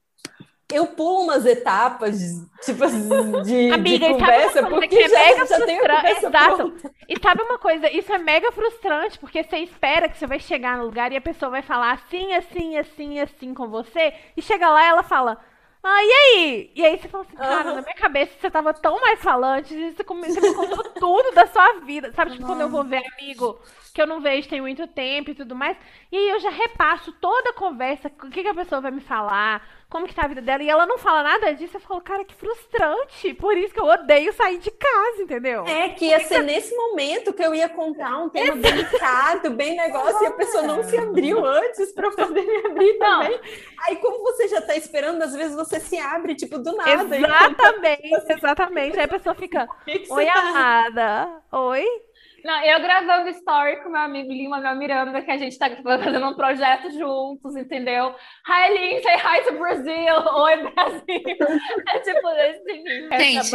eu 0.72 0.86
pulo 0.88 1.24
umas 1.24 1.46
etapas, 1.46 2.20
tipo 2.64 2.84
assim, 2.84 3.42
de, 3.44 3.72
Amiga, 3.72 4.08
de 4.08 4.14
conversa, 4.14 4.68
porque 4.68 4.96
é 4.96 5.10
já, 5.10 5.18
mega 5.18 5.46
já 5.48 5.66
tenho 5.66 5.82
Exato. 5.84 6.56
Pronta. 6.56 6.92
E 7.10 7.20
sabe 7.20 7.42
uma 7.42 7.58
coisa? 7.58 7.90
Isso 7.90 8.14
é 8.14 8.20
mega 8.20 8.52
frustrante, 8.52 9.18
porque 9.18 9.44
você 9.44 9.58
espera 9.58 10.08
que 10.08 10.18
você 10.18 10.28
vai 10.28 10.40
chegar 10.40 10.78
no 10.78 10.86
lugar 10.86 11.12
e 11.12 11.18
a 11.18 11.22
pessoa 11.22 11.50
vai 11.50 11.64
falar 11.64 11.94
assim, 11.94 12.34
assim, 12.34 12.78
assim, 12.78 13.20
assim 13.20 13.54
com 13.54 13.68
você, 13.68 14.14
e 14.36 14.42
chega 14.42 14.70
lá 14.70 14.84
e 14.84 14.90
ela 14.90 15.04
fala 15.04 15.40
ah, 15.88 16.04
e 16.04 16.12
aí? 16.12 16.72
E 16.76 16.86
aí 16.86 17.00
você 17.00 17.08
fala 17.08 17.24
assim, 17.24 17.36
cara, 17.36 17.70
uhum. 17.70 17.76
na 17.76 17.82
minha 17.82 17.96
cabeça 17.96 18.32
você 18.40 18.52
tava 18.52 18.74
tão 18.74 19.00
mais 19.00 19.22
falante, 19.22 19.74
você, 19.74 20.04
você 20.04 20.42
me 20.42 20.54
contou 20.54 20.84
tudo 21.00 21.34
da 21.34 21.48
sua 21.48 21.80
vida. 21.80 22.12
Sabe, 22.14 22.32
tipo, 22.32 22.46
quando 22.46 22.62
eu 22.62 22.70
vou 22.70 22.84
ver 22.84 23.04
amigo 23.14 23.58
que 23.98 24.02
eu 24.04 24.06
não 24.06 24.22
vejo 24.22 24.48
tem 24.48 24.62
muito 24.62 24.86
tempo 24.86 25.32
e 25.32 25.34
tudo 25.34 25.56
mais. 25.56 25.76
E 26.12 26.16
aí 26.16 26.30
eu 26.30 26.40
já 26.40 26.52
repasso 26.52 27.12
toda 27.14 27.50
a 27.50 27.54
conversa, 27.54 28.12
o 28.24 28.30
que, 28.30 28.44
que 28.44 28.48
a 28.48 28.54
pessoa 28.54 28.80
vai 28.80 28.92
me 28.92 29.02
falar, 29.02 29.68
como 29.90 30.06
que 30.06 30.14
tá 30.14 30.26
a 30.26 30.28
vida 30.28 30.40
dela, 30.40 30.62
e 30.62 30.70
ela 30.70 30.86
não 30.86 31.00
fala 31.00 31.24
nada 31.24 31.52
disso, 31.56 31.78
eu 31.78 31.82
falo, 31.82 32.00
cara, 32.02 32.24
que 32.24 32.36
frustrante. 32.36 33.34
Por 33.34 33.58
isso 33.58 33.74
que 33.74 33.80
eu 33.80 33.88
odeio 33.88 34.32
sair 34.34 34.60
de 34.60 34.70
casa, 34.70 35.24
entendeu? 35.24 35.66
É, 35.66 35.90
que 35.90 36.06
ia 36.06 36.20
ser 36.20 36.44
nesse 36.44 36.76
momento 36.76 37.34
que 37.34 37.42
eu 37.42 37.56
ia 37.56 37.68
contar 37.70 38.20
um 38.20 38.30
tema 38.30 38.56
delicado, 38.56 39.50
bem 39.50 39.76
negócio, 39.76 40.22
e 40.22 40.28
a 40.28 40.32
pessoa 40.32 40.62
não 40.62 40.84
se 40.84 40.96
abriu 40.96 41.44
antes 41.44 41.92
para 41.92 42.12
poder 42.12 42.44
me 42.44 42.68
abrir 42.68 43.00
não. 43.00 43.22
também. 43.22 43.40
Aí, 43.88 43.96
como 43.96 44.22
você 44.22 44.48
já 44.48 44.62
tá 44.62 44.76
esperando, 44.76 45.24
às 45.24 45.34
vezes 45.34 45.56
você 45.56 45.80
se 45.80 45.98
abre, 45.98 46.36
tipo, 46.36 46.60
do 46.60 46.76
nada. 46.76 47.18
Exatamente, 47.18 48.32
exatamente. 48.32 49.00
Aí 49.00 49.06
a 49.06 49.08
pessoa 49.08 49.34
fica, 49.34 49.68
oi, 50.08 50.26
tá... 50.28 50.40
amada. 50.40 51.42
Oi? 51.52 52.07
Não, 52.48 52.64
eu 52.64 52.80
gravando 52.80 53.28
story 53.32 53.84
com 53.84 53.90
meu 53.90 54.00
amigo 54.00 54.32
Lima 54.32 54.56
Manuel 54.56 54.78
Miranda, 54.78 55.22
que 55.22 55.30
a 55.30 55.38
gente 55.38 55.60
tá 55.60 55.70
fazendo 55.84 56.26
um 56.26 56.34
projeto 56.34 56.90
juntos, 56.92 57.58
entendeu? 57.58 58.16
Hi, 58.48 58.72
Lin, 58.72 59.04
say 59.04 59.18
hi 59.18 59.44
to 59.44 59.60
Brazil! 59.60 60.16
Oi, 60.34 60.72
Brasil! 60.72 61.60
É 61.90 62.00
tipo 62.00 62.30
desse 62.30 62.64
nível. 62.84 63.20
Gente, 63.20 63.52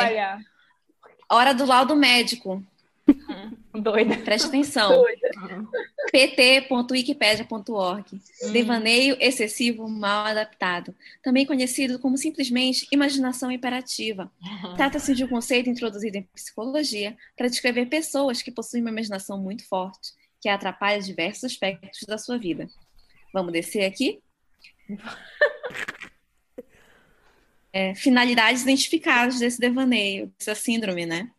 hora 1.30 1.54
do 1.54 1.64
laudo 1.64 1.96
médico. 1.96 2.62
Doida. 3.74 4.18
Preste 4.18 4.48
atenção. 4.48 5.04
pt.wikipedia.org. 6.10 8.20
Hum. 8.42 8.52
Devaneio 8.52 9.16
excessivo 9.18 9.88
mal 9.88 10.26
adaptado. 10.26 10.94
Também 11.22 11.46
conhecido 11.46 11.98
como 11.98 12.18
simplesmente 12.18 12.86
imaginação 12.92 13.50
imperativa. 13.50 14.30
Uhum. 14.42 14.74
Trata-se 14.76 15.14
de 15.14 15.24
um 15.24 15.28
conceito 15.28 15.70
introduzido 15.70 16.18
em 16.18 16.22
psicologia 16.22 17.16
para 17.36 17.48
descrever 17.48 17.86
pessoas 17.86 18.42
que 18.42 18.52
possuem 18.52 18.82
uma 18.82 18.90
imaginação 18.90 19.38
muito 19.38 19.66
forte, 19.66 20.12
que 20.40 20.48
atrapalha 20.48 21.00
diversos 21.00 21.44
aspectos 21.44 22.02
da 22.06 22.18
sua 22.18 22.38
vida. 22.38 22.68
Vamos 23.32 23.52
descer 23.52 23.84
aqui? 23.84 24.20
É, 27.74 27.94
finalidades 27.94 28.62
identificadas 28.62 29.38
desse 29.38 29.58
devaneio, 29.58 30.30
dessa 30.38 30.54
síndrome, 30.54 31.06
né? 31.06 31.30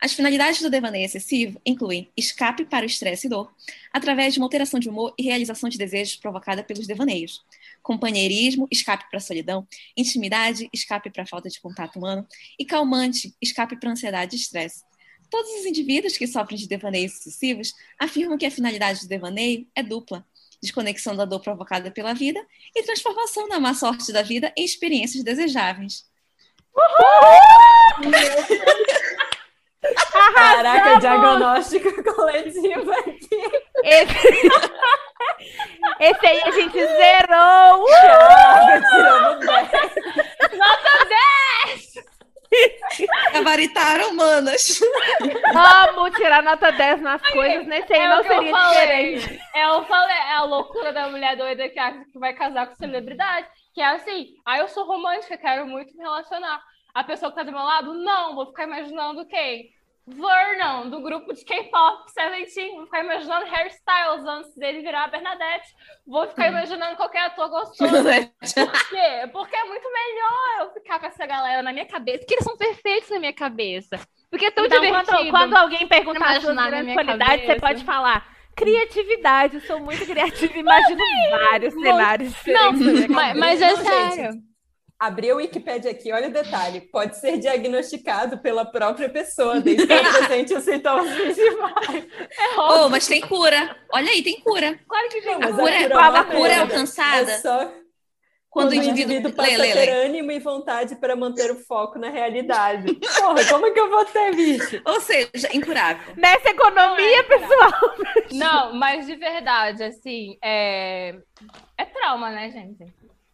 As 0.00 0.12
finalidades 0.12 0.62
do 0.62 0.70
devaneio 0.70 1.04
excessivo 1.04 1.60
incluem 1.66 2.08
escape 2.16 2.64
para 2.64 2.84
o 2.84 2.86
estresse 2.86 3.26
e 3.26 3.30
dor, 3.30 3.52
através 3.92 4.32
de 4.32 4.38
uma 4.38 4.46
alteração 4.46 4.78
de 4.78 4.88
humor 4.88 5.12
e 5.18 5.24
realização 5.24 5.68
de 5.68 5.76
desejos 5.76 6.14
provocada 6.14 6.62
pelos 6.62 6.86
devaneios, 6.86 7.44
companheirismo, 7.82 8.68
escape 8.70 9.08
para 9.10 9.18
a 9.18 9.20
solidão, 9.20 9.66
intimidade, 9.96 10.68
escape 10.72 11.10
para 11.10 11.24
a 11.24 11.26
falta 11.26 11.48
de 11.48 11.60
contato 11.60 11.98
humano 11.98 12.24
e 12.56 12.64
calmante, 12.64 13.34
escape 13.42 13.76
para 13.76 13.88
a 13.88 13.92
ansiedade 13.92 14.36
e 14.36 14.38
estresse. 14.38 14.84
Todos 15.28 15.50
os 15.58 15.66
indivíduos 15.66 16.16
que 16.16 16.28
sofrem 16.28 16.56
de 16.58 16.68
devaneios 16.68 17.14
excessivos 17.14 17.74
afirmam 17.98 18.38
que 18.38 18.46
a 18.46 18.50
finalidade 18.52 19.00
do 19.00 19.08
devaneio 19.08 19.66
é 19.74 19.82
dupla: 19.82 20.24
desconexão 20.62 21.16
da 21.16 21.24
dor 21.24 21.40
provocada 21.40 21.90
pela 21.90 22.14
vida 22.14 22.40
e 22.74 22.84
transformação 22.84 23.48
da 23.48 23.58
má 23.58 23.74
sorte 23.74 24.12
da 24.12 24.22
vida 24.22 24.52
em 24.56 24.64
experiências 24.64 25.24
desejáveis. 25.24 26.06
Uhul! 26.72 28.12
Caraca, 30.34 30.98
diagnóstico 30.98 32.02
coletivo 32.14 32.90
aqui. 32.92 33.50
Esse... 33.84 34.28
Esse 36.00 36.26
aí 36.26 36.40
a 36.42 36.50
gente 36.50 36.78
zerou! 36.78 37.86
Caraca, 37.86 38.88
tiramos 38.88 39.46
10. 39.46 39.70
Nota 40.58 41.06
10! 41.08 42.08
Gabaritaram, 43.32 44.14
manas. 44.14 44.80
Vamos 45.52 46.16
tirar 46.16 46.42
nota 46.42 46.72
10 46.72 47.00
nas 47.02 47.22
coisas, 47.30 47.66
nesse 47.66 47.92
aí 47.92 48.00
É 48.00 48.08
não 48.08 48.20
o 48.20 48.22
que 48.24 48.28
eu 48.28 48.36
seria 48.36 48.50
falei. 48.50 49.14
diferente. 49.16 49.42
É, 49.54 49.64
eu 49.66 49.84
falei, 49.84 50.16
é 50.16 50.32
a 50.34 50.42
loucura 50.44 50.92
da 50.92 51.08
mulher 51.08 51.36
doida 51.36 51.68
que 51.68 51.78
acha 51.78 52.04
que 52.10 52.18
vai 52.18 52.32
casar 52.32 52.66
com 52.66 52.74
celebridade. 52.76 53.46
Que 53.74 53.80
é 53.80 53.86
assim, 53.94 54.28
ah, 54.46 54.58
eu 54.58 54.68
sou 54.68 54.84
romântica, 54.86 55.36
quero 55.36 55.66
muito 55.66 55.94
me 55.96 56.02
relacionar. 56.02 56.60
A 56.94 57.04
pessoa 57.04 57.30
que 57.30 57.36
tá 57.36 57.42
do 57.42 57.52
meu 57.52 57.62
lado, 57.62 57.94
não, 57.94 58.34
vou 58.34 58.46
ficar 58.46 58.64
imaginando 58.64 59.26
quem? 59.26 59.70
Vernon, 60.10 60.88
do 60.88 61.02
grupo 61.02 61.34
de 61.34 61.44
K-pop 61.44 62.10
Seventeen, 62.10 62.76
vou 62.76 62.86
ficar 62.86 63.04
imaginando 63.04 63.44
Harry 63.44 63.68
Styles 63.68 64.24
antes 64.24 64.54
dele 64.56 64.80
virar 64.80 65.04
a 65.04 65.08
Bernadette. 65.08 65.68
Vou 66.06 66.26
ficar 66.26 66.48
imaginando 66.48 66.96
qualquer 66.96 67.26
ator 67.26 67.50
gostoso. 67.50 67.92
Por 67.92 68.88
quê? 68.88 69.28
Porque 69.30 69.54
é 69.54 69.64
muito 69.64 69.86
melhor 69.92 70.60
eu 70.60 70.70
ficar 70.72 70.98
com 70.98 71.06
essa 71.06 71.26
galera 71.26 71.62
na 71.62 71.74
minha 71.74 71.84
cabeça, 71.84 72.20
porque 72.20 72.34
eles 72.34 72.44
são 72.44 72.56
perfeitos 72.56 73.10
na 73.10 73.18
minha 73.18 73.34
cabeça. 73.34 74.00
Porque 74.30 74.46
é 74.46 74.50
tão 74.50 74.64
Então, 74.64 74.80
divertido. 74.80 75.12
quando, 75.14 75.30
quando 75.30 75.56
alguém 75.56 75.86
perguntar 75.86 76.36
as 76.36 76.42
suas 76.42 76.56
grandes 76.56 76.84
minha 76.84 76.94
qualidades, 76.94 77.44
você 77.46 77.56
pode 77.56 77.84
falar. 77.84 78.26
Criatividade, 78.56 79.56
eu 79.56 79.60
sou 79.60 79.78
muito 79.78 80.04
criativa, 80.04 80.58
imagino 80.58 81.00
vários 81.30 81.74
cenários 81.74 82.34
Não, 82.46 82.72
mas, 83.08 83.36
mas 83.38 83.62
é 83.62 83.76
sério. 83.76 84.47
Abri 85.00 85.30
a 85.30 85.36
Wikipédia 85.36 85.92
aqui, 85.92 86.12
olha 86.12 86.28
o 86.28 86.32
detalhe. 86.32 86.80
Pode 86.80 87.16
ser 87.18 87.38
diagnosticado 87.38 88.38
pela 88.38 88.64
própria 88.64 89.08
pessoa, 89.08 89.60
desde 89.60 89.86
que 89.86 89.92
apresente 89.94 90.54
os 90.54 90.64
sintomas 90.64 91.14
principais. 91.14 92.06
É 92.36 92.58
óbvio. 92.58 92.86
Oh, 92.86 92.88
mas 92.88 93.06
tem 93.06 93.20
cura. 93.20 93.76
Olha 93.92 94.10
aí, 94.10 94.22
tem 94.24 94.40
cura. 94.40 94.76
Claro 94.88 95.08
que 95.08 95.20
tem. 95.20 95.34
A 95.34 95.52
cura, 95.52 95.70
a 95.72 95.82
é- 95.82 95.88
cura 95.88 96.00
é 96.00 96.18
a 96.18 96.24
cura 96.24 96.52
é 96.52 96.58
alcançada 96.58 97.30
É 97.30 97.38
só 97.38 97.58
quando 98.50 98.70
quando 98.70 98.70
o 98.72 98.74
indivíduo. 98.74 99.32
passa 99.32 99.50
Lê, 99.50 99.54
a 99.54 99.58
lê, 99.58 99.72
ter 99.72 99.86
lê. 99.86 100.04
ânimo 100.06 100.32
e 100.32 100.40
vontade 100.40 100.96
para 100.96 101.14
manter 101.14 101.50
o 101.52 101.60
foco 101.64 101.96
na 101.98 102.08
realidade. 102.08 102.92
Porra, 102.94 103.44
como 103.48 103.72
que 103.72 103.78
eu 103.78 103.88
vou 103.88 104.04
ter, 104.06 104.34
bicho? 104.34 104.80
Ou 104.84 105.00
seja, 105.00 105.48
incurável. 105.54 106.14
Nessa 106.16 106.50
economia, 106.50 107.20
é, 107.20 107.22
pessoal. 107.22 107.72
Não, 108.32 108.74
mas 108.74 109.06
de 109.06 109.14
verdade, 109.14 109.84
assim, 109.84 110.36
é, 110.42 111.14
é 111.76 111.84
trauma, 111.84 112.30
né, 112.30 112.50
gente? 112.50 112.84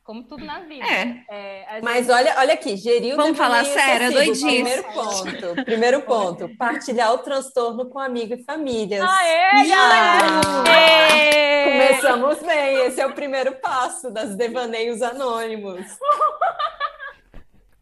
Como 0.04 0.22
tudo 0.24 0.44
na 0.44 0.60
vida. 0.60 0.84
É. 0.84 1.24
É, 1.30 1.78
a 1.78 1.80
Mas 1.82 2.06
gente- 2.06 2.10
olha, 2.14 2.34
olha 2.38 2.52
aqui, 2.52 2.76
gerir 2.76 3.14
o 3.14 3.16
Vamos 3.16 3.38
falar 3.38 3.64
sério, 3.64 4.08
é 4.08 4.10
doidice. 4.10 4.44
Primeiro 4.44 4.84
ponto, 4.92 5.64
primeiro 5.64 6.02
ponto, 6.02 6.56
partilhar 6.58 7.12
o 7.14 7.18
transtorno 7.18 7.86
com 7.88 7.98
amigo 7.98 8.34
e 8.34 8.44
famílias. 8.44 9.02
Aê, 9.02 9.66
galera! 9.66 10.68
É. 10.70 11.64
Começamos 11.64 12.38
bem, 12.42 12.76
esse 12.86 13.00
é 13.00 13.06
o 13.06 13.14
primeiro 13.14 13.52
passo 13.56 14.10
das 14.10 14.36
devaneios 14.36 15.00
anônimos. 15.00 15.86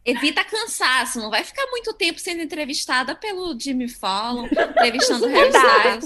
Evita 0.05 0.43
cansaço, 0.43 1.19
não 1.19 1.29
vai 1.29 1.43
ficar 1.43 1.65
muito 1.67 1.93
tempo 1.93 2.19
sendo 2.19 2.41
entrevistada 2.41 3.15
pelo 3.15 3.57
Jimmy 3.57 3.87
Fallon, 3.87 4.45
entrevistando 4.47 5.27
Harry 5.27 5.49
Styles. 5.49 6.05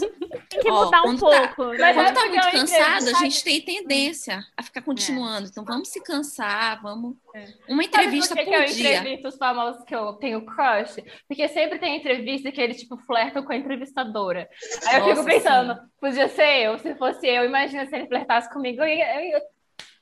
Tem 0.49 0.61
que 0.61 0.69
Ó, 0.71 0.85
mudar 0.85 1.01
um 1.03 1.17
tá- 1.17 1.19
pouco. 1.47 1.65
Mas 1.71 1.79
né? 1.79 1.93
Quando 1.93 2.07
é 2.07 2.11
tá 2.11 2.25
muito 2.27 2.45
eu 2.45 2.51
cansado, 2.51 3.09
a 3.09 3.13
gente 3.19 3.43
tem 3.43 3.61
tendência 3.61 4.45
a 4.55 4.61
ficar 4.61 4.81
continuando. 4.83 5.47
Então 5.47 5.65
vamos 5.65 5.89
se 5.89 6.01
cansar, 6.03 6.79
vamos. 6.81 7.15
É. 7.35 7.45
Uma 7.67 7.83
entrevista 7.83 8.35
Sabe 8.35 8.45
por 8.45 8.53
por 8.53 8.65
que, 8.65 8.65
que 8.65 8.71
eu 8.71 8.75
dia. 8.75 8.97
entrevisto 8.99 9.27
os 9.29 9.35
famosos 9.37 9.83
que 9.83 9.95
eu 9.95 10.13
tenho 10.13 10.45
crush? 10.45 11.03
Porque 11.27 11.47
sempre 11.49 11.79
tem 11.79 11.97
entrevista 11.97 12.51
que 12.51 12.61
eles, 12.61 12.79
tipo, 12.79 12.97
flertam 12.99 13.43
com 13.43 13.51
a 13.51 13.57
entrevistadora. 13.57 14.47
Aí 14.87 14.95
eu 14.95 15.07
Nossa, 15.07 15.15
fico 15.15 15.25
pensando, 15.25 15.75
podia 15.99 16.29
ser 16.29 16.65
eu, 16.65 16.77
se 16.79 16.93
fosse 16.95 17.27
eu, 17.27 17.43
imagina 17.45 17.85
se 17.87 17.95
ele 17.95 18.07
flertasse 18.07 18.51
comigo. 18.53 18.81
Eu, 18.83 18.87
ia- 18.87 19.15
eu, 19.15 19.21
ia- 19.31 19.41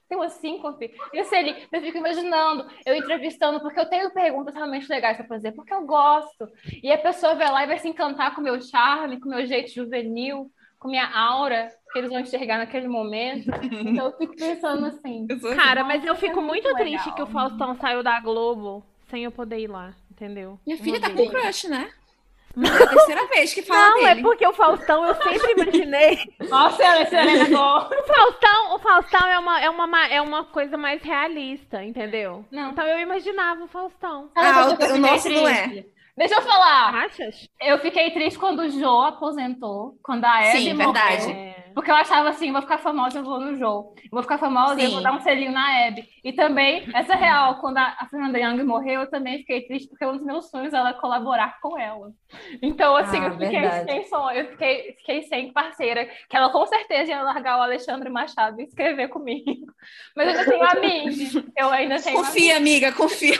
tenho 0.07 0.21
uma 0.21 0.29
síncope. 0.29 0.93
E 1.13 1.23
se 1.23 1.35
ele, 1.35 1.55
eu 1.71 1.81
fico 1.81 1.97
imaginando, 1.97 2.67
eu 2.85 2.95
entrevistando, 2.95 3.59
porque 3.59 3.79
eu 3.79 3.89
tenho 3.89 4.11
perguntas 4.11 4.53
realmente 4.53 4.87
legais 4.89 5.17
para 5.17 5.25
fazer, 5.27 5.51
porque 5.53 5.73
eu 5.73 5.85
gosto. 5.85 6.47
E 6.83 6.91
a 6.91 6.97
pessoa 6.97 7.35
vai 7.35 7.51
lá 7.51 7.63
e 7.63 7.67
vai 7.67 7.79
se 7.79 7.87
encantar 7.87 8.33
com 8.35 8.41
o 8.41 8.43
meu 8.43 8.61
charme, 8.61 9.19
com 9.19 9.27
o 9.27 9.31
meu 9.31 9.45
jeito 9.45 9.71
juvenil, 9.73 10.51
com 10.79 10.87
minha 10.89 11.09
aura, 11.15 11.71
que 11.91 11.99
eles 11.99 12.11
vão 12.11 12.19
enxergar 12.19 12.57
naquele 12.57 12.87
momento. 12.87 13.49
Então 13.61 14.07
eu 14.07 14.17
fico 14.17 14.35
pensando 14.35 14.85
assim. 14.85 15.25
Eu 15.29 15.55
Cara, 15.55 15.83
mas 15.83 16.03
eu 16.05 16.15
fico 16.15 16.39
é 16.39 16.43
muito 16.43 16.63
muito 16.67 16.77
triste 16.77 17.09
legal. 17.09 17.15
que 17.15 17.21
o 17.23 17.27
Faustão 17.27 17.75
saiu 17.75 18.03
da 18.03 18.19
Globo 18.19 18.83
sem 19.09 19.23
eu 19.23 19.31
poder 19.31 19.59
ir 19.59 19.67
lá, 19.67 19.93
entendeu? 20.11 20.59
Minha 20.65 20.77
filha 20.77 20.97
Uma 20.99 21.09
tá 21.09 21.13
vez. 21.13 21.31
com 21.31 21.35
crush, 21.35 21.67
né? 21.67 21.91
É 22.63 22.83
a 22.83 22.87
terceira 22.87 23.27
vez 23.27 23.53
que 23.53 23.61
fala 23.61 23.89
Não, 23.89 23.97
é 24.05 24.09
dele. 24.09 24.21
porque 24.21 24.47
o 24.47 24.53
Faustão 24.53 25.05
eu 25.05 25.15
sempre 25.15 25.51
imaginei. 25.51 26.19
Nossa, 26.49 26.83
ela 26.83 27.05
Serena 27.05 27.45
Gol. 27.49 27.79
O 27.99 28.03
Faustão, 28.07 28.75
o 28.75 28.79
Faustão 28.79 29.27
é 29.27 29.39
uma, 29.39 29.61
é, 29.61 29.69
uma, 29.69 30.07
é 30.07 30.21
uma 30.21 30.43
coisa 30.45 30.77
mais 30.77 31.01
realista, 31.01 31.83
entendeu? 31.83 32.45
Não. 32.51 32.71
Então 32.71 32.85
eu 32.87 32.99
imaginava 32.99 33.63
o 33.63 33.67
Faustão. 33.67 34.29
Ah, 34.35 34.67
Sabe 34.69 34.91
o- 34.91 34.95
o 34.95 34.97
nosso 34.99 35.29
não 35.29 35.47
é. 35.47 35.85
Deixa 36.17 36.35
eu 36.35 36.41
falar. 36.41 36.95
Achas? 37.05 37.49
Eu 37.61 37.77
fiquei 37.79 38.11
triste 38.11 38.39
quando 38.39 38.59
o 38.59 38.69
Jô 38.69 39.01
aposentou, 39.01 39.97
quando 40.01 40.23
a 40.23 40.39
Abby 40.39 40.51
Sim, 40.59 40.73
morreu. 40.73 40.93
verdade. 40.93 41.31
É. 41.31 41.65
Porque 41.75 41.91
eu 41.91 41.95
achava 41.95 42.29
assim, 42.29 42.53
vou 42.53 42.61
ficar 42.61 42.77
famosa, 42.77 43.19
eu 43.19 43.23
vou 43.23 43.37
no 43.37 43.57
Jô. 43.57 43.93
Eu 43.97 44.09
vou 44.09 44.23
ficar 44.23 44.37
famosa, 44.37 44.79
eu 44.81 44.87
Sim. 44.87 44.93
vou 44.93 45.03
dar 45.03 45.11
um 45.11 45.19
selinho 45.19 45.51
na 45.51 45.87
Abby. 45.87 46.07
E 46.23 46.31
também, 46.31 46.87
essa 46.93 47.13
é 47.13 47.17
real, 47.17 47.59
quando 47.59 47.77
a, 47.79 48.07
Fernanda 48.09 48.39
Young 48.39 48.63
morreu, 48.63 49.01
eu 49.01 49.09
também 49.09 49.39
fiquei 49.39 49.67
triste, 49.67 49.89
porque 49.89 50.05
um 50.05 50.13
dos 50.13 50.25
meus 50.25 50.49
sonhos 50.49 50.73
era 50.73 50.93
colaborar 50.93 51.59
com 51.59 51.77
ela. 51.77 52.11
Então, 52.61 52.95
assim, 52.95 53.17
Ah, 53.19 53.25
eu 53.27 53.31
fiquei 53.33 53.69
sem 53.85 54.03
sonho, 54.07 54.39
eu 54.39 54.47
fiquei, 54.51 54.93
fiquei 54.93 55.21
sem 55.23 55.51
parceira, 55.51 56.05
que 56.29 56.37
ela 56.37 56.49
com 56.49 56.65
certeza 56.65 57.11
ia 57.11 57.21
largar 57.21 57.59
o 57.59 57.63
Alexandre 57.63 58.09
Machado 58.09 58.61
e 58.61 58.63
escrever 58.63 59.09
comigo. 59.09 59.65
Mas 60.15 60.27
eu 60.27 60.39
ainda 60.39 60.45
tenho 60.49 60.63
a 60.63 60.75
Mindy. 60.75 61.45
Eu 61.57 61.69
ainda 61.71 62.01
tenho 62.01 62.19
a 62.19 62.23
Confia, 62.25 62.55
amiga, 62.55 62.93
confia. 62.93 63.35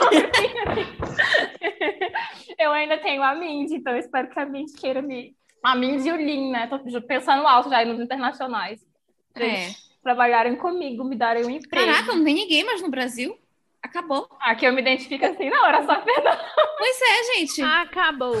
Eu 2.58 2.72
ainda 2.72 2.98
tenho 2.98 3.22
a 3.22 3.34
Mindy, 3.34 3.74
então 3.76 3.92
eu 3.92 3.98
espero 3.98 4.28
que 4.28 4.38
a 4.38 4.46
Mindy 4.46 4.72
queira 4.72 5.02
me. 5.02 5.34
A 5.62 5.74
Mindy 5.74 6.08
e 6.08 6.12
o 6.12 6.16
Lin, 6.16 6.50
né? 6.50 6.66
Tô 6.66 6.78
pensando 7.02 7.46
alto 7.46 7.68
já 7.70 7.78
aí 7.78 7.86
nos 7.86 8.00
internacionais. 8.00 8.84
Pra 9.32 9.44
É. 9.44 9.64
eles 9.64 9.76
trabalharem 10.02 10.56
comigo, 10.56 11.04
me 11.04 11.16
darem 11.16 11.44
um 11.44 11.50
emprego. 11.50 11.86
Caraca, 11.86 12.14
não 12.14 12.24
tem 12.24 12.34
ninguém 12.34 12.64
mais 12.64 12.80
no 12.80 12.88
Brasil. 12.90 13.36
Acabou. 13.82 14.28
Aqui 14.40 14.64
eu 14.64 14.72
me 14.72 14.80
identifico 14.80 15.24
assim, 15.26 15.50
não, 15.50 15.66
era 15.66 15.84
só 15.84 15.92
a 15.92 16.02
Fernanda. 16.02 16.44
Pois 16.78 17.00
é, 17.02 17.34
gente. 17.34 17.62
Acabou. 17.62 18.36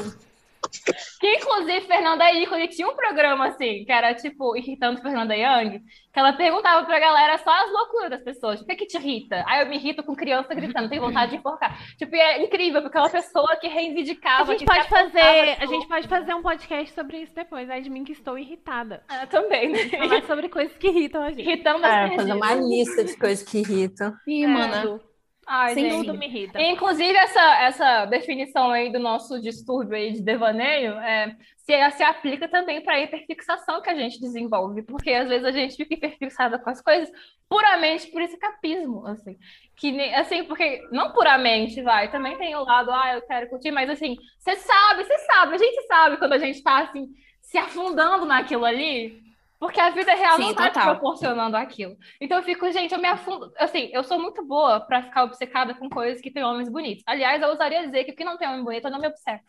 Que 1.20 1.34
inclusive 1.36 1.86
Fernanda 1.86 2.30
ícone 2.32 2.68
tinha 2.68 2.88
um 2.88 2.94
programa 2.96 3.48
assim, 3.48 3.84
que 3.84 3.92
era 3.92 4.14
tipo 4.14 4.56
Irritando 4.56 5.00
Fernanda 5.00 5.34
Young, 5.34 5.80
que 6.12 6.18
ela 6.18 6.32
perguntava 6.32 6.84
pra 6.86 6.98
galera 6.98 7.38
só 7.38 7.50
as 7.50 7.70
loucuras 7.72 8.10
das 8.10 8.22
pessoas. 8.22 8.60
O 8.60 8.66
que, 8.66 8.74
que 8.76 8.86
te 8.86 8.96
irrita? 8.96 9.44
Aí 9.46 9.62
eu 9.62 9.68
me 9.68 9.76
irrito 9.76 10.02
com 10.02 10.14
criança 10.14 10.54
gritando, 10.54 10.88
tenho 10.88 11.02
vontade 11.02 11.32
de 11.32 11.36
enforcar. 11.38 11.76
Tipo, 11.96 12.14
e 12.16 12.20
é 12.20 12.42
incrível, 12.44 12.82
porque 12.82 12.96
é 12.96 13.00
uma 13.00 13.10
pessoa 13.10 13.56
que 13.56 13.66
A 13.66 13.70
reivindicava. 13.70 14.46
gente 14.52 14.60
que 14.60 14.64
pode 14.66 14.88
fazer, 14.88 15.20
a 15.20 15.54
tipo, 15.56 15.66
gente 15.72 15.88
pode 15.88 16.08
fazer 16.08 16.34
um 16.34 16.42
podcast 16.42 16.94
sobre 16.94 17.18
isso 17.18 17.34
depois. 17.34 17.68
Ai 17.70 17.80
de 17.82 17.90
mim 17.90 18.04
que 18.04 18.12
estou 18.12 18.38
irritada. 18.38 19.02
ah, 19.08 19.26
também, 19.26 19.68
né? 19.70 19.88
Falar 19.88 20.22
sobre 20.24 20.48
coisas 20.48 20.76
que 20.76 20.88
irritam 20.88 21.22
a 21.22 21.30
gente. 21.30 21.40
Irritando 21.42 21.84
as 21.84 21.92
É, 22.12 22.16
fazer 22.16 22.32
uma 22.32 22.54
lista 22.54 23.04
de 23.04 23.16
coisas 23.16 23.42
que 23.48 23.58
irritam. 23.58 24.12
Ih, 24.26 24.44
É. 24.44 24.46
mana. 24.46 25.00
Ai, 25.48 25.74
Sem 25.74 25.90
gente. 25.90 26.06
tudo 26.06 26.18
me 26.18 26.26
irrita. 26.26 26.60
Inclusive, 26.60 27.16
essa, 27.16 27.62
essa 27.62 28.04
definição 28.06 28.72
aí 28.72 28.90
do 28.90 28.98
nosso 28.98 29.40
distúrbio 29.40 29.96
aí 29.96 30.12
de 30.12 30.20
devaneio 30.20 30.94
é, 30.98 31.36
se, 31.58 31.90
se 31.92 32.02
aplica 32.02 32.48
também 32.48 32.82
para 32.82 32.94
a 32.94 33.00
hiperfixação 33.00 33.80
que 33.80 33.88
a 33.88 33.94
gente 33.94 34.20
desenvolve, 34.20 34.82
porque 34.82 35.10
às 35.12 35.28
vezes 35.28 35.44
a 35.44 35.52
gente 35.52 35.76
fica 35.76 35.94
hiperfixada 35.94 36.58
com 36.58 36.68
as 36.68 36.82
coisas 36.82 37.08
puramente 37.48 38.08
por 38.08 38.20
esse 38.22 38.36
capismo, 38.36 39.06
assim. 39.06 39.38
Que, 39.76 40.00
assim, 40.14 40.42
porque 40.42 40.82
não 40.90 41.12
puramente, 41.12 41.80
vai, 41.80 42.10
também 42.10 42.36
tem 42.36 42.56
o 42.56 42.64
lado, 42.64 42.90
ah, 42.90 43.14
eu 43.14 43.22
quero 43.22 43.48
curtir, 43.48 43.70
mas 43.70 43.88
assim, 43.88 44.16
você 44.40 44.56
sabe, 44.56 45.04
você 45.04 45.18
sabe, 45.18 45.54
a 45.54 45.58
gente 45.58 45.86
sabe 45.86 46.16
quando 46.16 46.32
a 46.32 46.38
gente 46.38 46.60
tá, 46.60 46.80
assim, 46.80 47.06
se 47.40 47.56
afundando 47.56 48.24
naquilo 48.26 48.64
ali, 48.64 49.25
porque 49.66 49.80
a 49.80 49.90
vida 49.90 50.14
real 50.14 50.36
Sim, 50.36 50.42
não 50.44 50.54
tá 50.54 50.70
te 50.70 50.74
total. 50.74 50.94
proporcionando 50.94 51.56
aquilo. 51.56 51.96
Então 52.20 52.38
eu 52.38 52.44
fico, 52.44 52.70
gente, 52.70 52.94
eu 52.94 53.00
me 53.00 53.08
afundo. 53.08 53.52
Assim, 53.58 53.90
eu 53.92 54.04
sou 54.04 54.16
muito 54.16 54.44
boa 54.44 54.78
pra 54.78 55.02
ficar 55.02 55.24
obcecada 55.24 55.74
com 55.74 55.90
coisas 55.90 56.22
que 56.22 56.30
têm 56.30 56.44
homens 56.44 56.68
bonitos. 56.68 57.02
Aliás, 57.04 57.42
eu 57.42 57.50
usaria 57.52 57.84
dizer 57.84 58.04
que 58.04 58.12
o 58.12 58.16
que 58.16 58.24
não 58.24 58.38
tem 58.38 58.46
homem 58.46 58.62
bonito, 58.62 58.84
eu 58.84 58.92
não 58.92 59.00
me 59.00 59.08
obceco. 59.08 59.44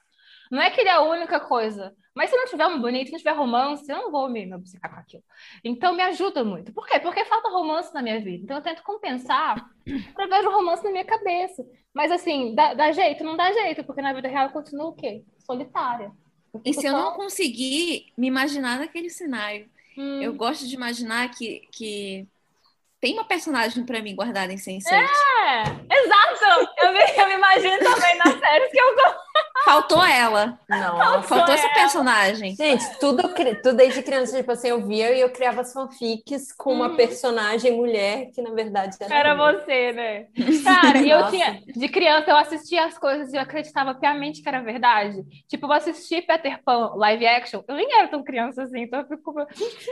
Não 0.50 0.60
é 0.60 0.72
que 0.72 0.82
ele 0.82 0.90
é 0.90 0.94
a 0.94 1.02
única 1.02 1.40
coisa. 1.40 1.94
Mas 2.16 2.32
se 2.32 2.36
não 2.36 2.48
tiver 2.48 2.66
homem 2.66 2.82
bonito, 2.82 3.08
se 3.08 3.12
não 3.12 3.20
tiver 3.20 3.34
romance, 3.34 3.88
eu 3.88 3.96
não 3.96 4.12
vou 4.12 4.28
me, 4.28 4.44
me 4.44 4.56
obcecar 4.56 4.92
com 4.92 5.00
aquilo. 5.00 5.24
Então 5.64 5.94
me 5.94 6.02
ajuda 6.02 6.44
muito. 6.44 6.74
Por 6.74 6.88
quê? 6.88 7.00
Porque 7.00 7.24
falta 7.26 7.50
romance 7.50 7.94
na 7.94 8.02
minha 8.02 8.20
vida. 8.20 8.44
Então 8.44 8.58
eu 8.58 8.64
tento 8.64 8.82
compensar 8.82 9.70
através 10.16 10.44
do 10.44 10.50
romance 10.50 10.84
na 10.84 10.90
minha 10.90 11.06
cabeça. 11.06 11.64
Mas 11.94 12.12
assim, 12.12 12.56
dá, 12.56 12.74
dá 12.74 12.92
jeito? 12.92 13.24
Não 13.24 13.38
dá 13.38 13.52
jeito, 13.52 13.84
porque 13.84 14.02
na 14.02 14.14
vida 14.14 14.28
real 14.28 14.48
eu 14.48 14.52
continuo 14.52 14.88
o 14.88 14.94
quê? 14.94 15.24
Solitária. 15.38 16.12
E 16.66 16.74
se 16.74 16.88
eu 16.88 16.94
não 16.94 17.14
conseguir 17.14 18.08
me 18.18 18.26
imaginar 18.26 18.80
naquele 18.80 19.12
cenário? 19.12 19.70
Hum. 19.98 20.22
Eu 20.22 20.34
gosto 20.34 20.68
de 20.68 20.76
imaginar 20.76 21.30
que, 21.32 21.68
que 21.72 22.28
tem 23.02 23.14
uma 23.14 23.26
personagem 23.26 23.86
pra 23.86 24.02
mim 24.02 24.16
guardada 24.16 24.54
em 24.54 24.58
Sense8. 24.58 24.92
É, 24.92 25.62
exato! 25.64 26.72
Eu 26.82 26.94
me, 26.94 27.00
eu 27.00 27.28
me 27.28 27.34
imagino 27.36 27.78
também 27.80 28.18
nas 28.18 28.40
séries 28.40 28.72
que 28.72 28.80
eu 28.80 28.96
gosto. 28.96 29.27
Faltou 29.68 30.02
ela. 30.02 30.58
Não, 30.70 31.22
faltou 31.24 31.54
esse 31.54 31.68
personagem. 31.74 32.56
Gente, 32.56 32.86
tudo, 33.00 33.24
tudo 33.62 33.76
desde 33.76 34.02
criança, 34.02 34.38
tipo 34.38 34.50
assim, 34.50 34.70
eu 34.70 34.86
via 34.88 35.14
e 35.14 35.20
eu 35.20 35.30
criava 35.30 35.66
fanfics 35.66 36.54
com 36.54 36.74
uma 36.74 36.88
hum. 36.88 36.96
personagem 36.96 37.74
mulher 37.74 38.32
que, 38.34 38.42
na 38.42 38.52
verdade, 38.52 38.96
era. 39.00 39.14
Era 39.14 39.36
você, 39.36 39.92
né? 39.92 40.28
Cara, 40.64 41.00
e 41.00 41.10
eu 41.10 41.30
tinha. 41.30 41.62
De 41.68 41.90
criança, 41.90 42.32
eu 42.32 42.38
assistia 42.38 42.86
as 42.86 42.98
coisas 42.98 43.34
e 43.34 43.36
eu 43.36 43.42
acreditava 43.42 43.94
piamente 43.94 44.42
que 44.42 44.48
era 44.48 44.62
verdade. 44.62 45.22
Tipo, 45.50 45.66
eu 45.66 45.74
assisti 45.74 46.22
Peter 46.22 46.64
Pan 46.64 46.94
live 46.96 47.28
action, 47.28 47.62
eu 47.68 47.76
nem 47.76 47.94
era 47.94 48.08
tão 48.08 48.24
criança 48.24 48.64
assim, 48.64 48.84
então 48.84 49.00
eu 49.00 49.08
fico. 49.08 49.36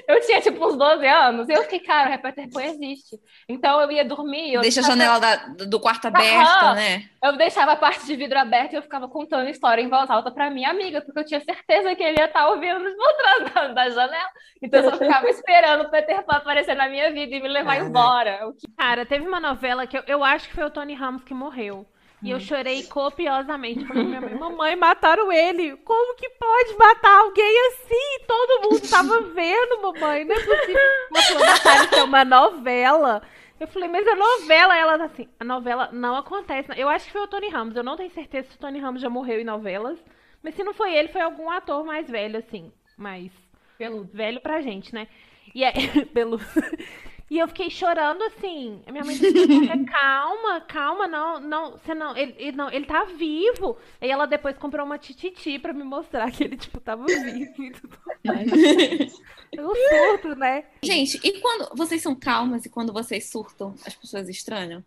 Eu 0.08 0.22
tinha, 0.22 0.40
tipo, 0.40 0.66
uns 0.66 0.78
12 0.78 1.06
anos, 1.06 1.50
e 1.50 1.54
eu 1.54 1.64
fiquei, 1.64 1.80
cara, 1.80 2.18
Peter 2.18 2.50
Pan 2.50 2.64
existe. 2.64 3.20
Então 3.50 3.82
eu 3.82 3.92
ia 3.92 4.06
dormir. 4.06 4.54
Eu 4.54 4.62
Deixa 4.62 4.80
a 4.80 4.84
janela 4.84 5.20
da, 5.20 5.36
do 5.66 5.80
quarto 5.82 6.06
aberta, 6.06 6.74
né? 6.76 7.10
Eu 7.22 7.36
deixava 7.38 7.74
a 7.74 7.76
parte 7.76 8.06
de 8.06 8.16
vidro 8.16 8.40
aberta 8.40 8.76
e 8.76 8.78
eu 8.78 8.84
ficava 8.84 9.08
contando 9.08 9.35
história 9.44 9.82
em 9.82 9.90
voz 9.90 10.10
alta 10.10 10.32
para 10.32 10.50
minha 10.50 10.70
amiga, 10.70 11.02
porque 11.02 11.20
eu 11.20 11.26
tinha 11.26 11.42
certeza 11.42 11.96
que 11.96 12.04
ele 12.04 12.20
ia 12.20 12.26
estar 12.26 12.42
tá 12.42 12.50
ouvindo 12.50 12.80
por 12.96 13.14
trás 13.14 13.74
da, 13.76 13.90
janela. 13.90 14.30
Então 14.62 14.82
eu 14.82 14.92
só 14.92 14.98
ficava 14.98 15.28
esperando 15.30 15.84
o 15.84 15.90
Peter 15.90 16.24
Pan 16.24 16.38
aparecer 16.38 16.76
na 16.76 16.88
minha 16.90 17.12
vida 17.12 17.36
e 17.36 17.42
me 17.42 17.48
levar 17.48 17.78
embora. 17.78 18.40
Cara, 18.78 19.06
teve 19.06 19.28
uma 19.28 19.40
novela 19.40 19.86
que 19.86 19.98
eu, 19.98 20.04
eu 20.08 20.24
acho 20.24 20.48
que 20.48 20.56
foi 20.56 20.64
o 20.64 20.70
Tony 20.70 20.94
Ramos 20.94 21.24
que 21.24 21.34
morreu. 21.34 21.86
E 22.24 22.32
eu 22.32 22.38
hum. 22.38 22.40
chorei 22.40 22.84
copiosamente 22.84 23.86
porque 23.86 24.02
minha 24.02 24.22
mãe, 24.22 24.34
mamãe, 24.34 24.76
mataram 24.76 25.32
ele. 25.32 25.76
Como 25.78 26.16
que 26.16 26.28
pode 26.30 26.78
matar 26.78 27.20
alguém 27.20 27.68
assim? 27.68 28.26
Todo 28.26 28.64
mundo 28.64 28.90
tava 28.90 29.22
vendo, 29.22 29.82
mamãe. 29.82 30.26
Não 30.26 30.36
é 30.36 30.40
possível. 30.40 30.82
Mataram 31.12 31.84
isso 31.84 31.96
é 31.96 32.04
uma 32.04 32.26
novela. 32.26 33.22
Eu 33.60 33.68
falei, 33.68 33.88
mas 33.88 34.06
a 34.08 34.16
novela, 34.16 34.78
ela 34.78 35.06
assim, 35.06 35.30
a 35.40 35.44
novela 35.46 35.90
não 35.92 36.16
acontece. 36.16 36.70
Eu 36.76 36.90
acho 36.90 37.06
que 37.06 37.12
foi 37.14 37.22
o 37.22 37.28
Tony 37.28 37.50
Ramos. 37.50 37.76
Eu 37.76 37.84
não 37.84 37.96
tenho 37.96 38.12
certeza 38.12 38.50
se 38.50 38.56
o 38.56 38.60
Tony 38.60 38.80
Ramos 38.80 39.02
já 39.02 39.10
morreu 39.10 39.40
em 39.40 39.46
novelas. 39.46 39.98
Mas 40.44 40.56
se 40.56 40.64
não 40.64 40.74
foi 40.74 40.94
ele, 40.94 41.08
foi 41.08 41.22
algum 41.22 41.50
ator 41.50 41.84
mais 41.86 42.10
velho, 42.10 42.38
assim. 42.38 42.72
Mais 42.98 43.32
pelo 43.78 44.04
velho 44.04 44.42
pra 44.42 44.62
gente, 44.62 44.94
né? 44.94 45.08
E 45.54 45.64
aí, 45.66 46.06
pelo. 46.14 46.40
E 47.30 47.40
eu 47.40 47.48
fiquei 47.48 47.72
chorando 47.72 48.22
assim. 48.24 48.84
A 48.86 48.92
minha 48.92 49.04
mãe 49.04 49.18
disse: 49.18 49.34
calma, 49.86 50.62
calma, 50.62 51.08
não, 51.08 51.40
não, 51.40 51.72
você 51.72 51.96
não, 51.96 52.16
ele, 52.16 52.36
ele, 52.38 52.56
não, 52.56 52.72
ele 52.72 52.86
tá 52.86 53.04
vivo. 53.06 53.78
E 54.00 54.10
ela 54.10 54.28
depois 54.28 54.58
comprou 54.58 54.86
uma 54.86 55.00
tititi 55.00 55.58
pra 55.58 55.74
me 55.74 55.84
mostrar 55.84 56.32
que 56.32 56.44
ele, 56.44 56.56
tipo, 56.56 56.80
tava 56.80 57.06
vivo 57.06 57.64
e 57.64 57.72
tudo 57.72 57.98
mais. 58.24 58.52
um 59.58 59.74
surto, 59.90 60.36
né? 60.36 60.66
Gente, 60.84 61.20
e 61.24 61.40
quando 61.40 61.76
vocês 61.76 62.02
são 62.02 62.14
calmas 62.14 62.66
e 62.66 62.70
quando 62.70 62.94
vocês 62.94 63.28
surtam, 63.30 63.74
as 63.86 63.96
pessoas 63.96 64.30
estranham? 64.30 64.84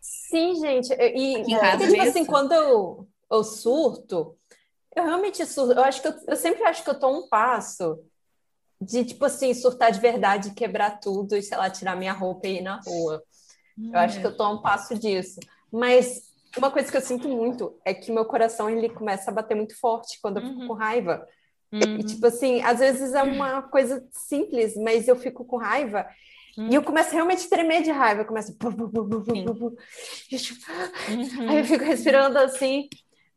Sim, 0.00 0.54
gente. 0.54 0.92
E, 0.92 1.50
e 1.50 1.54
é, 1.54 1.76
tipo 1.76 2.00
assim, 2.02 2.24
quando 2.24 2.52
eu, 2.52 3.08
eu 3.28 3.42
surto, 3.42 4.36
eu 4.94 5.04
realmente 5.04 5.44
surto. 5.44 5.72
Eu 5.72 5.82
acho 5.82 6.00
que 6.00 6.06
eu, 6.06 6.14
eu 6.28 6.36
sempre 6.36 6.62
acho 6.62 6.84
que 6.84 6.90
eu 6.90 6.98
tô 6.98 7.08
um 7.08 7.28
passo 7.28 7.98
de, 8.80 9.04
tipo 9.04 9.24
assim, 9.24 9.52
surtar 9.54 9.92
de 9.92 10.00
verdade, 10.00 10.54
quebrar 10.54 11.00
tudo 11.00 11.36
e, 11.36 11.42
sei 11.42 11.56
lá, 11.56 11.68
tirar 11.68 11.96
minha 11.96 12.12
roupa 12.12 12.48
e 12.48 12.58
ir 12.58 12.62
na 12.62 12.80
rua. 12.80 13.22
Hum. 13.78 13.90
Eu 13.92 13.98
acho 14.00 14.20
que 14.20 14.26
eu 14.26 14.36
tô 14.36 14.42
a 14.42 14.50
um 14.50 14.62
passo 14.62 14.98
disso. 14.98 15.38
Mas 15.72 16.22
uma 16.56 16.70
coisa 16.70 16.90
que 16.90 16.96
eu 16.96 17.02
sinto 17.02 17.28
muito 17.28 17.78
é 17.84 17.92
que 17.92 18.10
meu 18.10 18.24
coração, 18.24 18.68
ele 18.70 18.88
começa 18.88 19.30
a 19.30 19.34
bater 19.34 19.54
muito 19.54 19.78
forte 19.78 20.18
quando 20.20 20.38
eu 20.38 20.46
fico 20.46 20.60
uhum. 20.60 20.68
com 20.68 20.74
raiva. 20.74 21.26
Uhum. 21.72 21.98
E, 21.98 22.04
tipo 22.04 22.26
assim, 22.26 22.62
às 22.62 22.78
vezes 22.78 23.14
é 23.14 23.22
uma 23.22 23.62
coisa 23.62 24.04
simples, 24.10 24.74
mas 24.76 25.06
eu 25.06 25.16
fico 25.16 25.44
com 25.44 25.56
raiva 25.56 26.06
Uhum. 26.56 26.68
E 26.70 26.74
eu 26.74 26.82
começo 26.82 27.12
realmente 27.12 27.46
a 27.46 27.48
tremer 27.48 27.82
de 27.82 27.90
raiva, 27.90 28.22
eu 28.22 28.26
começo. 28.26 28.56
Uhum. 31.08 31.48
Aí 31.48 31.58
eu 31.58 31.64
fico 31.64 31.84
respirando 31.84 32.38
assim. 32.38 32.88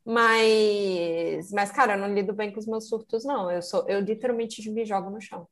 Mas, 0.06 1.52
mas, 1.52 1.72
cara, 1.72 1.94
eu 1.94 2.00
não 2.00 2.14
lido 2.14 2.34
bem 2.34 2.52
com 2.52 2.60
os 2.60 2.68
meus 2.68 2.90
surtos, 2.90 3.24
não. 3.24 3.50
Eu 3.50 3.62
sou, 3.62 3.88
eu 3.88 4.02
literalmente 4.02 4.70
me 4.70 4.86
jogo 4.86 5.10
no 5.10 5.22
chão. 5.22 5.48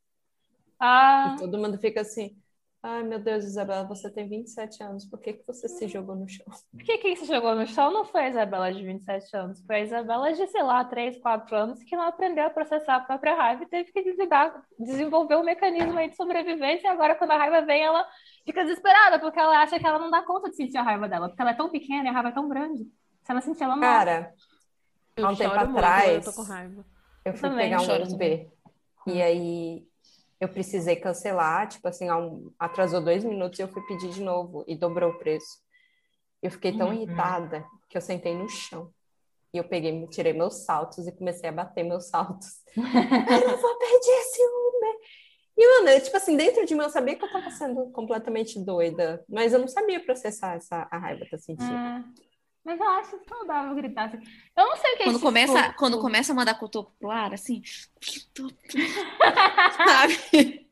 Ah. 0.79 1.33
E 1.35 1.39
todo 1.39 1.57
mundo 1.57 1.77
fica 1.77 2.01
assim. 2.01 2.35
Ai, 2.83 3.03
meu 3.03 3.19
Deus, 3.19 3.45
Isabela, 3.45 3.87
você 3.87 4.09
tem 4.09 4.27
27 4.27 4.81
anos, 4.81 5.05
por 5.05 5.19
que, 5.19 5.33
que 5.33 5.45
você 5.45 5.67
se 5.67 5.87
jogou 5.87 6.15
no 6.15 6.27
chão? 6.27 6.43
Por 6.73 6.83
que 6.83 6.97
quem 6.97 7.15
se 7.15 7.25
jogou 7.25 7.53
no 7.53 7.67
chão 7.67 7.93
não 7.93 8.03
foi 8.03 8.21
a 8.21 8.29
Isabela 8.29 8.73
de 8.73 8.83
27 8.83 9.37
anos? 9.37 9.63
Foi 9.63 9.75
a 9.75 9.79
Isabela 9.81 10.33
de, 10.33 10.47
sei 10.47 10.63
lá, 10.63 10.83
3, 10.83 11.19
4 11.19 11.55
anos 11.55 11.83
que 11.83 11.95
não 11.95 12.05
aprendeu 12.05 12.43
a 12.43 12.49
processar 12.49 12.95
a 12.95 12.99
própria 13.01 13.35
raiva 13.35 13.63
e 13.63 13.67
teve 13.67 13.91
que 13.91 14.01
desligar, 14.01 14.65
desenvolver 14.79 15.35
um 15.35 15.43
mecanismo 15.43 15.95
aí 15.95 16.09
de 16.09 16.15
sobrevivência 16.15 16.87
e 16.87 16.89
agora 16.89 17.13
quando 17.13 17.29
a 17.29 17.37
raiva 17.37 17.61
vem, 17.61 17.83
ela 17.83 18.03
fica 18.43 18.63
desesperada, 18.63 19.19
porque 19.19 19.39
ela 19.39 19.61
acha 19.61 19.79
que 19.79 19.85
ela 19.85 19.99
não 19.99 20.09
dá 20.09 20.23
conta 20.23 20.49
de 20.49 20.55
sentir 20.55 20.77
a 20.77 20.81
raiva 20.81 21.07
dela, 21.07 21.29
porque 21.29 21.41
ela 21.41 21.51
é 21.51 21.55
tão 21.55 21.69
pequena 21.69 22.05
e 22.05 22.07
a 22.07 22.11
raiva 22.11 22.29
é 22.29 22.33
tão 22.33 22.49
grande. 22.49 22.89
Se 23.23 23.31
ela 23.31 23.41
sentir, 23.41 23.63
ela 23.63 23.75
morre. 23.75 23.87
Cara, 23.87 24.33
há 25.21 25.29
um 25.29 25.35
tempo 25.35 25.55
atrás, 25.55 26.25
eu, 26.25 26.85
eu 27.25 27.33
fui 27.33 27.49
Também, 27.49 27.69
pegar 27.69 27.81
um 27.81 28.13
Uber 28.13 28.49
e 29.07 29.21
aí 29.21 29.87
eu 30.39 30.49
precisei 30.49 30.95
cancelar, 30.95 31.67
tipo 31.67 31.87
assim, 31.87 32.07
atrasou 32.57 33.01
dois 33.01 33.23
minutos 33.23 33.59
e 33.59 33.61
eu 33.61 33.67
fui 33.67 33.81
pedir 33.83 34.09
de 34.09 34.23
novo 34.23 34.63
e 34.67 34.75
dobrou 34.75 35.11
o 35.11 35.19
preço. 35.19 35.59
Eu 36.41 36.49
fiquei 36.49 36.75
tão 36.75 36.87
uhum. 36.87 36.93
irritada 36.93 37.63
que 37.87 37.95
eu 37.95 38.01
sentei 38.01 38.35
no 38.35 38.49
chão. 38.49 38.91
E 39.53 39.57
eu 39.57 39.63
peguei, 39.63 40.07
tirei 40.07 40.33
meus 40.33 40.65
saltos 40.65 41.05
e 41.05 41.11
comecei 41.11 41.49
a 41.49 41.51
bater 41.51 41.83
meus 41.83 42.07
saltos. 42.07 42.63
eu 42.75 43.47
não 43.47 43.57
vou 43.57 43.77
perder 43.77 44.19
esse 44.21 44.41
Uber. 44.41 44.95
E, 45.57 45.77
mano, 45.77 45.89
eu, 45.89 46.01
tipo 46.01 46.17
assim, 46.17 46.35
dentro 46.35 46.65
de 46.65 46.73
mim 46.73 46.81
eu 46.81 46.89
sabia 46.89 47.15
que 47.15 47.23
eu 47.23 47.31
tava 47.31 47.51
sendo 47.51 47.91
completamente 47.91 48.57
doida, 48.59 49.23
mas 49.29 49.53
eu 49.53 49.59
não 49.59 49.67
sabia 49.67 50.03
processar 50.03 50.55
essa 50.55 50.87
a 50.89 50.97
raiva 50.97 51.25
que 51.25 51.35
eu 51.35 51.39
sentia. 51.39 51.67
É. 51.67 52.30
Mas 52.63 52.79
eu 52.79 52.87
acho 52.89 53.19
saudável 53.27 53.75
gritar 53.75 54.05
assim. 54.05 54.19
Eu 54.55 54.65
não 54.65 54.77
sei 54.77 54.93
o 54.93 54.97
que 54.97 55.03
quando 55.05 55.17
é 55.17 55.21
começa 55.21 55.73
Quando 55.73 55.99
começa 55.99 56.31
a 56.31 56.35
mandar 56.35 56.53
cotoco 56.55 56.93
pro 56.99 57.09
ar, 57.09 57.33
assim. 57.33 57.61
Sabe? 59.85 60.67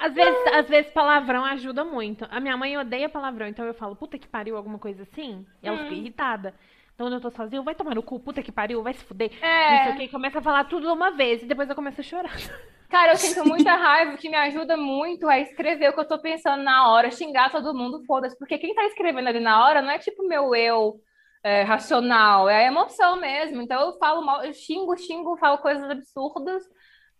Às 0.00 0.14
vezes, 0.14 0.46
às 0.52 0.68
vezes 0.68 0.92
palavrão 0.92 1.44
ajuda 1.44 1.84
muito. 1.84 2.26
A 2.30 2.38
minha 2.38 2.56
mãe 2.56 2.76
odeia 2.78 3.08
palavrão, 3.08 3.46
então 3.46 3.64
eu 3.64 3.74
falo, 3.74 3.96
puta 3.96 4.18
que 4.18 4.28
pariu, 4.28 4.56
alguma 4.56 4.78
coisa 4.78 5.02
assim. 5.02 5.44
E 5.62 5.68
ela 5.68 5.76
hum. 5.76 5.84
fica 5.84 5.94
irritada. 5.94 6.54
Então, 6.94 7.06
quando 7.06 7.14
eu 7.14 7.20
tô 7.20 7.30
sozinha, 7.30 7.62
vai 7.62 7.74
tomar 7.74 7.94
no 7.94 8.02
cu, 8.02 8.20
puta 8.20 8.42
que 8.42 8.52
pariu, 8.52 8.82
vai 8.82 8.94
se 8.94 9.04
fuder. 9.04 9.32
É. 9.42 9.70
Não 9.70 9.84
sei 9.84 9.92
o 9.92 9.96
que, 9.96 10.08
começa 10.08 10.38
a 10.38 10.42
falar 10.42 10.64
tudo 10.64 10.86
de 10.86 10.92
uma 10.92 11.10
vez 11.10 11.42
e 11.42 11.46
depois 11.46 11.68
eu 11.68 11.74
começo 11.74 12.00
a 12.00 12.04
chorar. 12.04 12.36
Cara, 12.92 13.12
eu 13.12 13.16
sinto 13.16 13.42
muita 13.48 13.74
raiva, 13.74 14.12
o 14.12 14.18
que 14.18 14.28
me 14.28 14.36
ajuda 14.36 14.76
muito 14.76 15.30
é 15.30 15.40
escrever 15.40 15.88
o 15.88 15.94
que 15.94 16.00
eu 16.00 16.06
tô 16.06 16.20
pensando 16.20 16.62
na 16.62 16.90
hora, 16.90 17.10
xingar 17.10 17.50
todo 17.50 17.72
mundo, 17.74 18.04
foda-se. 18.04 18.36
Porque 18.38 18.58
quem 18.58 18.74
tá 18.74 18.84
escrevendo 18.84 19.28
ali 19.28 19.40
na 19.40 19.64
hora 19.64 19.80
não 19.80 19.90
é 19.90 19.98
tipo 19.98 20.28
meu 20.28 20.54
eu 20.54 21.00
é, 21.42 21.62
racional, 21.62 22.50
é 22.50 22.66
a 22.66 22.68
emoção 22.68 23.16
mesmo. 23.16 23.62
Então 23.62 23.80
eu 23.80 23.98
falo 23.98 24.20
mal, 24.20 24.44
eu 24.44 24.52
xingo, 24.52 24.94
xingo, 24.98 25.38
falo 25.38 25.56
coisas 25.56 25.88
absurdas. 25.88 26.62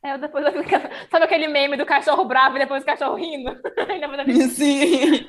É, 0.05 0.19
depois 0.19 0.45
eu 0.45 0.53
fico... 0.53 0.69
Sabe 1.11 1.25
aquele 1.25 1.49
meme 1.49 1.79
do 1.79 1.87
cachorro 1.87 2.27
bravo 2.27 2.57
e 2.57 2.59
depois 2.59 2.83
o 2.83 2.87
cachorro 2.87 3.15
rindo? 3.17 3.57
Sim. 4.51 5.27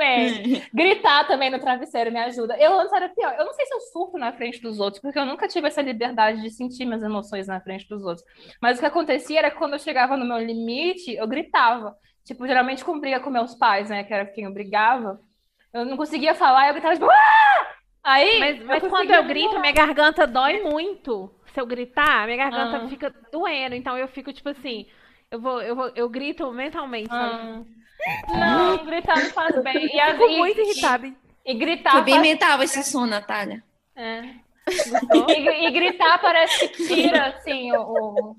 Calma 0.00 0.66
Gritar 0.72 1.26
também 1.26 1.50
no 1.50 1.58
travesseiro 1.58 2.10
me 2.10 2.18
ajuda. 2.18 2.56
Eu 2.58 2.78
antes 2.78 2.92
era 2.92 3.08
pior. 3.08 3.34
Eu 3.38 3.44
não 3.44 3.52
sei 3.52 3.66
se 3.66 3.74
eu 3.74 3.80
surto 3.80 4.18
na 4.18 4.32
frente 4.32 4.60
dos 4.60 4.80
outros, 4.80 5.00
porque 5.00 5.18
eu 5.18 5.26
nunca 5.26 5.48
tive 5.48 5.68
essa 5.68 5.82
liberdade 5.82 6.42
de 6.42 6.50
sentir 6.50 6.84
minhas 6.84 7.02
emoções 7.02 7.46
na 7.46 7.60
frente 7.60 7.88
dos 7.88 8.04
outros. 8.04 8.26
Mas 8.60 8.76
o 8.76 8.80
que 8.80 8.86
acontecia 8.86 9.38
era 9.38 9.50
que 9.50 9.58
quando 9.58 9.74
eu 9.74 9.78
chegava 9.78 10.16
no 10.16 10.24
meu 10.24 10.38
limite, 10.38 11.14
eu 11.14 11.26
gritava. 11.26 11.96
Tipo, 12.24 12.46
geralmente 12.46 12.84
com 12.84 12.98
briga 12.98 13.20
com 13.20 13.30
meus 13.30 13.54
pais, 13.54 13.90
né? 13.90 14.04
Que 14.04 14.14
era 14.14 14.26
quem 14.26 14.44
eu 14.44 14.52
brigava. 14.52 15.20
Eu 15.72 15.84
não 15.84 15.96
conseguia 15.96 16.34
falar, 16.34 16.68
eu 16.68 16.74
gritava 16.74 16.94
tipo, 16.94 17.06
ah! 17.06 17.66
Aí, 18.02 18.40
mas, 18.40 18.64
mas 18.64 18.82
eu 18.82 18.88
quando 18.88 19.10
eu 19.10 19.24
grito, 19.24 19.60
minha 19.60 19.72
garganta 19.72 20.26
dói 20.26 20.62
muito 20.62 21.30
se 21.52 21.60
eu 21.60 21.66
gritar, 21.66 22.24
minha 22.26 22.36
garganta 22.36 22.84
ah. 22.84 22.88
fica 22.88 23.14
doendo. 23.32 23.74
Então 23.74 23.96
eu 23.96 24.08
fico 24.08 24.32
tipo 24.32 24.48
assim, 24.48 24.86
eu 25.30 25.40
vou, 25.40 25.60
eu 25.62 25.76
vou, 25.76 25.92
eu 25.94 26.08
grito 26.08 26.50
mentalmente, 26.52 27.10
ah. 27.12 27.62
Não, 28.28 28.84
gritar 28.84 29.16
não 29.16 29.30
faz 29.30 29.62
bem. 29.62 29.86
E, 29.86 29.88
fico 29.88 30.28
muito 30.28 30.60
irritada. 30.60 31.06
E, 31.06 31.16
e 31.44 31.54
gritar. 31.54 31.92
Foi 31.92 32.02
bem 32.02 32.14
faz... 32.14 32.26
mental 32.26 32.62
esse 32.62 32.84
som, 32.84 33.06
Natália. 33.06 33.62
É. 33.96 34.22
e, 35.28 35.66
e, 35.66 35.70
gritar 35.70 36.18
parece 36.20 36.68
que 36.68 36.86
tira, 36.86 37.26
assim, 37.26 37.72
o, 37.76 38.36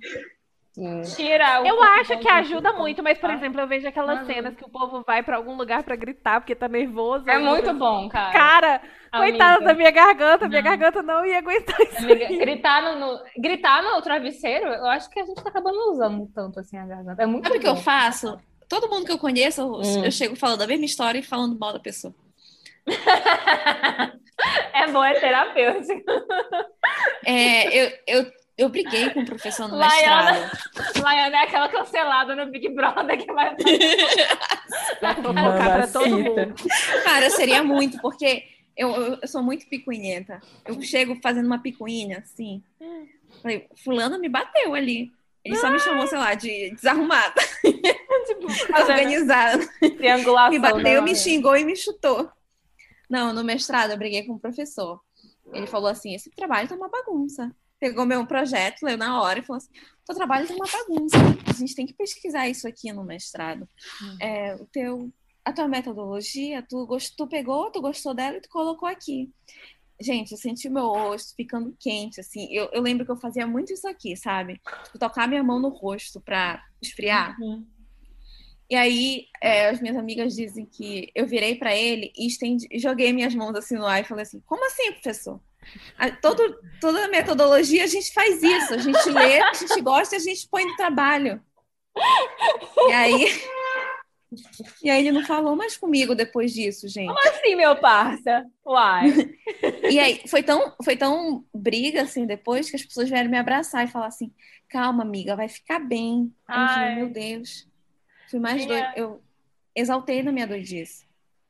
Tira 1.15 1.61
o 1.61 1.67
Eu 1.67 1.83
acho 1.83 2.17
que 2.17 2.29
ajuda 2.29 2.71
muito, 2.71 3.03
mas, 3.03 3.17
por 3.17 3.29
exemplo, 3.29 3.59
eu 3.59 3.67
vejo 3.67 3.85
aquelas 3.85 4.25
cenas 4.25 4.55
que 4.55 4.63
o 4.63 4.69
povo 4.69 5.03
vai 5.05 5.21
para 5.21 5.35
algum 5.35 5.57
lugar 5.57 5.83
para 5.83 5.97
gritar 5.97 6.39
porque 6.39 6.55
tá 6.55 6.69
nervoso. 6.69 7.29
É 7.29 7.37
muito 7.37 7.73
bom, 7.73 8.07
cara. 8.07 8.31
Cara, 8.31 8.81
Amiga. 9.11 9.31
coitada 9.31 9.65
da 9.65 9.73
minha 9.73 9.91
garganta, 9.91 10.47
minha 10.47 10.61
garganta 10.61 11.03
não 11.03 11.25
ia 11.25 11.39
aguentar 11.39 11.77
isso. 11.81 11.97
Amiga, 11.97 12.25
gritar 12.37 12.81
no, 12.83 12.99
no, 12.99 13.19
gritar 13.37 13.83
no 13.83 14.01
travesseiro, 14.01 14.67
eu 14.67 14.85
acho 14.87 15.09
que 15.09 15.19
a 15.19 15.25
gente 15.25 15.43
tá 15.43 15.49
acabando 15.49 15.91
usando 15.91 16.25
tanto 16.33 16.61
assim 16.61 16.77
a 16.77 16.85
garganta. 16.85 17.21
É 17.21 17.25
muito 17.25 17.43
Sabe 17.43 17.57
o 17.57 17.61
que 17.61 17.67
eu 17.67 17.75
faço? 17.75 18.37
Todo 18.71 18.87
mundo 18.87 19.05
que 19.05 19.11
eu 19.11 19.19
conheço, 19.19 19.61
hum. 19.69 20.05
eu 20.05 20.09
chego 20.09 20.33
falando 20.33 20.61
a 20.61 20.67
mesma 20.67 20.85
história 20.85 21.19
e 21.19 21.21
falando 21.23 21.59
mal 21.59 21.73
da 21.73 21.79
pessoa. 21.79 22.15
é 24.73 24.87
bom, 24.87 25.03
é 25.03 25.19
terapêutico. 25.19 26.09
É, 27.25 27.67
eu, 27.67 27.91
eu 28.07 28.31
eu 28.57 28.69
briguei 28.69 29.09
com 29.09 29.23
o 29.23 29.25
professor 29.25 29.67
no 29.67 29.75
Laiana, 29.75 30.31
mestrado. 30.31 31.03
Laiana 31.03 31.35
é 31.35 31.43
aquela 31.43 31.67
cancelada 31.67 32.33
no 32.33 32.45
Big 32.49 32.69
Brother 32.69 33.17
que 33.17 33.33
vai, 33.33 33.55
vai 35.01 35.15
fofocar 35.15 35.73
pra 35.73 35.87
todo 35.87 36.09
mundo. 36.09 36.55
Cara, 37.03 37.29
seria 37.29 37.61
muito, 37.61 37.99
porque 37.99 38.45
Eu, 38.77 38.89
eu, 38.95 39.19
eu 39.21 39.27
sou 39.27 39.43
muito 39.43 39.67
picuinhenta. 39.67 40.39
Eu 40.65 40.81
chego 40.81 41.19
fazendo 41.21 41.47
uma 41.47 41.59
picuinha, 41.59 42.19
assim. 42.19 42.63
Falei, 43.41 43.67
fulano 43.83 44.17
me 44.17 44.29
bateu 44.29 44.73
ali. 44.73 45.11
Ele 45.43 45.55
só 45.55 45.69
me 45.69 45.79
chamou, 45.79 46.07
sei 46.07 46.19
lá, 46.19 46.35
de 46.35 46.69
desarrumada. 46.71 47.41
tipo, 48.35 48.73
organizada. 48.73 49.67
Triangulação. 49.79 50.51
Me 50.51 50.59
bateu, 50.59 51.01
me 51.01 51.15
xingou 51.15 51.55
e 51.55 51.63
me 51.63 51.75
chutou. 51.75 52.31
Não, 53.09 53.33
no 53.33 53.43
mestrado 53.43 53.91
eu 53.91 53.97
briguei 53.97 54.23
com 54.23 54.33
o 54.33 54.39
professor. 54.39 55.01
Ele 55.51 55.67
falou 55.67 55.89
assim: 55.89 56.13
esse 56.13 56.29
trabalho 56.31 56.67
tá 56.67 56.75
uma 56.75 56.89
bagunça. 56.89 57.53
Pegou 57.79 58.05
meu 58.05 58.25
projeto, 58.25 58.83
leu 58.83 58.97
na 58.97 59.21
hora 59.21 59.39
e 59.39 59.41
falou 59.41 59.57
assim: 59.57 59.71
teu 60.05 60.15
trabalho 60.15 60.47
tá 60.47 60.53
uma 60.53 60.65
bagunça. 60.65 61.17
A 61.47 61.53
gente 61.53 61.75
tem 61.75 61.85
que 61.85 61.93
pesquisar 61.93 62.47
isso 62.47 62.67
aqui 62.67 62.91
no 62.93 63.03
mestrado. 63.03 63.67
Hum. 64.01 64.17
É, 64.21 64.55
o 64.55 64.65
teu, 64.65 65.11
a 65.43 65.51
tua 65.51 65.67
metodologia, 65.67 66.65
tu, 66.67 66.85
gost, 66.85 67.15
tu 67.17 67.27
pegou, 67.27 67.71
tu 67.71 67.81
gostou 67.81 68.13
dela 68.13 68.37
e 68.37 68.41
tu 68.41 68.49
colocou 68.49 68.87
aqui. 68.87 69.29
Gente, 69.99 70.31
eu 70.31 70.37
senti 70.37 70.67
meu 70.67 70.87
rosto 70.87 71.35
ficando 71.35 71.75
quente, 71.79 72.19
assim. 72.19 72.47
Eu, 72.51 72.69
eu 72.71 72.81
lembro 72.81 73.05
que 73.05 73.11
eu 73.11 73.17
fazia 73.17 73.45
muito 73.45 73.71
isso 73.71 73.87
aqui, 73.87 74.15
sabe? 74.15 74.59
Tipo, 74.85 74.97
tocar 74.97 75.27
minha 75.27 75.43
mão 75.43 75.59
no 75.59 75.69
rosto 75.69 76.19
pra 76.19 76.63
esfriar. 76.81 77.39
Uhum. 77.39 77.65
E 78.71 78.75
aí, 78.75 79.25
é, 79.41 79.67
as 79.67 79.81
minhas 79.81 79.97
amigas 79.97 80.33
dizem 80.33 80.65
que 80.65 81.11
eu 81.13 81.27
virei 81.27 81.55
para 81.55 81.75
ele 81.75 82.09
e 82.17 82.25
estendi, 82.25 82.69
joguei 82.79 83.11
minhas 83.11 83.35
mãos 83.35 83.53
assim 83.53 83.75
no 83.75 83.85
ar 83.85 83.99
e 83.99 84.05
falei 84.05 84.23
assim: 84.23 84.39
como 84.45 84.65
assim, 84.65 84.93
professor? 84.93 85.41
A, 85.97 86.09
todo, 86.09 86.57
toda 86.79 87.03
a 87.03 87.09
metodologia 87.09 87.83
a 87.83 87.87
gente 87.87 88.13
faz 88.13 88.41
isso, 88.41 88.73
a 88.73 88.77
gente 88.77 89.09
lê, 89.09 89.41
a 89.41 89.53
gente 89.53 89.81
gosta 89.81 90.15
e 90.15 90.17
a 90.17 90.21
gente 90.21 90.47
põe 90.47 90.63
no 90.63 90.77
trabalho. 90.77 91.43
E 92.87 92.93
aí. 92.93 93.25
E 94.81 94.89
aí 94.89 95.01
ele 95.01 95.11
não 95.11 95.25
falou 95.25 95.57
mais 95.57 95.75
comigo 95.75 96.15
depois 96.15 96.53
disso, 96.53 96.87
gente. 96.87 97.07
Como 97.07 97.19
assim, 97.27 97.53
meu 97.57 97.75
parça? 97.75 98.45
Uai. 98.65 99.35
e 99.91 99.99
aí 99.99 100.21
foi 100.29 100.41
tão, 100.41 100.73
foi 100.81 100.95
tão 100.95 101.43
briga 101.53 102.03
assim 102.03 102.25
depois 102.25 102.69
que 102.69 102.77
as 102.77 102.83
pessoas 102.83 103.09
vieram 103.09 103.29
me 103.29 103.37
abraçar 103.37 103.83
e 103.83 103.91
falar 103.91 104.07
assim: 104.07 104.33
calma, 104.69 105.03
amiga, 105.03 105.35
vai 105.35 105.49
ficar 105.49 105.79
bem. 105.79 106.33
Falei, 106.47 106.95
meu 106.95 107.09
Deus. 107.09 107.69
Fui 108.31 108.39
mais 108.39 108.65
doida. 108.65 108.93
Eu 108.95 109.21
exaltei 109.75 110.23
na 110.23 110.31
minha 110.31 110.47
doidice. 110.47 111.05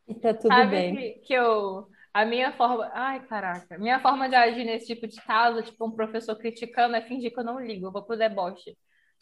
E 0.08 0.16
tá 0.16 0.34
tudo 0.34 0.48
Sabe 0.48 0.72
bem. 0.72 0.96
Que, 0.96 1.10
que 1.20 1.34
eu. 1.34 1.88
A 2.12 2.26
minha 2.26 2.52
forma. 2.54 2.90
Ai, 2.94 3.22
caraca. 3.28 3.78
Minha 3.78 4.00
forma 4.00 4.28
de 4.28 4.36
agir 4.36 4.66
nesse 4.66 4.88
tipo 4.88 5.08
de 5.08 5.22
caso, 5.22 5.62
tipo, 5.62 5.86
um 5.86 5.92
professor 5.92 6.36
criticando, 6.36 6.96
é 6.96 7.02
fingir 7.02 7.32
que 7.32 7.40
eu 7.40 7.44
não 7.44 7.60
ligo. 7.60 7.86
Eu 7.86 7.92
vou 7.92 8.02
pro 8.02 8.18
deboche. 8.18 8.76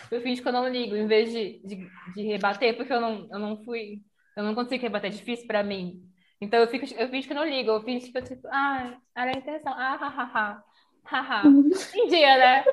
Eu 0.10 0.22
fingi 0.22 0.42
que 0.42 0.48
eu 0.48 0.54
não 0.54 0.70
ligo, 0.70 0.96
em 0.96 1.06
vez 1.06 1.30
de, 1.30 1.60
de, 1.66 1.92
de, 2.16 2.24
rebater, 2.24 2.78
porque 2.78 2.94
eu 2.94 3.02
não, 3.02 3.28
eu 3.30 3.38
não 3.38 3.62
fui. 3.66 4.02
Eu 4.38 4.44
não 4.44 4.56
consigo 4.56 4.82
rebater, 4.82 5.12
é 5.12 5.14
difícil 5.14 5.46
pra 5.46 5.62
mim. 5.62 6.02
Então 6.40 6.58
eu, 6.58 6.68
fico, 6.68 6.86
eu 6.98 7.10
fingi 7.10 7.28
que 7.28 7.34
eu 7.34 7.38
não 7.38 7.44
ligo. 7.44 7.70
Eu 7.70 7.82
fingi 7.82 8.10
que 8.10 8.18
eu, 8.18 8.24
tipo, 8.24 8.48
ah, 8.48 8.98
era 9.14 9.32
a 9.32 9.38
intenção. 9.38 9.74
Ah, 9.74 9.98
hahaha. 9.98 10.64
Haha. 11.04 11.44
em 11.94 12.08
dia, 12.08 12.38
né? 12.38 12.66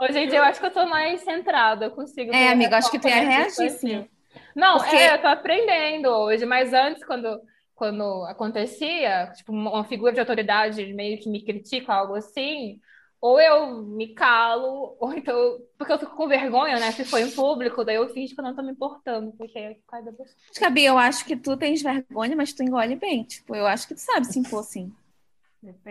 Hoje 0.00 0.18
em 0.18 0.28
dia 0.28 0.38
eu 0.38 0.44
acho 0.44 0.58
que 0.58 0.66
eu 0.66 0.72
tô 0.72 0.86
mais 0.86 1.20
centrada, 1.20 1.84
eu 1.84 1.90
consigo. 1.90 2.32
É, 2.32 2.48
amiga, 2.48 2.78
acho 2.78 2.90
que 2.90 2.98
tu 2.98 3.08
ia 3.08 3.20
reagir, 3.20 3.70
sim. 3.70 4.08
Não, 4.54 4.78
Porque... 4.78 4.96
é, 4.96 5.14
eu 5.14 5.20
tô 5.20 5.28
aprendendo 5.28 6.08
hoje, 6.08 6.44
mas 6.46 6.72
antes, 6.72 7.04
quando, 7.04 7.40
quando 7.74 8.24
acontecia, 8.24 9.32
tipo, 9.34 9.52
uma 9.52 9.84
figura 9.84 10.12
de 10.12 10.20
autoridade 10.20 10.92
meio 10.92 11.18
que 11.18 11.28
me 11.28 11.44
critica, 11.44 11.92
algo 11.92 12.14
assim, 12.14 12.80
ou 13.20 13.40
eu 13.40 13.82
me 13.82 14.14
calo, 14.14 14.96
ou 15.00 15.12
então. 15.12 15.58
Porque 15.76 15.92
eu 15.92 15.98
fico 15.98 16.16
com 16.16 16.28
vergonha, 16.28 16.78
né? 16.78 16.90
Se 16.92 17.04
foi 17.04 17.22
em 17.22 17.30
público, 17.30 17.84
daí 17.84 17.96
eu 17.96 18.08
fingo 18.08 18.34
que 18.34 18.40
eu 18.40 18.44
não 18.44 18.54
tô 18.54 18.62
me 18.62 18.72
importando, 18.72 19.32
porque 19.36 19.58
é 19.58 19.76
cai 19.86 20.02
da 20.02 20.12
pessoa. 20.12 20.36
Gabi, 20.60 20.84
eu 20.84 20.98
acho 20.98 21.24
que 21.24 21.36
tu 21.36 21.56
tens 21.56 21.82
vergonha, 21.82 22.34
mas 22.34 22.52
tu 22.52 22.62
engole 22.62 22.96
bem. 22.96 23.24
Tipo, 23.24 23.54
eu 23.54 23.66
acho 23.66 23.86
que 23.86 23.94
tu 23.94 24.00
sabe 24.00 24.26
se 24.26 24.38
impor 24.38 24.60
assim. 24.60 24.92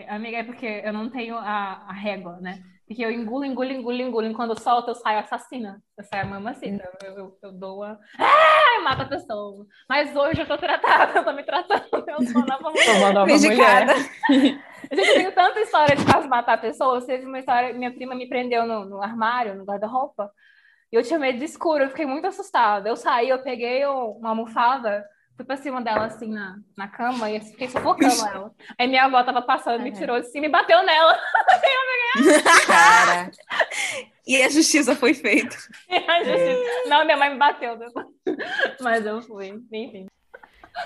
Amiga, 0.08 0.38
é 0.38 0.44
porque 0.44 0.82
eu 0.84 0.92
não 0.92 1.10
tenho 1.10 1.36
a, 1.36 1.86
a 1.88 1.94
régua, 1.94 2.38
né? 2.42 2.64
Porque 2.90 3.06
eu 3.06 3.12
engulo, 3.12 3.46
engulo, 3.46 3.72
engulo, 3.72 4.02
engulo. 4.02 4.26
E 4.26 4.34
quando 4.34 4.50
eu 4.50 4.60
solto, 4.60 4.90
eu 4.90 4.96
saio 4.96 5.20
assassina. 5.20 5.80
Eu 5.96 6.04
saio 6.04 6.28
mamacita. 6.28 6.84
Assim, 6.84 7.06
eu, 7.06 7.18
eu, 7.18 7.38
eu 7.44 7.52
dou 7.52 7.84
uma. 7.84 8.00
Ah, 8.18 8.82
mata 8.82 9.04
a 9.04 9.08
pessoa. 9.08 9.64
Mas 9.88 10.16
hoje 10.16 10.42
eu 10.42 10.48
tô 10.48 10.58
tratada, 10.58 11.20
eu 11.20 11.24
tô 11.24 11.32
me 11.32 11.44
tratando. 11.44 11.86
Eu 12.08 12.26
sou 12.26 12.44
nova 12.44 12.72
mulher. 12.72 12.98
uma 12.98 13.14
nova 13.14 13.32
mulher. 13.32 13.88
Gente, 14.92 15.08
eu 15.08 15.14
tenho 15.14 15.32
tanta 15.34 15.60
história 15.60 15.96
de 15.96 16.04
quase 16.04 16.28
matar 16.28 16.60
pessoas. 16.60 17.06
Teve 17.06 17.28
uma 17.28 17.38
história, 17.38 17.76
minha 17.76 17.94
prima 17.94 18.16
me 18.16 18.28
prendeu 18.28 18.66
no, 18.66 18.86
no 18.86 19.04
armário, 19.04 19.54
no 19.54 19.66
guarda-roupa. 19.66 20.32
E 20.92 20.96
eu 20.96 21.04
tinha 21.04 21.20
medo 21.20 21.38
de 21.38 21.46
escuro, 21.46 21.84
eu 21.84 21.90
fiquei 21.90 22.08
muito 22.08 22.26
assustada. 22.26 22.90
Eu 22.90 22.96
saí, 22.96 23.30
eu 23.30 23.44
peguei 23.44 23.86
uma 23.86 24.30
almofada 24.30 25.06
fui 25.40 25.46
pra 25.46 25.56
cima 25.56 25.82
dela, 25.82 26.06
assim, 26.06 26.30
na, 26.30 26.58
na 26.76 26.90
cama, 26.90 27.32
e 27.32 27.40
fiquei 27.40 27.70
sufocando 27.70 28.14
ela. 28.28 28.52
Aí 28.78 28.88
minha 28.88 29.06
avó 29.06 29.24
tava 29.24 29.42
passando, 29.42 29.82
me 29.82 29.94
tirou 29.94 30.20
de 30.20 30.28
cima 30.28 30.48
e 30.48 30.50
bateu 30.50 30.84
nela. 30.84 31.14
Cara. 32.66 33.32
E 34.28 34.42
a 34.42 34.50
justiça 34.50 34.96
foi 34.96 35.14
feita. 35.14 35.56
Justiça... 35.90 36.88
Não, 36.88 37.04
minha 37.04 37.18
mãe 37.18 37.32
me 37.32 37.38
bateu 37.38 37.78
depois. 37.78 38.06
Mas 38.80 39.06
eu 39.06 39.22
fui, 39.22 39.48
enfim. 39.48 40.08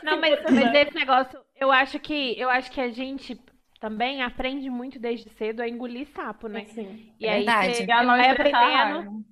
Não, 0.02 0.20
mas, 0.20 0.40
mas 0.50 0.74
esse 0.74 0.96
negócio, 0.96 1.40
eu 1.60 1.72
acho 1.72 2.00
que 2.00 2.40
eu 2.40 2.50
acho 2.50 2.72
que 2.72 2.80
a 2.80 2.90
gente 2.90 3.40
também 3.80 4.24
aprende 4.24 4.70
muito 4.70 4.98
desde 4.98 5.30
cedo 5.32 5.62
a 5.62 5.68
engolir 5.68 6.08
sapo, 6.16 6.48
né? 6.48 6.66
Sim. 6.74 7.14
E 7.20 7.26
é 7.26 7.32
aí 7.32 7.38
verdade. 7.40 7.76
Você 7.76 7.86
vai 7.86 8.30
aprendendo. 8.30 9.26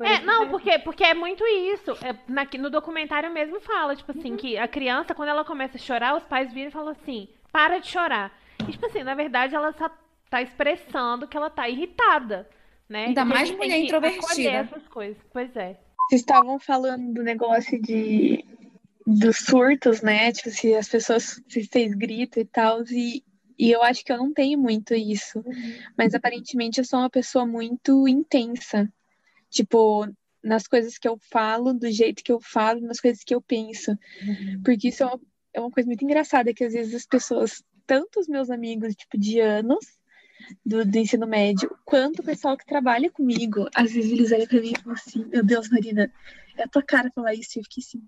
É, 0.00 0.20
não, 0.20 0.48
porque, 0.48 0.78
porque 0.80 1.04
é 1.04 1.14
muito 1.14 1.42
isso. 1.46 1.92
É, 2.04 2.14
na, 2.28 2.46
no 2.58 2.68
documentário 2.68 3.32
mesmo 3.32 3.60
fala, 3.60 3.96
tipo 3.96 4.10
assim, 4.10 4.32
uhum. 4.32 4.36
que 4.36 4.58
a 4.58 4.68
criança, 4.68 5.14
quando 5.14 5.28
ela 5.28 5.44
começa 5.44 5.76
a 5.76 5.80
chorar, 5.80 6.16
os 6.16 6.24
pais 6.24 6.52
viram 6.52 6.68
e 6.68 6.72
falam 6.72 6.90
assim, 6.90 7.28
para 7.50 7.78
de 7.78 7.86
chorar. 7.86 8.30
E, 8.68 8.72
tipo 8.72 8.84
assim, 8.84 9.02
na 9.02 9.14
verdade, 9.14 9.54
ela 9.54 9.72
só 9.72 9.88
tá 10.34 10.42
expressando 10.42 11.28
que 11.28 11.36
ela 11.36 11.48
tá 11.48 11.68
irritada, 11.68 12.48
né? 12.88 13.06
Ainda 13.06 13.24
mais 13.24 13.48
mulher 13.52 13.78
introvertida. 13.78 14.50
essas 14.50 14.88
coisas. 14.88 15.22
Pois 15.32 15.54
é. 15.54 15.78
Vocês 16.08 16.22
estavam 16.22 16.58
falando 16.58 17.14
do 17.14 17.22
negócio 17.22 17.80
de 17.80 18.44
dos 19.06 19.36
surtos, 19.36 20.02
né? 20.02 20.32
Tipo, 20.32 20.50
se 20.50 20.74
as 20.74 20.88
pessoas 20.88 21.40
se 21.48 21.64
fez 21.68 21.94
grito 21.94 22.40
e 22.40 22.44
tal, 22.44 22.82
e, 22.90 23.22
e 23.56 23.70
eu 23.70 23.82
acho 23.82 24.04
que 24.04 24.12
eu 24.12 24.16
não 24.16 24.32
tenho 24.32 24.58
muito 24.58 24.92
isso. 24.92 25.38
Uhum. 25.38 25.78
Mas 25.96 26.14
aparentemente 26.14 26.78
eu 26.78 26.84
sou 26.84 26.98
uma 26.98 27.10
pessoa 27.10 27.46
muito 27.46 28.08
intensa. 28.08 28.92
Tipo, 29.50 30.08
nas 30.42 30.66
coisas 30.66 30.98
que 30.98 31.06
eu 31.06 31.16
falo, 31.30 31.72
do 31.72 31.88
jeito 31.92 32.24
que 32.24 32.32
eu 32.32 32.40
falo, 32.40 32.80
nas 32.80 32.98
coisas 32.98 33.22
que 33.22 33.34
eu 33.34 33.40
penso. 33.40 33.92
Uhum. 33.92 34.62
Porque 34.64 34.88
isso 34.88 35.04
é 35.04 35.06
uma, 35.06 35.20
é 35.54 35.60
uma 35.60 35.70
coisa 35.70 35.86
muito 35.86 36.04
engraçada, 36.04 36.52
que 36.52 36.64
às 36.64 36.72
vezes 36.72 36.92
as 36.92 37.06
pessoas, 37.06 37.62
tanto 37.86 38.18
os 38.18 38.26
meus 38.26 38.50
amigos, 38.50 38.96
tipo, 38.96 39.16
de 39.16 39.38
anos, 39.38 39.84
do, 40.64 40.84
do, 40.84 40.98
ensino 40.98 41.26
médio, 41.26 41.70
quanto 41.84 42.20
o 42.20 42.24
pessoal 42.24 42.56
que 42.56 42.66
trabalha 42.66 43.10
comigo, 43.10 43.68
às 43.74 43.92
vezes 43.92 44.12
eles 44.12 44.32
olham 44.32 44.46
pra 44.46 44.60
mim 44.60 44.72
e 44.72 44.80
falam 44.80 44.94
assim, 44.94 45.24
meu 45.26 45.44
Deus, 45.44 45.68
Marina, 45.70 46.10
é 46.56 46.62
a 46.62 46.68
tua 46.68 46.82
cara 46.82 47.10
falar 47.14 47.34
isso, 47.34 47.58
e 47.58 47.60
eu 47.60 47.64
fiquei 47.64 47.82
assim, 47.82 48.02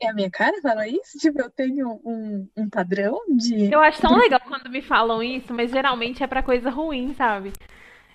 é 0.00 0.08
a 0.08 0.14
minha 0.14 0.30
cara 0.30 0.60
falar 0.60 0.88
isso? 0.88 1.18
Tipo, 1.18 1.40
eu 1.40 1.50
tenho 1.50 2.00
um, 2.04 2.48
um 2.56 2.68
padrão 2.68 3.20
de... 3.28 3.72
Eu 3.72 3.80
acho 3.80 4.00
tão 4.00 4.14
legal 4.18 4.40
quando 4.46 4.70
me 4.70 4.82
falam 4.82 5.22
isso, 5.22 5.52
mas 5.52 5.70
geralmente 5.70 6.22
é 6.22 6.26
pra 6.26 6.42
coisa 6.42 6.70
ruim, 6.70 7.14
sabe? 7.14 7.52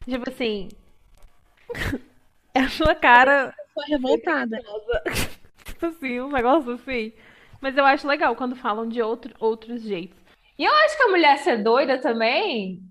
Tipo 0.07 0.29
assim, 0.29 0.69
é 2.53 2.61
a 2.61 2.69
sua 2.69 2.95
cara. 2.95 3.53
Sou 3.73 3.83
revoltada. 3.83 4.59
tipo 5.65 5.85
assim, 5.85 6.21
um 6.21 6.31
negócio 6.31 6.71
assim. 6.71 7.13
Mas 7.59 7.75
eu 7.75 7.85
acho 7.85 8.07
legal 8.07 8.35
quando 8.35 8.55
falam 8.55 8.87
de 8.87 9.01
outro, 9.01 9.33
outros 9.39 9.81
jeitos. 9.81 10.17
E 10.57 10.63
eu 10.63 10.73
acho 10.73 10.97
que 10.97 11.03
a 11.03 11.09
mulher 11.09 11.37
ser 11.39 11.61
doida 11.61 11.99
também 11.99 12.81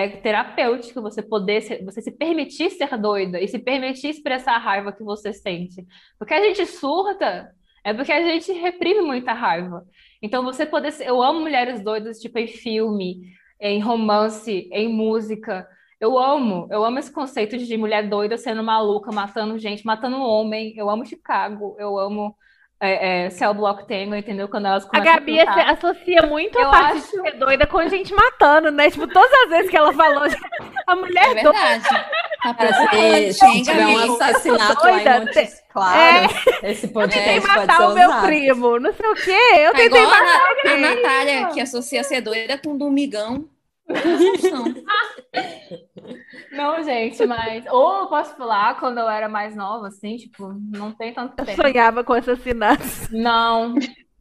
é 0.00 0.08
terapêutico 0.08 1.02
você 1.02 1.22
poder 1.22 1.60
ser, 1.62 1.84
você 1.84 2.00
se 2.00 2.10
permitir 2.10 2.70
ser 2.70 2.96
doida 2.98 3.40
e 3.40 3.48
se 3.48 3.58
permitir 3.58 4.08
expressar 4.08 4.54
a 4.54 4.58
raiva 4.58 4.92
que 4.92 5.02
você 5.02 5.32
sente. 5.32 5.86
Porque 6.18 6.34
a 6.34 6.40
gente 6.40 6.66
surta 6.66 7.52
é 7.84 7.94
porque 7.94 8.12
a 8.12 8.22
gente 8.22 8.52
reprime 8.52 9.00
muita 9.00 9.32
raiva. 9.32 9.86
Então 10.22 10.44
você 10.44 10.66
poder 10.66 10.92
ser, 10.92 11.08
eu 11.08 11.22
amo 11.22 11.40
mulheres 11.40 11.82
doidas 11.82 12.18
tipo 12.18 12.38
em 12.38 12.46
filme, 12.46 13.32
em 13.60 13.80
romance, 13.80 14.68
em 14.72 14.88
música. 14.88 15.66
Eu 15.98 16.18
amo, 16.18 16.66
eu 16.70 16.84
amo 16.84 16.98
esse 16.98 17.12
conceito 17.12 17.56
de 17.58 17.76
mulher 17.76 18.08
doida 18.08 18.36
sendo 18.36 18.62
maluca, 18.62 19.12
matando 19.12 19.58
gente, 19.58 19.84
matando 19.84 20.16
um 20.16 20.22
homem. 20.22 20.74
Eu 20.76 20.90
amo 20.90 21.06
Chicago, 21.06 21.76
eu 21.78 21.98
amo 21.98 22.34
é, 22.80 23.26
é, 23.26 23.30
Cell 23.30 23.52
Block 23.52 23.86
Tango, 23.86 24.14
entendeu? 24.14 24.48
Quando 24.48 24.66
elas 24.66 24.88
A 24.90 25.00
Gabi 25.00 25.38
a 25.38 25.72
associa 25.72 26.22
muito 26.22 26.58
a 26.58 26.62
eu 26.62 26.70
parte 26.70 26.98
acho... 26.98 27.10
de 27.10 27.22
ser 27.22 27.38
doida 27.38 27.66
com 27.66 27.86
gente 27.88 28.14
matando, 28.14 28.70
né? 28.70 28.90
Tipo, 28.90 29.06
todas 29.06 29.30
as 29.44 29.50
vezes 29.50 29.70
que 29.70 29.76
ela 29.76 29.92
falou, 29.92 30.24
a 30.86 30.96
mulher 30.96 31.30
é 31.30 31.34
verdade. 31.34 31.84
Tá 32.42 32.56
se 33.34 33.62
tiver 33.62 33.86
um 33.86 34.14
assassinato 34.14 34.82
doida, 34.82 35.10
lá 35.10 35.16
em 35.16 35.20
Montes 35.20 35.62
Claros, 35.70 36.32
é. 36.62 36.70
esse 36.70 36.88
podcast 36.88 37.28
Eu 37.28 37.42
tentei 37.42 37.56
matar 37.56 37.90
o 37.90 37.94
meu 37.94 38.10
primo, 38.22 38.80
não 38.80 38.92
sei 38.94 39.10
o 39.10 39.14
quê. 39.14 39.58
Eu 39.58 39.72
tá 39.72 39.78
tentei 39.78 40.06
matar 40.06 40.40
a, 40.64 40.70
a 40.70 40.76
Natália, 40.78 41.46
que 41.48 41.60
associa 41.60 42.02
ser 42.02 42.22
doida 42.22 42.56
com 42.56 42.78
Domingão. 42.78 43.46
Não, 46.52 46.82
gente, 46.82 47.24
mas. 47.26 47.64
Ou 47.66 48.00
eu 48.00 48.06
posso 48.08 48.36
falar 48.36 48.78
quando 48.78 48.98
eu 48.98 49.08
era 49.08 49.28
mais 49.28 49.54
nova, 49.54 49.88
assim, 49.88 50.16
tipo, 50.16 50.52
não 50.52 50.92
tem 50.92 51.14
tanto 51.14 51.36
tempo. 51.36 51.50
Eu 51.50 51.56
sonhava 51.56 52.02
com 52.02 52.12
assassinatos. 52.12 53.08
Não. 53.10 53.74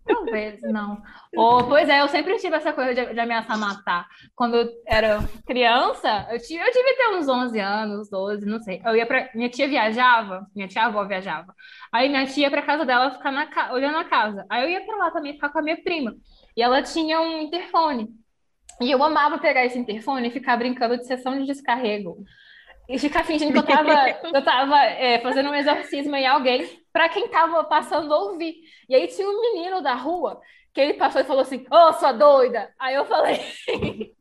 Talvez, 0.09 0.59
não. 0.63 1.01
Ou, 1.35 1.67
pois 1.67 1.87
é, 1.87 2.01
eu 2.01 2.07
sempre 2.07 2.35
tive 2.37 2.55
essa 2.55 2.73
coisa 2.73 2.95
de, 2.95 3.13
de, 3.13 3.19
ameaçar 3.19 3.59
matar. 3.59 4.07
Quando 4.35 4.55
eu 4.55 4.67
era 4.87 5.19
criança, 5.45 6.27
eu, 6.31 6.39
tive, 6.39 6.59
eu 6.59 6.71
tive 6.71 6.89
até 6.89 7.15
uns 7.15 7.27
11 7.27 7.59
anos, 7.59 8.09
12, 8.09 8.45
não 8.45 8.59
sei. 8.59 8.81
Eu 8.83 8.95
ia 8.95 9.05
pra, 9.05 9.29
minha 9.35 9.49
tia 9.49 9.67
viajava, 9.67 10.47
minha 10.55 10.67
tia 10.67 10.85
avó 10.85 11.05
viajava. 11.05 11.53
Aí 11.91 12.09
minha 12.09 12.25
tia 12.25 12.45
ia 12.45 12.51
pra 12.51 12.63
casa 12.63 12.85
dela 12.85 13.11
ficar 13.11 13.31
na, 13.31 13.71
olhando 13.71 13.99
a 13.99 14.03
casa. 14.03 14.45
Aí 14.49 14.63
eu 14.63 14.69
ia 14.69 14.83
pra 14.83 14.97
lá 14.97 15.11
também 15.11 15.33
ficar 15.33 15.49
com 15.49 15.59
a 15.59 15.61
minha 15.61 15.81
prima. 15.83 16.15
E 16.57 16.63
ela 16.63 16.81
tinha 16.81 17.21
um 17.21 17.41
interfone. 17.41 18.09
E 18.81 18.91
eu 18.91 19.03
amava 19.03 19.37
pegar 19.37 19.65
esse 19.65 19.77
interfone 19.77 20.27
e 20.27 20.31
ficar 20.31 20.57
brincando 20.57 20.97
de 20.97 21.05
sessão 21.05 21.37
de 21.37 21.45
descarrego. 21.45 22.23
E 22.87 22.97
ficar 22.97 23.23
fingindo 23.23 23.51
que 23.53 23.59
eu 23.59 23.63
tava, 23.63 24.09
eu 24.33 24.43
tava 24.43 24.83
é, 24.83 25.19
fazendo 25.19 25.49
um 25.49 25.55
exorcismo 25.55 26.15
em 26.15 26.25
alguém 26.25 26.67
para 26.91 27.07
quem 27.09 27.27
tava 27.27 27.63
passando 27.65 28.11
ouvir. 28.11 28.55
E 28.87 28.95
aí 28.95 29.07
tinha 29.07 29.29
um 29.29 29.41
menino 29.41 29.81
da 29.81 29.93
rua 29.93 30.41
que 30.73 30.81
ele 30.81 30.93
passou 30.93 31.21
e 31.21 31.25
falou 31.25 31.41
assim: 31.41 31.65
Ô, 31.71 31.75
oh, 31.75 31.93
sua 31.93 32.11
doida! 32.11 32.73
Aí 32.79 32.95
eu 32.95 33.05
falei, 33.05 33.39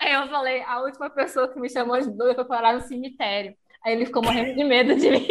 aí 0.00 0.12
eu 0.12 0.28
falei, 0.28 0.62
a 0.62 0.80
última 0.82 1.10
pessoa 1.10 1.48
que 1.48 1.58
me 1.58 1.68
chamou 1.68 2.00
de 2.00 2.10
doida 2.10 2.34
foi 2.34 2.44
parar 2.44 2.74
no 2.74 2.80
cemitério. 2.82 3.56
Aí 3.84 3.94
ele 3.94 4.06
ficou 4.06 4.22
morrendo 4.22 4.54
de 4.54 4.62
medo 4.62 4.94
de 4.94 5.10
mim. 5.10 5.26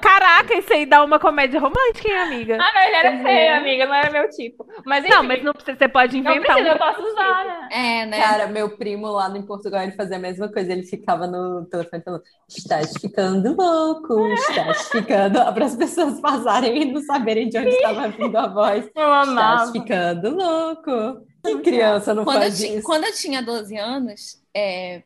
Caraca, 0.00 0.54
isso 0.54 0.72
aí 0.72 0.86
dá 0.86 1.04
uma 1.04 1.18
comédia 1.18 1.60
romântica, 1.60 2.08
hein, 2.08 2.16
amiga? 2.16 2.56
Ah, 2.58 2.70
mas 2.72 2.86
ele 2.86 2.96
era 2.96 3.10
uhum. 3.10 3.22
feio, 3.22 3.56
amiga, 3.56 3.86
não 3.86 3.94
era 3.94 4.10
meu 4.10 4.30
tipo. 4.30 4.66
Mas, 4.86 5.04
enfim, 5.04 5.14
não, 5.14 5.22
mas 5.22 5.44
não 5.44 5.52
precisa, 5.52 5.76
você 5.76 5.88
pode 5.88 6.16
inventar. 6.16 6.36
Não 6.36 6.42
precisa, 6.42 6.68
um... 6.68 6.72
eu 6.72 6.78
posso 6.78 7.02
usar, 7.02 7.44
né? 7.44 7.68
É, 7.70 8.06
né? 8.06 8.18
Cara, 8.18 8.46
meu 8.46 8.70
primo 8.78 9.06
lá 9.08 9.28
em 9.36 9.42
Portugal, 9.42 9.82
ele 9.82 9.92
fazia 9.92 10.16
a 10.16 10.20
mesma 10.20 10.50
coisa. 10.50 10.72
Ele 10.72 10.82
ficava 10.82 11.26
no 11.26 11.66
telefone 11.66 12.02
falando, 12.02 12.22
estás 12.48 12.92
ficando 12.98 13.54
louco, 13.54 14.28
estás 14.28 14.88
ficando... 14.88 15.38
Para 15.52 15.66
as 15.66 15.76
pessoas 15.76 16.20
passarem 16.20 16.80
e 16.80 16.84
não 16.86 17.02
saberem 17.02 17.50
de 17.50 17.58
onde 17.58 17.68
estava 17.68 18.08
vindo 18.08 18.36
a 18.36 18.46
voz. 18.46 18.88
Eu 18.96 19.12
amava. 19.12 19.64
Estás 19.64 19.72
ficando 19.72 20.34
louco. 20.34 21.26
Que 21.44 21.58
criança 21.58 22.14
não 22.14 22.24
quando 22.24 22.38
faz 22.38 22.62
eu 22.62 22.78
isso? 22.78 22.86
Quando 22.86 23.04
eu 23.04 23.12
tinha 23.12 23.42
12 23.42 23.76
anos, 23.76 24.40
é... 24.54 25.02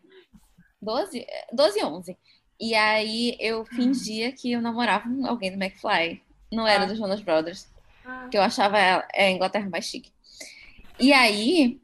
12, 0.82 1.26
12 1.52 1.82
11 1.82 2.16
e 2.60 2.74
aí 2.74 3.36
eu 3.38 3.64
fingia 3.64 4.32
que 4.32 4.52
eu 4.52 4.60
namorava 4.60 5.08
alguém 5.26 5.50
do 5.50 5.62
McFly. 5.62 6.22
Não 6.50 6.66
era 6.66 6.84
ah. 6.84 6.86
do 6.86 6.96
Jonas 6.96 7.20
Brothers. 7.20 7.68
Ah. 8.04 8.28
Que 8.30 8.36
eu 8.36 8.42
achava 8.42 8.76
a 9.14 9.30
Inglaterra 9.30 9.68
mais 9.68 9.84
chique. 9.84 10.10
E 10.98 11.12
aí, 11.12 11.78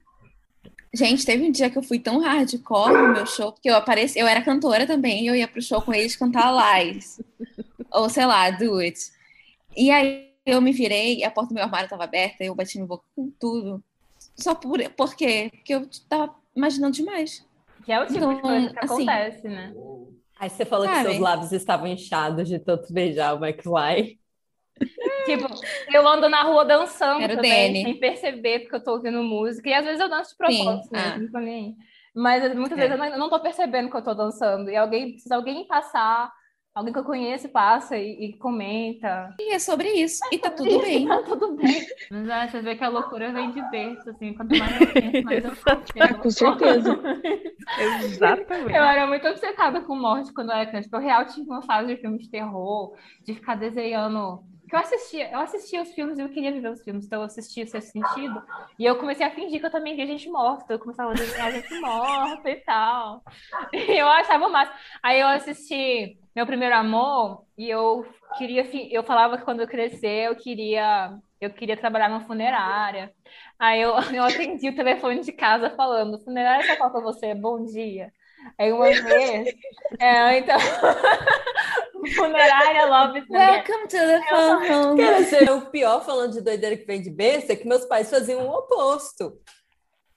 gente, 0.95 1.27
teve 1.27 1.45
um 1.45 1.51
dia 1.51 1.69
que 1.69 1.77
eu 1.77 1.83
fui 1.83 1.99
tão 1.99 2.21
hardcore 2.21 2.93
no 2.93 3.13
meu 3.13 3.27
show, 3.27 3.53
porque 3.53 3.69
eu 3.69 3.77
apareci, 3.77 4.19
eu 4.19 4.27
era 4.27 4.43
cantora 4.43 4.87
também, 4.87 5.25
e 5.25 5.27
eu 5.27 5.35
ia 5.35 5.49
pro 5.49 5.61
show 5.61 5.83
com 5.83 5.93
eles 5.93 6.17
cantar 6.17 6.53
Lies. 6.53 7.21
ou 7.93 8.09
sei 8.09 8.25
lá, 8.25 8.51
Do 8.51 8.79
It. 8.79 8.99
E 9.77 9.91
aí 9.91 10.33
eu 10.47 10.61
me 10.61 10.73
virei, 10.73 11.23
a 11.25 11.31
porta 11.31 11.51
do 11.51 11.55
meu 11.55 11.65
armário 11.65 11.87
estava 11.87 12.05
aberta, 12.05 12.43
eu 12.43 12.55
bati 12.55 12.79
no 12.79 12.87
boca 12.87 13.05
com 13.15 13.31
tudo. 13.39 13.83
Só 14.37 14.55
por, 14.55 14.79
por 14.91 15.15
quê? 15.15 15.51
Porque 15.53 15.75
eu 15.75 15.89
tava 16.09 16.35
imaginando 16.57 16.95
demais. 16.95 17.47
Que 17.85 17.93
é 17.93 18.01
o 18.01 18.07
tipo 18.07 18.19
então, 18.19 18.35
de 18.35 18.41
coisa 18.41 18.71
que 18.71 18.79
assim, 18.79 19.09
acontece, 19.09 19.49
né? 19.49 19.75
Aí 20.43 20.51
você 20.51 20.65
falou 20.65 20.89
que 20.89 21.03
seus 21.03 21.21
lábios 21.21 21.53
estavam 21.53 21.87
inchados 21.87 22.49
de 22.49 22.59
tanto 22.59 22.93
beijar 22.93 23.33
o 23.33 23.45
McFly. 23.45 24.19
Tipo, 25.25 25.47
eu 25.93 26.09
ando 26.09 26.29
na 26.29 26.43
rua 26.43 26.65
dançando 26.65 27.21
Quero 27.21 27.37
também, 27.37 27.85
sem 27.85 28.01
perceber, 28.01 28.59
porque 28.59 28.75
eu 28.75 28.83
tô 28.83 28.95
ouvindo 28.95 29.23
música. 29.23 29.71
E 29.71 29.73
às 29.73 29.85
vezes 29.85 30.01
eu 30.01 30.09
danço 30.09 30.31
de 30.31 30.37
propósito 30.37 30.91
mesmo, 30.91 31.39
ah. 31.39 31.83
Mas 32.13 32.55
muitas 32.57 32.77
é. 32.77 32.89
vezes 32.89 33.13
eu 33.13 33.19
não, 33.19 33.31
tô 33.31 33.39
percebendo 33.39 33.89
que 33.89 33.97
eu 33.97 34.03
tô 34.03 34.15
dançando. 34.15 34.69
E 34.69 34.75
alguém, 34.75 35.17
se 35.17 35.33
alguém 35.33 35.65
passar 35.65 36.33
alguém 36.75 36.93
que 36.93 36.99
eu 36.99 37.05
conheço 37.05 37.49
passa 37.49 37.97
e, 37.97 38.27
e, 38.27 38.37
comenta. 38.39 39.35
E 39.39 39.53
é 39.53 39.59
sobre 39.59 39.89
isso. 39.89 40.25
É 40.27 40.35
e 40.35 40.39
tá 40.39 40.51
tudo 40.51 40.69
isso, 40.69 40.81
bem. 40.81 41.07
Tá 41.07 41.23
tudo 41.23 41.57
bem. 41.57 41.87
Mas 42.11 42.31
ah, 42.31 42.49
você 42.49 42.63
vê 42.63 42.77
que 42.77 42.85
a 42.85 42.89
loucura 42.89 43.33
vem 43.33 43.51
de 43.51 43.63
berço, 43.71 44.11
assim. 44.11 44.35
Quanto 44.35 44.57
mais 44.57 44.81
eu 44.81 44.93
penso, 44.93 45.25
mais 45.25 45.45
eu 45.45 45.53
ah, 46.01 46.15
Com 46.15 46.31
certeza. 46.31 47.01
Exatamente. 48.05 48.77
Eu 48.77 48.83
era 48.83 49.07
muito 49.07 49.27
obcecada 49.29 49.81
com 49.83 49.95
morte 49.95 50.33
quando 50.33 50.51
eu 50.51 50.57
era 50.57 50.67
criança. 50.67 50.85
Tipo, 50.85 50.97
eu 50.97 51.03
real 51.03 51.27
tive 51.27 51.49
uma 51.49 51.63
fase 51.63 51.95
de 51.95 52.01
filme 52.01 52.19
de 52.19 52.31
terror, 52.31 52.97
de 53.25 53.35
ficar 53.35 53.55
desenhando 53.55 54.43
que 54.73 54.77
eu 54.77 54.81
assistia, 54.81 55.31
eu 55.31 55.39
assistia 55.41 55.83
os 55.83 55.93
filmes 55.93 56.19
e 56.19 56.23
eu 56.23 56.31
queria 56.31 56.51
viver 56.51 56.71
os 56.71 56.83
filmes, 56.83 57.05
então 57.05 57.21
eu 57.21 57.27
assistia 57.27 57.63
o 57.63 57.67
Sexto 57.67 57.93
Sentido, 57.93 58.43
e 58.79 58.87
eu 58.87 58.97
comecei 58.97 59.27
a 59.27 59.31
fingir 59.31 59.61
que 59.61 59.67
eu 59.67 59.71
também 59.71 59.95
via 59.95 60.07
gente 60.07 60.31
morta, 60.31 60.73
eu 60.73 60.79
começava 60.79 61.11
a 61.11 61.15
desenhar 61.15 61.53
gente 61.53 61.79
morta 61.79 62.49
e 62.49 62.57
tal, 62.57 63.23
e 63.71 63.77
eu 64.01 64.09
achava 64.09 64.49
massa. 64.49 64.73
Aí 65.03 65.21
eu 65.21 65.27
assisti 65.27 66.19
Meu 66.35 66.47
Primeiro 66.47 66.75
Amor, 66.75 67.45
e 67.59 67.69
eu 67.69 68.07
queria, 68.39 68.67
eu 68.91 69.03
falava 69.05 69.37
que 69.37 69.45
quando 69.45 69.61
eu 69.61 69.69
crescer, 69.69 70.29
eu 70.29 70.37
queria, 70.37 71.19
eu 71.39 71.51
queria 71.51 71.77
trabalhar 71.77 72.09
numa 72.09 72.25
funerária, 72.25 73.13
aí 73.59 73.79
eu, 73.83 73.91
eu 74.11 74.25
atendi 74.25 74.71
o 74.71 74.75
telefone 74.75 75.21
de 75.21 75.33
casa 75.33 75.69
falando, 75.77 76.25
funerária 76.25 76.65
só 76.79 76.89
para 76.89 77.01
você, 77.03 77.35
bom 77.35 77.63
dia. 77.63 78.11
Aí 78.59 78.73
uma 78.73 78.85
vez, 78.85 79.55
é, 79.99 80.39
então, 80.39 80.57
funerária 82.15 82.87
Love 82.87 83.25
Welcome 83.29 83.89
to 83.89 83.97
the 83.97 84.21
phone. 84.29 84.97
Quero 84.97 85.25
ser 85.25 85.51
o 85.51 85.63
pior 85.63 86.05
falando 86.05 86.33
de 86.33 86.41
doideira 86.41 86.77
que 86.77 86.85
vem 86.85 87.01
de 87.01 87.11
besta, 87.11 87.53
é 87.53 87.57
que 87.57 87.67
meus 87.67 87.85
pais 87.85 88.11
faziam 88.11 88.47
o 88.47 88.51
oposto. 88.51 89.35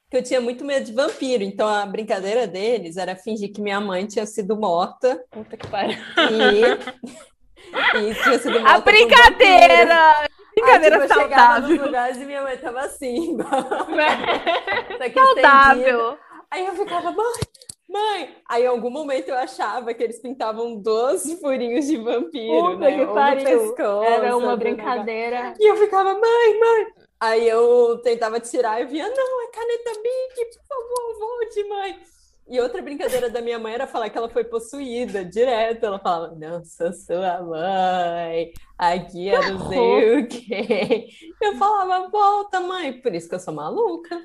Que 0.09 0.17
eu 0.17 0.23
tinha 0.23 0.39
muito 0.39 0.63
medo 0.63 0.85
de 0.85 0.93
vampiro, 0.93 1.43
então 1.43 1.67
a 1.67 1.85
brincadeira 1.85 2.45
deles 2.45 2.97
era 2.97 3.15
fingir 3.15 3.51
que 3.51 3.61
minha 3.61 3.79
mãe 3.81 4.05
tinha 4.05 4.25
sido 4.25 4.55
morta. 4.55 5.23
Puta 5.31 5.57
que 5.57 5.67
pariu. 5.67 5.97
E, 6.31 6.61
e 7.99 8.15
tinha 8.15 8.39
sido 8.39 8.59
morta. 8.59 8.75
A 8.75 8.79
brincadeira! 8.79 10.29
Brincadeira 10.55 10.95
Aí, 10.95 11.07
tipo, 11.07 11.19
saudável. 11.19 11.75
Eu 11.75 11.85
lugares 11.85 12.17
e 12.17 12.25
minha 12.25 12.41
mãe 12.41 12.57
tava 12.57 12.79
assim. 12.81 13.37
saudável. 15.13 16.17
Aí 16.49 16.65
eu 16.65 16.73
ficava, 16.75 17.11
mãe, 17.11 17.33
Mãe! 17.87 18.35
Aí 18.49 18.63
em 18.63 18.67
algum 18.67 18.89
momento 18.89 19.29
eu 19.29 19.35
achava 19.35 19.93
que 19.93 20.03
eles 20.03 20.19
pintavam 20.19 20.75
12 20.75 21.37
furinhos 21.37 21.85
de 21.85 21.97
vampiro, 21.97 22.71
Puta 22.71 22.77
né? 22.77 22.97
Que 22.97 23.05
pariu. 23.13 23.75
Era 24.03 24.35
uma 24.35 24.57
brincadeira. 24.57 25.53
E 25.59 25.71
eu 25.71 25.77
ficava, 25.77 26.13
mãe, 26.13 26.59
mãe! 26.59 26.87
Aí 27.19 27.47
eu 27.47 27.99
tentava 28.03 28.39
tirar 28.39 28.81
e 28.81 28.85
via, 28.85 29.07
não, 29.07 29.43
é 29.43 29.47
caneta 29.51 30.01
Bic, 30.01 30.45
por 30.57 30.65
favor, 30.67 31.19
volte, 31.19 31.63
mãe. 31.69 31.99
E 32.47 32.59
outra 32.59 32.79
brincadeira 32.81 33.27
da 33.27 33.41
minha 33.41 33.57
mãe 33.57 33.73
era 33.73 33.87
falar 33.87 34.09
que 34.09 34.17
ela 34.17 34.29
foi 34.29 34.43
possuída 34.43 35.25
direto. 35.25 35.83
Ela 35.83 35.97
falava, 35.97 36.35
não 36.35 36.63
sou 36.63 36.93
sua 36.93 37.41
mãe, 37.41 38.51
aqui 38.77 39.29
é 39.29 39.51
não 39.51 39.67
sei 39.67 40.19
o 40.19 40.27
quê. 40.27 41.07
Eu 41.41 41.55
falava, 41.55 42.07
volta, 42.09 42.59
mãe, 42.59 43.01
por 43.01 43.15
isso 43.15 43.27
que 43.27 43.35
eu 43.35 43.39
sou 43.39 43.53
maluca. 43.53 44.21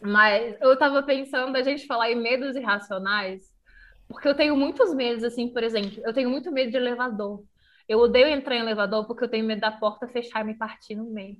Mas 0.00 0.56
eu 0.60 0.76
tava 0.78 1.02
pensando 1.02 1.56
a 1.56 1.62
gente 1.62 1.86
falar 1.86 2.10
em 2.10 2.16
medos 2.16 2.54
irracionais, 2.54 3.52
porque 4.08 4.28
eu 4.28 4.34
tenho 4.34 4.56
muitos 4.56 4.94
medos, 4.94 5.24
assim, 5.24 5.48
por 5.48 5.62
exemplo, 5.62 6.02
eu 6.04 6.12
tenho 6.12 6.30
muito 6.30 6.52
medo 6.52 6.70
de 6.70 6.76
elevador. 6.76 7.42
Eu 7.88 7.98
odeio 8.00 8.28
entrar 8.28 8.56
em 8.56 8.60
elevador 8.60 9.06
porque 9.06 9.24
eu 9.24 9.28
tenho 9.28 9.46
medo 9.46 9.60
da 9.60 9.70
porta 9.70 10.08
fechar 10.08 10.40
e 10.42 10.44
me 10.44 10.54
partir 10.54 10.94
no 10.94 11.04
meio. 11.04 11.36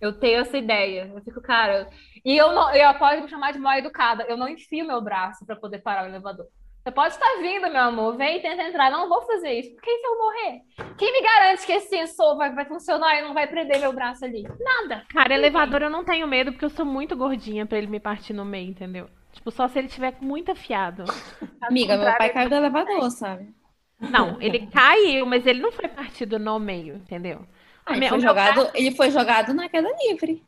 Eu 0.00 0.12
tenho 0.18 0.40
essa 0.40 0.56
ideia. 0.56 1.10
Eu 1.14 1.20
fico, 1.22 1.40
cara. 1.40 1.88
E 2.24 2.36
eu 2.36 2.52
não, 2.52 2.74
eu 2.74 2.94
pode 2.98 3.20
me 3.22 3.28
chamar 3.28 3.52
de 3.52 3.58
mal 3.58 3.74
educada. 3.78 4.24
Eu 4.24 4.36
não 4.36 4.48
enfio 4.48 4.86
meu 4.86 5.00
braço 5.00 5.44
para 5.44 5.56
poder 5.56 5.80
parar 5.80 6.04
o 6.04 6.08
elevador. 6.08 6.48
Você 6.90 6.94
pode 6.94 7.14
estar 7.14 7.40
vindo, 7.40 7.70
meu 7.70 7.82
amor, 7.82 8.16
vem 8.16 8.38
e 8.38 8.42
tenta 8.42 8.64
entrar. 8.64 8.90
Não 8.90 9.08
vou 9.08 9.22
fazer 9.22 9.52
isso. 9.52 9.70
Porque 9.74 9.96
se 9.96 10.04
eu 10.04 10.18
morrer? 10.18 10.62
Quem 10.98 11.12
me 11.12 11.22
garante 11.22 11.64
que 11.64 11.72
esse 11.72 11.88
sensor 11.88 12.36
vai, 12.36 12.52
vai 12.52 12.64
funcionar 12.64 13.16
e 13.16 13.22
não 13.22 13.32
vai 13.32 13.46
prender 13.46 13.78
meu 13.78 13.92
braço 13.92 14.24
ali? 14.24 14.42
Nada. 14.58 15.04
Cara, 15.08 15.32
elevador 15.32 15.82
eu 15.82 15.90
não 15.90 16.04
tenho 16.04 16.26
medo 16.26 16.50
porque 16.50 16.64
eu 16.64 16.70
sou 16.70 16.84
muito 16.84 17.16
gordinha 17.16 17.64
para 17.64 17.78
ele 17.78 17.86
me 17.86 18.00
partir 18.00 18.32
no 18.32 18.44
meio, 18.44 18.70
entendeu? 18.70 19.08
Tipo, 19.32 19.52
só 19.52 19.68
se 19.68 19.78
ele 19.78 19.86
tiver 19.86 20.16
muito 20.20 20.50
afiado. 20.50 21.04
Amiga, 21.62 21.96
meu 21.96 22.12
pai 22.16 22.30
caiu 22.30 22.48
do 22.48 22.56
elevador, 22.56 23.08
sabe? 23.12 23.54
Não, 24.00 24.40
ele 24.40 24.66
caiu, 24.66 25.24
mas 25.26 25.46
ele 25.46 25.60
não 25.60 25.70
foi 25.70 25.86
partido 25.86 26.40
no 26.40 26.58
meio, 26.58 26.96
entendeu? 26.96 27.46
Ah, 27.86 27.96
ele, 27.96 28.08
foi 28.08 28.18
jogado, 28.18 28.70
ele 28.74 28.90
foi 28.96 29.10
jogado 29.12 29.54
na 29.54 29.68
queda 29.68 29.88
livre. 30.08 30.42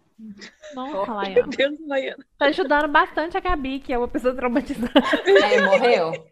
Nossa, 0.74 1.12
oh, 1.12 1.20
Meu 1.20 1.46
Deus, 1.46 1.78
Maiana. 1.86 2.24
Tá 2.36 2.46
ajudando 2.46 2.88
bastante 2.88 3.36
a 3.36 3.40
Gabi, 3.40 3.78
que 3.78 3.92
é 3.92 3.98
uma 3.98 4.08
pessoa 4.08 4.34
traumatizada. 4.34 4.92
É, 5.26 5.60
morreu? 5.60 6.31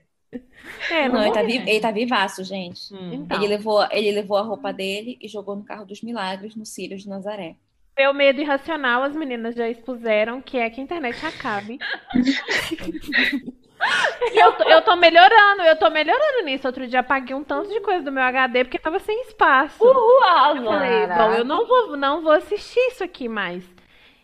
É, 0.91 1.09
não, 1.09 1.17
não 1.17 1.25
ele, 1.25 1.33
tá 1.33 1.43
vi, 1.43 1.57
ele 1.57 1.81
tá 1.81 1.91
vivaço, 1.91 2.45
gente. 2.45 2.95
Hum. 2.95 3.13
Então. 3.15 3.37
Ele, 3.37 3.49
levou, 3.49 3.87
ele 3.91 4.13
levou 4.13 4.37
a 4.37 4.43
roupa 4.43 4.73
dele 4.73 5.19
e 5.21 5.29
jogou 5.29 5.57
no 5.57 5.65
carro 5.65 5.85
dos 5.85 6.03
milagres 6.03 6.55
no 6.55 6.65
Círio 6.65 6.97
de 6.97 7.09
Nazaré. 7.09 7.57
Meu 7.99 8.15
medo 8.15 8.41
irracional, 8.41 9.03
as 9.03 9.15
meninas 9.15 9.55
já 9.55 9.69
expuseram, 9.69 10.41
que 10.41 10.57
é 10.57 10.71
que 10.71 10.81
a 10.81 10.85
internet 10.85 11.25
acabe. 11.27 11.79
eu, 14.35 14.53
tô, 14.53 14.65
eu 14.65 14.83
tô 14.83 14.97
melhorando, 14.97 15.63
eu 15.63 15.77
tô 15.77 15.91
melhorando 15.91 16.45
nisso. 16.45 16.67
Outro 16.67 16.87
dia 16.87 17.01
apaguei 17.01 17.35
um 17.35 17.45
tanto 17.45 17.69
de 17.69 17.81
coisa 17.81 18.03
do 18.03 18.13
meu 18.13 18.23
HD 18.23 18.65
porque 18.65 18.79
tava 18.79 18.99
sem 19.01 19.21
espaço. 19.23 19.85
Uhul, 19.85 20.57
eu 20.57 20.65
falei, 20.65 21.07
bom, 21.09 21.33
eu 21.35 21.45
não 21.45 21.67
vou, 21.67 21.97
não 21.97 22.23
vou 22.23 22.33
assistir 22.33 22.81
isso 22.89 23.05
aqui 23.05 23.29
mais. 23.29 23.65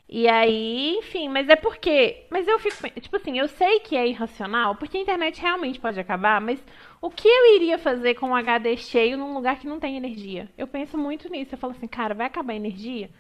E 0.09 0.29
aí, 0.29 0.97
enfim, 0.99 1.29
mas 1.29 1.49
é 1.49 1.57
porque. 1.57 2.27
Mas 2.31 2.47
eu 2.47 2.59
fico. 2.61 2.89
Tipo 3.01 3.17
assim, 3.17 3.39
eu 3.39 3.49
sei 3.49 3.81
que 3.81 3.97
é 3.97 4.07
irracional, 4.07 4.77
porque 4.77 4.97
a 4.97 5.01
internet 5.01 5.41
realmente 5.41 5.81
pode 5.81 5.99
acabar, 5.99 6.41
mas 6.41 6.65
o 7.01 7.11
que 7.11 7.27
eu 7.29 7.57
iria 7.57 7.77
fazer 7.79 8.15
com 8.15 8.29
um 8.29 8.35
HD 8.37 8.77
cheio 8.77 9.17
num 9.19 9.35
lugar 9.35 9.59
que 9.59 9.67
não 9.67 9.81
tem 9.81 9.97
energia? 9.97 10.49
Eu 10.57 10.67
penso 10.69 10.97
muito 10.97 11.29
nisso. 11.29 11.55
Eu 11.55 11.59
falo 11.59 11.73
assim, 11.73 11.89
cara, 11.89 12.15
vai 12.15 12.27
acabar 12.27 12.53
a 12.53 12.57
energia? 12.57 13.11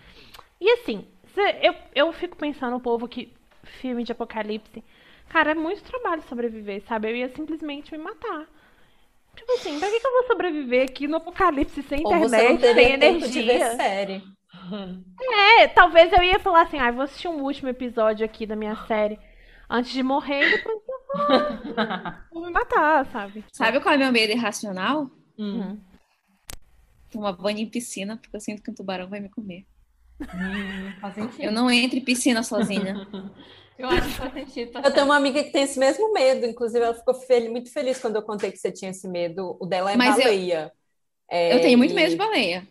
E 0.60 0.70
assim, 0.72 1.04
eu, 1.62 1.74
eu 1.94 2.12
fico 2.12 2.36
pensando, 2.36 2.76
o 2.76 2.80
povo 2.80 3.08
que 3.08 3.32
filme 3.64 4.04
de 4.04 4.12
apocalipse, 4.12 4.82
cara, 5.28 5.52
é 5.52 5.54
muito 5.54 5.82
trabalho 5.82 6.22
sobreviver, 6.22 6.82
sabe? 6.82 7.10
Eu 7.10 7.16
ia 7.16 7.28
simplesmente 7.30 7.92
me 7.92 7.98
matar. 7.98 8.46
Tipo 9.36 9.52
assim, 9.54 9.78
pra 9.78 9.90
que, 9.90 10.00
que 10.00 10.06
eu 10.06 10.12
vou 10.12 10.24
sobreviver 10.24 10.84
aqui 10.84 11.06
no 11.06 11.16
apocalipse 11.18 11.82
sem 11.82 12.02
Ou 12.02 12.04
internet, 12.04 12.64
sem 12.72 12.98
tempo 12.98 13.28
de 13.28 13.42
ver 13.42 13.60
energia? 13.60 13.76
série. 13.76 14.22
É, 15.58 15.68
talvez 15.68 16.12
eu 16.12 16.22
ia 16.22 16.38
falar 16.38 16.62
assim, 16.62 16.78
ah, 16.78 16.90
vou 16.90 17.02
assistir 17.02 17.28
um 17.28 17.42
último 17.42 17.68
episódio 17.68 18.24
aqui 18.24 18.46
da 18.46 18.56
minha 18.56 18.76
série 18.86 19.18
antes 19.68 19.90
de 19.92 20.02
morrer 20.02 20.46
e 20.46 20.50
depois 20.56 20.76
eu 20.76 21.28
vou, 21.28 21.76
vou 22.32 22.46
me 22.46 22.50
matar, 22.52 23.06
sabe? 23.06 23.44
Sabe 23.52 23.80
qual 23.80 23.94
é 23.94 23.98
meu 23.98 24.12
medo 24.12 24.32
irracional? 24.32 25.10
Uhum. 25.38 25.80
Tomar 27.10 27.32
banho 27.32 27.58
em 27.60 27.66
piscina, 27.70 28.16
porque 28.16 28.36
eu 28.36 28.40
sinto 28.40 28.62
que 28.62 28.70
um 28.70 28.74
tubarão 28.74 29.08
vai 29.08 29.20
me 29.20 29.28
comer. 29.30 29.64
Hum, 30.20 30.92
faz 31.00 31.14
sentido. 31.14 31.42
Eu 31.42 31.52
não 31.52 31.70
entro 31.70 31.98
em 31.98 32.04
piscina 32.04 32.42
sozinha. 32.42 33.06
Eu 33.78 33.90
acho 33.90 34.08
que 34.08 34.14
faz 34.14 34.32
sentido. 34.32 34.72
tá 34.72 34.80
Eu 34.82 34.90
tenho 34.90 35.04
uma 35.04 35.16
amiga 35.16 35.44
que 35.44 35.50
tem 35.50 35.62
esse 35.64 35.78
mesmo 35.78 36.10
medo, 36.10 36.46
inclusive 36.46 36.82
ela 36.82 36.94
ficou 36.94 37.12
fel- 37.12 37.50
muito 37.50 37.70
feliz 37.70 37.98
quando 38.00 38.16
eu 38.16 38.22
contei 38.22 38.50
que 38.50 38.56
você 38.56 38.72
tinha 38.72 38.90
esse 38.90 39.06
medo. 39.06 39.54
O 39.60 39.66
dela 39.66 39.92
é 39.92 39.96
Mas 39.98 40.16
eu- 40.16 40.24
baleia. 40.24 40.72
É, 41.30 41.54
Eu 41.54 41.60
tenho 41.60 41.76
muito 41.76 41.90
e- 41.90 41.94
medo 41.94 42.08
de 42.08 42.16
baleia. 42.16 42.66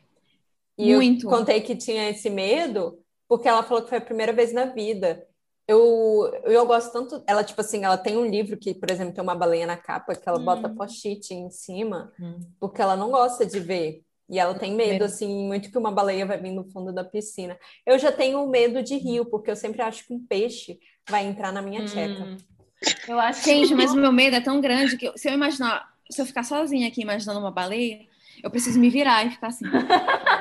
E 0.77 0.89
eu 0.91 0.97
Muito. 0.97 1.27
contei 1.27 1.61
que 1.61 1.75
tinha 1.75 2.09
esse 2.09 2.29
medo 2.29 2.99
porque 3.27 3.47
ela 3.47 3.63
falou 3.63 3.83
que 3.83 3.89
foi 3.89 3.97
a 3.97 4.01
primeira 4.01 4.33
vez 4.33 4.53
na 4.53 4.65
vida. 4.65 5.25
Eu, 5.67 6.31
eu 6.43 6.65
gosto 6.65 6.91
tanto. 6.91 7.23
Ela, 7.27 7.43
tipo 7.43 7.59
assim, 7.61 7.83
ela 7.83 7.97
tem 7.97 8.17
um 8.17 8.25
livro 8.25 8.55
que, 8.57 8.73
por 8.73 8.91
exemplo, 8.91 9.13
tem 9.13 9.23
uma 9.23 9.33
baleia 9.35 9.65
na 9.65 9.75
capa 9.77 10.13
que 10.15 10.27
ela 10.29 10.37
bota 10.37 10.69
post-it 10.69 11.33
em 11.33 11.49
cima, 11.49 12.11
Hum. 12.19 12.39
porque 12.59 12.81
ela 12.81 12.95
não 12.95 13.09
gosta 13.09 13.45
de 13.45 13.59
ver. 13.59 14.03
E 14.29 14.37
ela 14.39 14.53
tem 14.55 14.73
medo, 14.75 14.89
Medo. 14.91 15.05
assim, 15.05 15.47
muito 15.47 15.71
que 15.71 15.77
uma 15.77 15.91
baleia 15.91 16.25
vai 16.25 16.39
vir 16.39 16.51
no 16.51 16.65
fundo 16.71 16.91
da 16.93 17.03
piscina. 17.03 17.57
Eu 17.85 17.97
já 17.97 18.11
tenho 18.11 18.45
medo 18.47 18.81
de 18.83 18.95
rio, 18.97 19.25
porque 19.25 19.49
eu 19.51 19.55
sempre 19.55 19.81
acho 19.81 20.05
que 20.05 20.13
um 20.13 20.19
peixe 20.25 20.79
vai 21.09 21.25
entrar 21.25 21.51
na 21.51 21.61
minha 21.61 21.83
tcheca. 21.85 22.23
Hum. 22.23 22.37
Eu 23.07 23.19
acho 23.19 23.43
que 23.43 23.49
Gente, 23.49 23.73
mas 23.73 23.91
o 23.93 23.95
meu 23.97 24.11
medo 24.11 24.35
é 24.35 24.41
tão 24.41 24.59
grande 24.61 24.97
que 24.97 25.07
eu- 25.07 25.17
se 25.17 25.27
eu 25.29 25.33
imaginar, 25.33 25.87
se 26.11 26.21
eu 26.21 26.25
ficar 26.25 26.43
sozinha 26.43 26.87
aqui 26.87 27.01
imaginando 27.01 27.39
uma 27.39 27.51
baleia, 27.51 27.99
eu 28.43 28.49
preciso 28.51 28.79
me 28.79 28.89
virar 28.89 29.25
e 29.25 29.31
ficar 29.31 29.47
assim. 29.47 29.65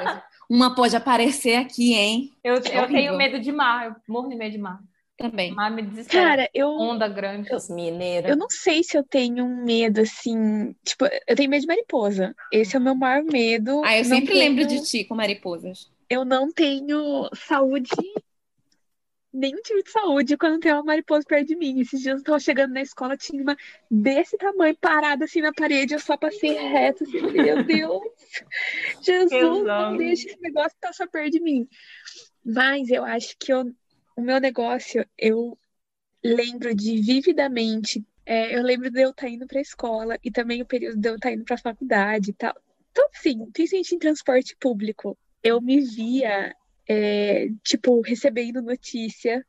Uma 0.49 0.75
pode 0.75 0.95
aparecer 0.95 1.57
aqui, 1.57 1.95
hein? 1.95 2.33
eu, 2.45 2.55
É 2.57 2.79
eu 2.83 2.87
tenho 2.89 3.17
medo 3.17 3.41
de 3.41 3.51
mar, 3.51 3.87
eu 3.87 3.97
morro 4.07 4.29
de 4.29 4.37
medo 4.37 4.53
de 4.53 4.59
mar. 4.59 4.79
Também. 5.17 5.53
Mar 5.53 5.71
me 5.71 5.81
desespera. 5.83 6.23
Cara, 6.25 6.51
eu, 6.53 6.69
Onda 6.71 7.07
grande. 7.07 7.55
Os 7.55 7.71
mineiros. 7.71 8.29
eu 8.29 8.37
não 8.37 8.51
sei 8.51 8.83
se 8.83 8.99
eu 8.99 9.05
tenho 9.05 9.45
um 9.45 9.65
medo 9.65 10.01
assim. 10.01 10.75
Tipo, 10.85 11.07
eu 11.27 11.37
tenho 11.37 11.49
medo 11.49 11.61
de 11.63 11.67
mariposa. 11.69 12.35
Esse 12.53 12.75
é 12.75 12.79
o 12.81 12.83
meu 12.83 12.97
maior 12.97 13.23
medo. 13.23 13.81
Ah, 13.85 13.97
eu 13.97 14.03
Não 14.03 14.17
sempre 14.17 14.35
lembro 14.35 14.67
de 14.67 14.83
ti 14.83 15.05
com 15.05 15.15
mariposas. 15.15 15.89
eu 16.11 16.25
não 16.25 16.53
tenho 16.53 17.29
saúde, 17.33 17.91
nenhum 19.35 19.61
tipo 19.63 19.83
de 19.83 19.91
saúde 19.91 20.37
quando 20.37 20.61
tem 20.61 20.73
uma 20.73 20.85
mariposa 20.85 21.27
perto 21.27 21.49
de 21.49 21.57
mim. 21.57 21.81
Esses 21.81 22.01
dias 22.01 22.19
eu 22.19 22.25
tava 22.25 22.39
chegando 22.39 22.73
na 22.73 22.81
escola, 22.81 23.17
tinha 23.17 23.43
uma 23.43 23.57
desse 23.91 24.39
tamanho 24.39 24.77
parada 24.81 25.25
assim 25.25 25.41
na 25.41 25.53
parede, 25.53 25.95
eu 25.95 25.99
só 25.99 26.17
passei 26.17 26.53
reto, 26.53 27.03
assim, 27.03 27.21
meu 27.21 27.65
Deus, 27.65 28.03
Jesus, 29.03 29.65
não 29.65 29.97
deixa 29.97 30.29
esse 30.29 30.41
negócio 30.41 30.77
passar 30.81 31.09
perto 31.09 31.33
de 31.33 31.41
mim. 31.41 31.69
Mas 32.45 32.89
eu 32.91 33.05
acho 33.05 33.37
que 33.39 33.53
eu, 33.53 33.75
o 34.17 34.23
meu 34.23 34.41
negócio, 34.41 35.05
eu 35.19 35.59
lembro 36.23 36.75
de 36.75 37.01
vividamente. 37.01 38.05
é, 38.25 38.57
eu 38.57 38.63
lembro 38.63 38.91
de 38.91 39.03
eu 39.03 39.11
estar 39.11 39.29
indo 39.29 39.47
para 39.47 39.59
a 39.59 39.63
escola 39.63 40.19
e 40.25 40.31
também 40.31 40.63
o 40.63 40.67
período 40.67 40.99
de 40.99 41.09
eu 41.09 41.17
estar 41.17 41.33
indo 41.33 41.45
para 41.45 41.57
a 41.57 41.59
faculdade 41.59 42.31
e 42.31 42.35
tal. 42.35 42.55
Então, 42.91 43.07
assim, 43.13 43.51
principalmente 43.51 43.95
em 43.95 43.99
transporte 43.99 44.57
público, 44.59 45.19
eu 45.43 45.61
me 45.61 45.81
via, 45.81 46.55
é, 46.89 47.49
tipo, 47.63 48.01
recebendo 48.01 48.63
notícia 48.63 49.45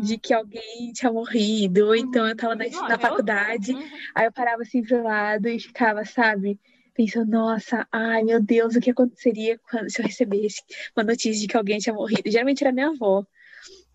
de 0.00 0.18
que 0.18 0.32
alguém 0.34 0.92
tinha 0.92 1.12
morrido, 1.12 1.86
ou 1.86 1.96
então 1.96 2.26
eu 2.28 2.36
tava 2.36 2.54
na, 2.54 2.66
Não, 2.68 2.88
na 2.88 2.94
eu- 2.94 3.00
faculdade, 3.00 3.72
Uhum. 3.72 3.88
aí 4.14 4.26
eu 4.26 4.32
parava 4.32 4.62
assim 4.62 4.82
pro 4.82 5.02
lado 5.02 5.48
e 5.48 5.58
ficava, 5.60 6.04
sabe, 6.04 6.58
pensando, 6.94 7.30
nossa, 7.30 7.86
ai 7.92 8.22
meu 8.22 8.42
Deus, 8.42 8.76
o 8.76 8.80
que 8.80 8.90
aconteceria 8.90 9.58
quando, 9.70 9.90
se 9.90 10.00
eu 10.00 10.06
recebesse 10.06 10.62
uma 10.96 11.04
notícia 11.04 11.40
de 11.40 11.46
que 11.48 11.56
alguém 11.56 11.78
tinha 11.78 11.94
morrido? 11.94 12.22
Geralmente 12.30 12.62
era 12.62 12.72
minha 12.72 12.88
avó. 12.88 13.24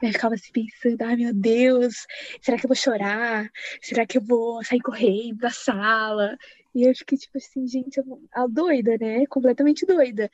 Eu 0.02 0.12
ficava 0.12 0.36
assim 0.36 0.52
pensando, 0.52 1.02
ai 1.02 1.16
meu 1.16 1.34
Deus, 1.34 2.06
será 2.42 2.58
que 2.58 2.66
eu 2.66 2.68
vou 2.68 2.76
chorar? 2.76 3.50
Será 3.82 4.06
que 4.06 4.18
eu 4.18 4.22
vou 4.22 4.64
sair 4.64 4.82
correndo 4.82 5.38
da 5.38 5.50
sala? 5.50 6.38
E 6.76 6.84
eu 6.88 6.94
fiquei 6.96 7.18
tipo 7.18 7.38
assim, 7.38 7.66
gente, 7.68 7.98
eu, 7.98 8.22
a 8.34 8.46
doida, 8.48 8.98
né? 9.00 9.26
Completamente 9.28 9.86
doida, 9.86 10.30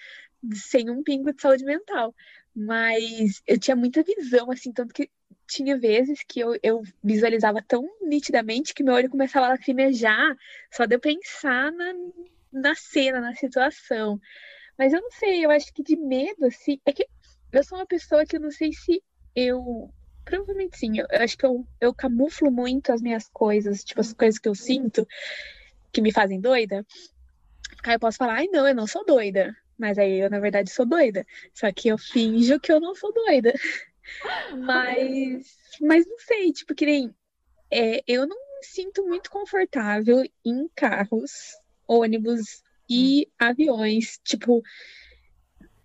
sem 0.53 0.89
um 0.89 1.03
pingo 1.03 1.33
de 1.33 1.41
saúde 1.41 1.65
mental. 1.65 2.13
Mas 2.55 3.41
eu 3.47 3.59
tinha 3.59 3.75
muita 3.75 4.03
visão, 4.03 4.51
assim, 4.51 4.71
tanto 4.71 4.93
que 4.93 5.09
tinha 5.47 5.77
vezes 5.77 6.23
que 6.27 6.39
eu, 6.39 6.57
eu 6.61 6.83
visualizava 7.03 7.61
tão 7.61 7.87
nitidamente 8.01 8.73
que 8.73 8.83
meu 8.83 8.93
olho 8.93 9.09
começava 9.09 9.47
a 9.47 9.49
lacrimejar 9.49 10.35
só 10.71 10.85
de 10.85 10.95
eu 10.95 10.99
pensar 10.99 11.71
na, 11.71 11.93
na 12.51 12.75
cena, 12.75 13.19
na 13.19 13.35
situação. 13.35 14.19
Mas 14.77 14.93
eu 14.93 15.01
não 15.01 15.11
sei, 15.11 15.45
eu 15.45 15.51
acho 15.51 15.73
que 15.73 15.83
de 15.83 15.95
medo, 15.97 16.45
assim, 16.45 16.79
é 16.85 16.93
que 16.93 17.07
eu 17.51 17.63
sou 17.63 17.77
uma 17.77 17.85
pessoa 17.85 18.25
que 18.25 18.37
eu 18.37 18.39
não 18.39 18.51
sei 18.51 18.71
se 18.73 19.01
eu. 19.35 19.91
Provavelmente 20.23 20.77
sim, 20.77 20.99
eu, 20.99 21.07
eu 21.09 21.23
acho 21.23 21.37
que 21.37 21.45
eu, 21.45 21.67
eu 21.81 21.93
camuflo 21.93 22.51
muito 22.51 22.91
as 22.91 23.01
minhas 23.01 23.27
coisas, 23.29 23.83
tipo, 23.83 23.99
as 23.99 24.13
coisas 24.13 24.39
que 24.39 24.47
eu 24.47 24.53
sinto 24.53 25.07
que 25.91 26.01
me 26.01 26.11
fazem 26.11 26.39
doida. 26.39 26.85
Aí 27.83 27.95
eu 27.95 27.99
posso 27.99 28.17
falar, 28.17 28.35
ai 28.35 28.47
não, 28.47 28.67
eu 28.67 28.75
não 28.75 28.85
sou 28.85 29.03
doida. 29.05 29.55
Mas 29.79 29.97
aí 29.97 30.19
eu, 30.19 30.29
na 30.29 30.39
verdade, 30.39 30.69
sou 30.69 30.85
doida. 30.85 31.25
Só 31.53 31.71
que 31.71 31.87
eu 31.87 31.97
finjo 31.97 32.59
que 32.59 32.71
eu 32.71 32.81
não 32.81 32.93
sou 32.93 33.13
doida. 33.13 33.53
Mas, 34.57 35.77
mas 35.79 36.07
não 36.07 36.17
sei, 36.17 36.51
tipo, 36.51 36.73
que 36.73 36.83
nem. 36.83 37.13
é, 37.69 38.01
eu 38.07 38.25
não 38.25 38.35
me 38.35 38.63
sinto 38.63 39.05
muito 39.05 39.29
confortável 39.29 40.23
em 40.43 40.67
carros, 40.75 41.31
ônibus 41.87 42.63
e 42.89 43.27
aviões. 43.37 44.19
Tipo, 44.23 44.63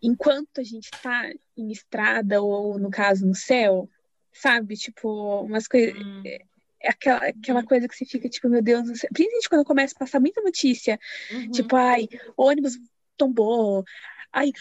enquanto 0.03 0.59
a 0.59 0.65
gente 0.65 0.91
tá 1.03 1.31
em 1.55 1.71
estrada, 1.71 2.41
ou 2.41 2.79
no 2.79 2.91
caso 2.91 3.27
no 3.27 3.35
céu, 3.35 3.91
sabe? 4.33 4.75
Tipo, 4.75 5.43
umas 5.43 5.69
coisas. 5.69 5.95
Hum. 5.95 6.23
É 6.25 6.89
aquela, 6.91 7.27
aquela 7.29 7.63
coisa 7.63 7.87
que 7.87 7.95
você 7.95 8.07
fica, 8.07 8.29
tipo, 8.29 8.49
meu 8.49 8.63
Deus. 8.63 8.85
Principalmente 9.13 9.49
quando 9.51 9.65
começa 9.65 9.95
a 9.95 9.99
passar 9.99 10.21
muita 10.21 10.41
notícia. 10.41 10.99
Uhum. 11.31 11.51
Tipo, 11.51 11.77
ai, 11.77 12.09
ônibus 12.37 12.79
tombou. 13.17 13.85
Ai, 14.33 14.53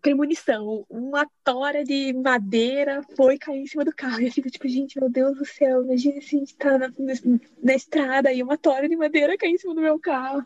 premonição. 0.00 0.84
Uma 0.88 1.26
tora 1.44 1.84
de 1.84 2.12
madeira 2.12 3.02
foi 3.16 3.38
cair 3.38 3.60
em 3.60 3.66
cima 3.66 3.84
do 3.84 3.94
carro. 3.94 4.20
E 4.20 4.26
eu 4.26 4.32
fico, 4.32 4.50
tipo, 4.50 4.68
gente, 4.68 4.98
meu 4.98 5.08
Deus 5.08 5.36
do 5.36 5.44
céu. 5.44 5.84
Imagina 5.84 6.20
se 6.20 6.36
a 6.36 6.38
gente 6.38 6.56
tá 6.56 6.78
na, 6.78 6.90
na 7.62 7.74
estrada 7.74 8.32
e 8.32 8.42
uma 8.42 8.56
tora 8.56 8.88
de 8.88 8.96
madeira 8.96 9.36
cair 9.36 9.52
em 9.52 9.58
cima 9.58 9.74
do 9.74 9.80
meu 9.80 9.98
carro. 9.98 10.44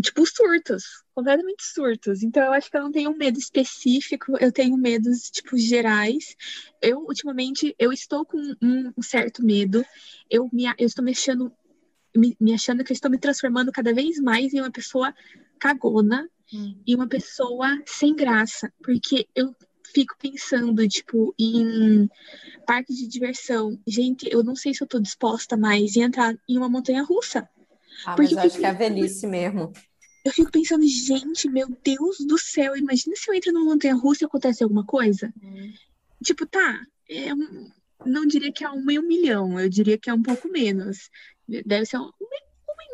Tipo, 0.00 0.26
surtos. 0.26 0.84
Completamente 1.14 1.64
surtos. 1.64 2.22
Então, 2.22 2.44
eu 2.44 2.52
acho 2.52 2.70
que 2.70 2.76
eu 2.76 2.82
não 2.82 2.92
tenho 2.92 3.10
um 3.10 3.16
medo 3.16 3.38
específico. 3.38 4.36
Eu 4.38 4.52
tenho 4.52 4.76
medos, 4.76 5.30
tipo, 5.30 5.56
gerais. 5.56 6.36
Eu, 6.80 7.00
ultimamente, 7.00 7.74
eu 7.78 7.92
estou 7.92 8.24
com 8.24 8.38
um, 8.62 8.92
um 8.96 9.02
certo 9.02 9.44
medo. 9.44 9.84
Eu, 10.30 10.48
me, 10.52 10.64
eu 10.78 10.86
estou 10.86 11.04
mexendo 11.04 11.52
me, 12.16 12.36
me 12.40 12.54
achando 12.54 12.84
que 12.84 12.92
eu 12.92 12.94
estou 12.94 13.10
me 13.10 13.18
transformando 13.18 13.72
cada 13.72 13.92
vez 13.92 14.20
mais 14.20 14.54
em 14.54 14.60
uma 14.60 14.70
pessoa 14.70 15.12
cagona 15.64 16.28
Hum. 16.52 16.76
e 16.86 16.94
uma 16.94 17.08
pessoa 17.08 17.82
sem 17.86 18.14
graça, 18.14 18.70
porque 18.82 19.26
eu 19.34 19.56
fico 19.94 20.14
pensando, 20.20 20.86
tipo, 20.86 21.34
em 21.38 22.08
parque 22.66 22.92
de 22.94 23.08
diversão. 23.08 23.80
Gente, 23.86 24.28
eu 24.30 24.44
não 24.44 24.54
sei 24.54 24.74
se 24.74 24.82
eu 24.82 24.86
tô 24.86 25.00
disposta 25.00 25.56
mais 25.56 25.96
em 25.96 26.02
entrar 26.02 26.36
em 26.46 26.58
uma 26.58 26.68
montanha 26.68 27.02
russa. 27.02 27.48
Ah, 28.04 28.14
Porque 28.14 28.34
mas 28.34 28.44
eu 28.44 28.50
acho 28.50 28.58
que 28.58 28.66
é 28.66 28.68
a 28.68 28.72
velhice 28.74 29.26
mesmo. 29.26 29.72
Eu 30.22 30.32
fico 30.32 30.50
pensando, 30.52 30.86
gente, 30.86 31.48
meu 31.48 31.66
Deus 31.82 32.18
do 32.18 32.36
céu, 32.38 32.76
imagina 32.76 33.16
se 33.16 33.30
eu 33.30 33.34
entro 33.34 33.52
numa 33.52 33.72
montanha 33.72 33.94
russa 33.94 34.24
e 34.24 34.26
acontece 34.26 34.62
alguma 34.62 34.84
coisa. 34.84 35.32
Tipo, 36.22 36.46
tá, 36.46 36.86
é 37.08 37.30
não 38.04 38.26
diria 38.26 38.52
que 38.52 38.62
é 38.64 38.70
um 38.70 38.84
milhão, 38.84 39.58
eu 39.58 39.68
diria 39.68 39.96
que 39.96 40.10
é 40.10 40.14
um 40.14 40.22
pouco 40.22 40.48
menos. 40.48 41.10
Deve 41.48 41.86
ser 41.86 41.98
um, 41.98 42.10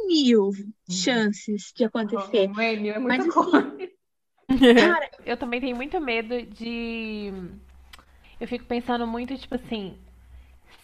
mil 0.07 0.51
chances 0.89 1.73
de 1.75 1.85
acontecer. 1.85 2.51
Um 2.51 2.61
Emil 2.61 2.95
é 2.95 2.99
muita 2.99 3.25
Mas, 3.25 3.35
coisa. 3.35 3.91
Cara, 4.79 5.11
Eu 5.25 5.37
também 5.37 5.61
tenho 5.61 5.77
muito 5.77 6.01
medo 6.01 6.43
de. 6.43 7.33
Eu 8.41 8.49
fico 8.49 8.65
pensando 8.65 9.07
muito, 9.07 9.37
tipo 9.37 9.55
assim, 9.55 9.97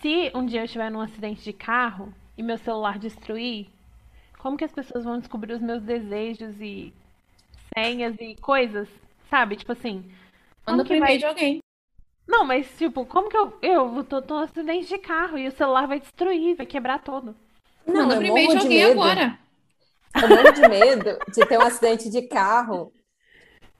se 0.01 0.31
um 0.35 0.45
dia 0.45 0.61
eu 0.61 0.65
estiver 0.65 0.91
num 0.91 1.01
acidente 1.01 1.43
de 1.43 1.53
carro 1.53 2.13
e 2.37 2.43
meu 2.43 2.59
celular 2.59 2.99
destruir, 2.99 3.69
como 4.39 4.57
que 4.57 4.65
as 4.65 4.73
pessoas 4.73 5.05
vão 5.05 5.19
descobrir 5.19 5.55
os 5.55 5.61
meus 5.61 5.83
desejos 5.83 6.61
e 6.61 6.93
senhas 7.75 8.15
e 8.21 8.37
coisas? 8.37 8.89
Sabe? 9.31 9.57
Tipo 9.57 9.73
assim. 9.73 10.05
Como 10.65 10.79
Manda 10.79 10.83
que 10.85 10.89
pro 10.89 10.97
e-mail 10.97 11.19
de 11.19 11.27
alguém. 11.27 11.59
Não, 12.27 12.45
mas 12.45 12.77
tipo, 12.77 13.07
como 13.07 13.29
que 13.29 13.37
eu. 13.37 13.59
Eu 13.63 14.05
tô, 14.05 14.21
tô 14.21 14.37
num 14.37 14.43
acidente 14.43 14.89
de 14.89 14.99
carro 14.99 15.39
e 15.39 15.49
o 15.49 15.53
celular 15.53 15.87
vai 15.87 15.99
destruir, 15.99 16.57
vai 16.57 16.67
quebrar 16.67 17.03
todo. 17.03 17.35
Não, 17.87 18.11
eu 18.11 18.59
alguém 18.59 18.69
medo. 18.69 19.01
agora. 19.01 19.39
Eu 20.15 20.29
morro 20.29 20.53
de 20.53 20.69
medo 20.69 21.19
de 21.29 21.47
ter 21.47 21.59
um 21.59 21.63
acidente 21.63 22.11
de 22.11 22.23
carro 22.23 22.93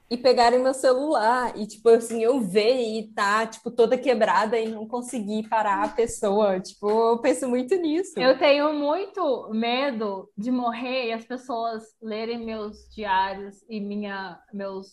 e 0.09 0.15
pegarem 0.15 0.61
meu 0.61 0.73
celular 0.73 1.57
e 1.57 1.67
tipo 1.67 1.89
assim 1.89 2.23
eu 2.23 2.39
ver 2.39 2.79
e 2.79 3.11
tá 3.13 3.45
tipo 3.45 3.69
toda 3.69 3.97
quebrada 3.97 4.57
e 4.57 4.69
não 4.69 4.87
conseguir 4.87 5.47
parar 5.49 5.83
a 5.83 5.89
pessoa 5.89 6.59
tipo 6.59 6.89
eu 6.89 7.19
penso 7.19 7.49
muito 7.49 7.75
nisso 7.75 8.17
eu 8.17 8.37
tenho 8.37 8.73
muito 8.73 9.49
medo 9.51 10.29
de 10.37 10.49
morrer 10.49 11.07
e 11.07 11.13
as 11.13 11.25
pessoas 11.25 11.83
lerem 12.01 12.45
meus 12.45 12.89
diários 12.95 13.57
e 13.69 13.81
minha 13.81 14.39
meus 14.53 14.87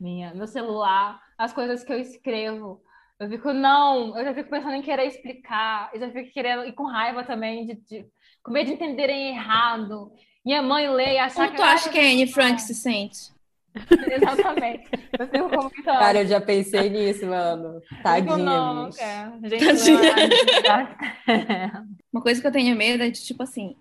minha 0.00 0.34
meu 0.34 0.46
celular 0.46 1.20
as 1.36 1.52
coisas 1.52 1.84
que 1.84 1.92
eu 1.92 2.00
escrevo 2.00 2.80
eu 3.20 3.28
fico 3.28 3.52
não 3.52 4.16
eu 4.16 4.24
já 4.24 4.32
fico 4.32 4.48
pensando 4.48 4.76
em 4.76 4.82
querer 4.82 5.08
explicar 5.08 5.90
eu 5.92 6.00
já 6.00 6.10
fico 6.10 6.32
querendo 6.32 6.64
e 6.64 6.72
com 6.72 6.84
raiva 6.84 7.22
também 7.22 7.66
de, 7.66 7.74
de 7.74 8.06
com 8.42 8.52
medo 8.52 8.66
de 8.66 8.74
entenderem 8.74 9.28
errado 9.28 10.12
minha 10.44 10.62
mãe 10.62 10.88
lê 10.90 11.14
e 11.14 11.18
achar 11.18 11.46
Como 11.46 11.50
que 11.50 11.56
tu 11.56 11.62
acha 11.62 11.90
que 11.90 11.98
a 11.98 12.02
Anne 12.02 12.26
Frank 12.26 12.60
se 12.60 12.74
sente 12.74 13.36
Exatamente. 14.10 14.88
Cara, 15.84 16.22
eu 16.22 16.26
já 16.26 16.40
pensei 16.40 16.90
nisso, 16.90 17.26
mano. 17.26 17.80
Tadinha. 18.02 18.36
Não, 18.36 18.88
é. 18.88 19.32
Gente, 19.44 19.64
Tadinha. 20.62 21.86
Uma 22.12 22.22
coisa 22.22 22.40
que 22.40 22.46
eu 22.46 22.50
tenho 22.50 22.74
medo 22.74 23.04
é 23.04 23.10
de, 23.10 23.22
tipo 23.22 23.42
assim, 23.42 23.76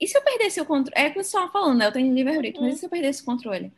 e 0.00 0.06
se 0.06 0.16
eu 0.16 0.22
perdesse 0.22 0.60
o 0.60 0.64
controle? 0.64 0.92
É 0.94 1.08
o 1.08 1.12
que 1.12 1.18
eu 1.18 1.22
estava 1.22 1.50
falando, 1.50 1.78
né? 1.78 1.86
Eu 1.86 1.92
tenho 1.92 2.14
livre-arbítrio, 2.14 2.62
mas 2.62 2.76
e 2.76 2.78
se 2.78 2.86
eu 2.86 2.90
perdesse 2.90 3.22
o 3.22 3.24
controle? 3.24 3.72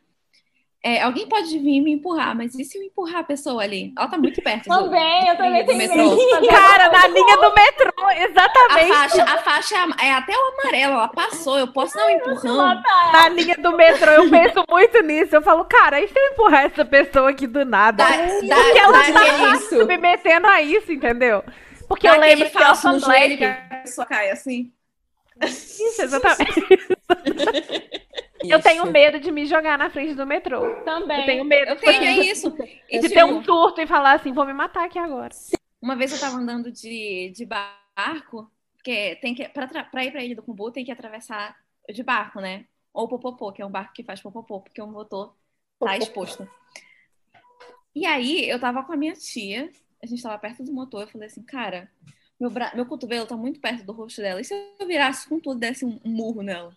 É, 0.83 1.03
alguém 1.03 1.28
pode 1.28 1.59
vir 1.59 1.83
me 1.83 1.93
empurrar, 1.93 2.35
mas 2.35 2.55
e 2.55 2.64
se 2.64 2.78
eu 2.78 2.83
empurrar 2.83 3.20
a 3.20 3.24
pessoa 3.24 3.62
ali? 3.62 3.93
Ela 3.97 4.09
tá 4.09 4.16
muito 4.16 4.41
perto. 4.41 4.66
Também, 4.66 5.28
eu 5.28 5.37
também 5.37 5.66
tenho 5.66 5.76
medo. 5.76 6.49
Cara, 6.49 6.89
na 6.91 7.07
linha 7.07 7.37
do 7.37 7.55
metrô, 7.55 8.11
exatamente. 8.16 8.91
A 8.91 8.95
faixa, 8.95 9.22
a 9.24 9.39
faixa 9.39 9.74
é, 10.01 10.07
é 10.07 10.12
até 10.14 10.33
o 10.33 10.53
amarelo, 10.59 10.95
ela 10.95 11.09
passou, 11.09 11.59
eu 11.59 11.68
posso 11.68 11.95
dar 11.95 12.07
um 12.07 12.11
empurrão. 12.11 12.83
Na 13.12 13.28
linha 13.28 13.57
do 13.57 13.76
metrô, 13.76 14.11
eu 14.11 14.31
penso 14.31 14.64
muito 14.70 15.03
nisso. 15.03 15.37
Eu 15.37 15.43
falo, 15.43 15.66
cara, 15.66 16.01
e 16.01 16.09
se 16.09 16.18
eu 16.18 16.33
empurrar 16.33 16.64
essa 16.64 16.85
pessoa 16.85 17.28
aqui 17.28 17.47
do 17.47 17.62
nada? 17.62 18.03
Dá, 18.03 18.16
Porque 18.16 18.49
dá, 18.49 18.78
ela 18.78 19.03
dá 19.03 19.12
tá 19.12 19.57
isso. 19.57 19.78
submetendo 19.81 20.47
a 20.47 20.62
isso, 20.62 20.91
entendeu? 20.91 21.45
Porque 21.87 22.09
dá 22.09 22.14
eu 22.14 22.20
lembro 22.20 22.47
que 22.47 22.59
falso 22.59 22.91
no 22.91 22.99
joelho 22.99 23.37
que 23.37 23.45
a 23.45 23.81
pessoa 23.83 24.07
cai 24.07 24.31
assim. 24.31 24.72
Isso, 25.43 26.01
exatamente. 26.03 26.55
Eu 28.43 28.61
tenho 28.61 28.86
medo 28.91 29.20
de 29.20 29.30
me 29.30 29.47
jogar 29.47 29.78
na 29.78 29.91
frente 29.91 30.14
do 30.14 30.26
metrô. 30.26 30.61
Também. 30.84 31.20
Eu 31.20 31.26
tenho 31.26 31.45
medo. 31.45 31.70
Eu 31.70 31.76
tenho 31.76 32.03
é 32.03 32.24
isso. 32.24 32.51
De 32.51 33.09
ter 33.09 33.24
um 33.24 33.43
surto 33.45 33.80
e 33.80 33.86
falar 33.86 34.14
assim, 34.14 34.32
vou 34.32 34.47
me 34.47 34.53
matar 34.53 34.84
aqui 34.84 34.99
agora. 34.99 35.34
Uma 35.80 35.97
vez 35.97 36.12
eu 36.12 36.20
tava 36.20 36.36
andando 36.36 36.70
de, 36.70 37.32
de 37.34 37.47
barco, 37.47 38.51
porque 38.74 39.16
tem 39.16 39.34
que 39.34 39.49
para 39.49 39.84
pra 39.84 40.05
ir 40.05 40.11
pra 40.11 40.24
Ilha 40.24 40.36
do 40.36 40.43
Cumbu 40.43 40.70
tem 40.70 40.84
que 40.84 40.93
atravessar 40.93 41.57
de 41.88 42.03
barco, 42.03 42.41
né? 42.41 42.66
Ou 42.93 43.09
popopô, 43.09 43.53
que 43.53 43.62
é 43.62 43.66
um 43.66 43.70
barco 43.70 43.93
que 43.93 44.03
faz 44.03 44.20
popopô, 44.20 44.61
porque 44.61 44.80
o 44.80 44.86
motor 44.86 45.34
tá 45.78 45.97
exposto. 45.97 46.49
E 47.95 48.07
aí 48.07 48.49
eu 48.49 48.59
tava 48.59 48.82
com 48.82 48.93
a 48.93 48.97
minha 48.97 49.14
tia, 49.14 49.70
a 50.03 50.07
gente 50.07 50.22
tava 50.22 50.38
perto 50.38 50.62
do 50.62 50.72
motor, 50.72 51.03
eu 51.03 51.09
falei 51.09 51.26
assim, 51.26 51.43
cara, 51.43 51.91
meu, 52.38 52.51
bra... 52.51 52.72
meu 52.74 52.86
cotovelo 52.86 53.26
tá 53.26 53.36
muito 53.36 53.61
perto 53.61 53.84
do 53.84 53.93
rosto 53.93 54.20
dela. 54.20 54.41
E 54.41 54.45
se 54.45 54.55
eu 54.78 54.86
virasse 54.86 55.28
com 55.28 55.38
tudo, 55.38 55.61
desse 55.61 55.84
um 55.84 56.01
murro 56.05 56.43
nela? 56.43 56.74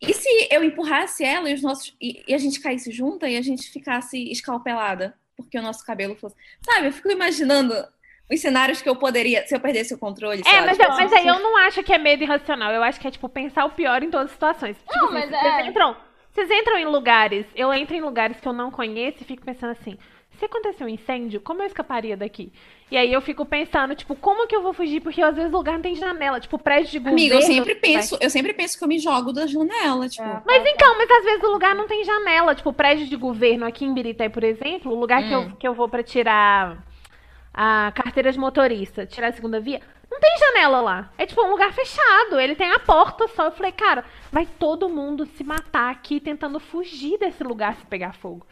E 0.00 0.12
se 0.12 0.28
eu 0.50 0.62
empurrasse 0.62 1.24
ela 1.24 1.48
e 1.48 1.54
os 1.54 1.62
nossos 1.62 1.96
e, 2.00 2.22
e, 2.28 2.34
a 2.34 2.38
gente 2.38 2.60
caísse 2.60 2.90
junta 2.90 3.28
e 3.28 3.36
a 3.36 3.42
gente 3.42 3.70
ficasse 3.70 4.30
escalpelada, 4.30 5.14
porque 5.36 5.58
o 5.58 5.62
nosso 5.62 5.84
cabelo 5.84 6.14
fosse, 6.14 6.36
sabe? 6.60 6.88
Eu 6.88 6.92
fico 6.92 7.10
imaginando 7.10 7.74
os 8.30 8.40
cenários 8.40 8.82
que 8.82 8.88
eu 8.88 8.96
poderia, 8.96 9.46
se 9.46 9.54
eu 9.54 9.60
perdesse 9.60 9.94
o 9.94 9.98
controle. 9.98 10.42
É, 10.44 10.60
mas, 10.62 10.78
eu, 10.78 10.88
mas 10.88 11.12
aí 11.12 11.26
eu 11.26 11.38
não 11.38 11.56
acho 11.58 11.82
que 11.82 11.92
é 11.92 11.98
medo 11.98 12.22
irracional. 12.22 12.72
Eu 12.72 12.82
acho 12.82 13.00
que 13.00 13.06
é 13.06 13.10
tipo 13.10 13.28
pensar 13.28 13.64
o 13.64 13.70
pior 13.70 14.02
em 14.02 14.10
todas 14.10 14.26
as 14.26 14.32
situações. 14.32 14.76
Tipo, 14.76 14.94
não, 14.96 15.04
assim, 15.04 15.14
mas 15.14 15.30
vocês 15.30 15.54
é... 15.54 15.66
entram, 15.66 15.96
vocês 16.32 16.50
entram 16.50 16.78
em 16.78 16.86
lugares, 16.86 17.46
eu 17.54 17.72
entro 17.72 17.96
em 17.96 18.02
lugares 18.02 18.38
que 18.38 18.46
eu 18.46 18.52
não 18.52 18.70
conheço 18.70 19.22
e 19.22 19.24
fico 19.24 19.44
pensando 19.44 19.70
assim, 19.70 19.96
se 20.38 20.44
acontecer 20.44 20.84
um 20.84 20.88
incêndio, 20.88 21.40
como 21.40 21.62
eu 21.62 21.66
escaparia 21.66 22.16
daqui? 22.16 22.52
E 22.90 22.96
aí 22.96 23.12
eu 23.12 23.20
fico 23.20 23.44
pensando, 23.44 23.94
tipo, 23.94 24.14
como 24.14 24.46
que 24.46 24.54
eu 24.54 24.62
vou 24.62 24.72
fugir? 24.72 25.00
Porque 25.00 25.20
às 25.20 25.34
vezes 25.34 25.52
o 25.52 25.56
lugar 25.56 25.74
não 25.74 25.82
tem 25.82 25.94
janela, 25.94 26.38
tipo, 26.38 26.58
prédio 26.58 26.92
de 26.92 26.98
governo. 26.98 27.18
Amiga, 27.18 27.34
eu 27.34 27.42
sempre 27.42 27.74
penso, 27.74 28.16
eu 28.20 28.30
sempre 28.30 28.52
penso 28.52 28.78
que 28.78 28.84
eu 28.84 28.88
me 28.88 28.98
jogo 28.98 29.32
da 29.32 29.46
janela, 29.46 30.08
tipo. 30.08 30.22
É. 30.22 30.42
Mas 30.46 30.64
então, 30.66 30.96
mas 30.96 31.10
às 31.10 31.24
vezes 31.24 31.42
o 31.42 31.50
lugar 31.52 31.74
não 31.74 31.88
tem 31.88 32.04
janela, 32.04 32.54
tipo, 32.54 32.72
prédio 32.72 33.06
de 33.06 33.16
governo 33.16 33.66
aqui 33.66 33.84
em 33.84 33.92
Birité, 33.92 34.28
por 34.28 34.44
exemplo, 34.44 34.92
o 34.92 34.98
lugar 34.98 35.22
hum. 35.22 35.28
que, 35.28 35.34
eu, 35.34 35.56
que 35.56 35.68
eu 35.68 35.74
vou 35.74 35.88
para 35.88 36.02
tirar 36.02 36.84
a 37.52 37.90
carteira 37.94 38.30
de 38.30 38.38
motorista, 38.38 39.06
tirar 39.06 39.28
a 39.28 39.32
segunda 39.32 39.58
via, 39.58 39.80
não 40.10 40.20
tem 40.20 40.38
janela 40.38 40.80
lá. 40.80 41.10
É 41.18 41.26
tipo 41.26 41.42
um 41.42 41.50
lugar 41.50 41.72
fechado. 41.72 42.38
Ele 42.38 42.54
tem 42.54 42.70
a 42.70 42.78
porta 42.78 43.26
só. 43.28 43.46
Eu 43.46 43.52
falei, 43.52 43.72
cara, 43.72 44.04
vai 44.30 44.46
todo 44.46 44.88
mundo 44.88 45.26
se 45.26 45.42
matar 45.42 45.90
aqui 45.90 46.20
tentando 46.20 46.60
fugir 46.60 47.18
desse 47.18 47.42
lugar 47.42 47.74
se 47.76 47.86
pegar 47.86 48.12
fogo. 48.14 48.46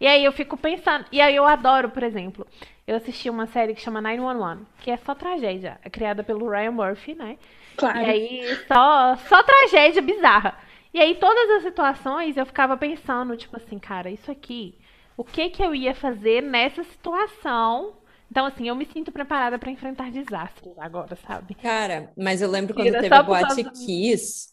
E 0.00 0.06
aí 0.06 0.24
eu 0.24 0.32
fico 0.32 0.56
pensando, 0.56 1.06
e 1.10 1.20
aí 1.20 1.34
eu 1.34 1.46
adoro, 1.46 1.90
por 1.90 2.02
exemplo, 2.02 2.46
eu 2.86 2.96
assisti 2.96 3.30
uma 3.30 3.46
série 3.46 3.74
que 3.74 3.80
chama 3.80 4.00
911, 4.00 4.64
que 4.80 4.90
é 4.90 4.96
só 4.98 5.14
tragédia, 5.14 5.78
é 5.82 5.90
criada 5.90 6.22
pelo 6.22 6.48
Ryan 6.48 6.72
Murphy, 6.72 7.14
né? 7.14 7.38
Claro. 7.76 7.98
E 7.98 8.04
aí 8.04 8.56
só, 8.68 9.16
só 9.28 9.42
tragédia 9.42 10.02
bizarra. 10.02 10.58
E 10.92 11.00
aí 11.00 11.14
todas 11.14 11.50
as 11.56 11.62
situações 11.62 12.36
eu 12.36 12.46
ficava 12.46 12.76
pensando, 12.76 13.36
tipo 13.36 13.56
assim, 13.56 13.78
cara, 13.78 14.10
isso 14.10 14.30
aqui, 14.30 14.78
o 15.16 15.24
que 15.24 15.48
que 15.48 15.62
eu 15.62 15.74
ia 15.74 15.94
fazer 15.94 16.42
nessa 16.42 16.84
situação? 16.84 17.94
Então, 18.30 18.44
assim, 18.44 18.68
eu 18.68 18.74
me 18.74 18.84
sinto 18.84 19.12
preparada 19.12 19.58
para 19.58 19.70
enfrentar 19.70 20.10
desastres 20.10 20.76
agora, 20.78 21.16
sabe? 21.26 21.54
Cara, 21.54 22.12
mas 22.16 22.42
eu 22.42 22.50
lembro 22.50 22.74
quando 22.74 22.86
Tira 22.86 23.00
teve 23.00 23.14
a 23.14 23.22
Boate 23.22 23.64
Kiss, 23.64 24.48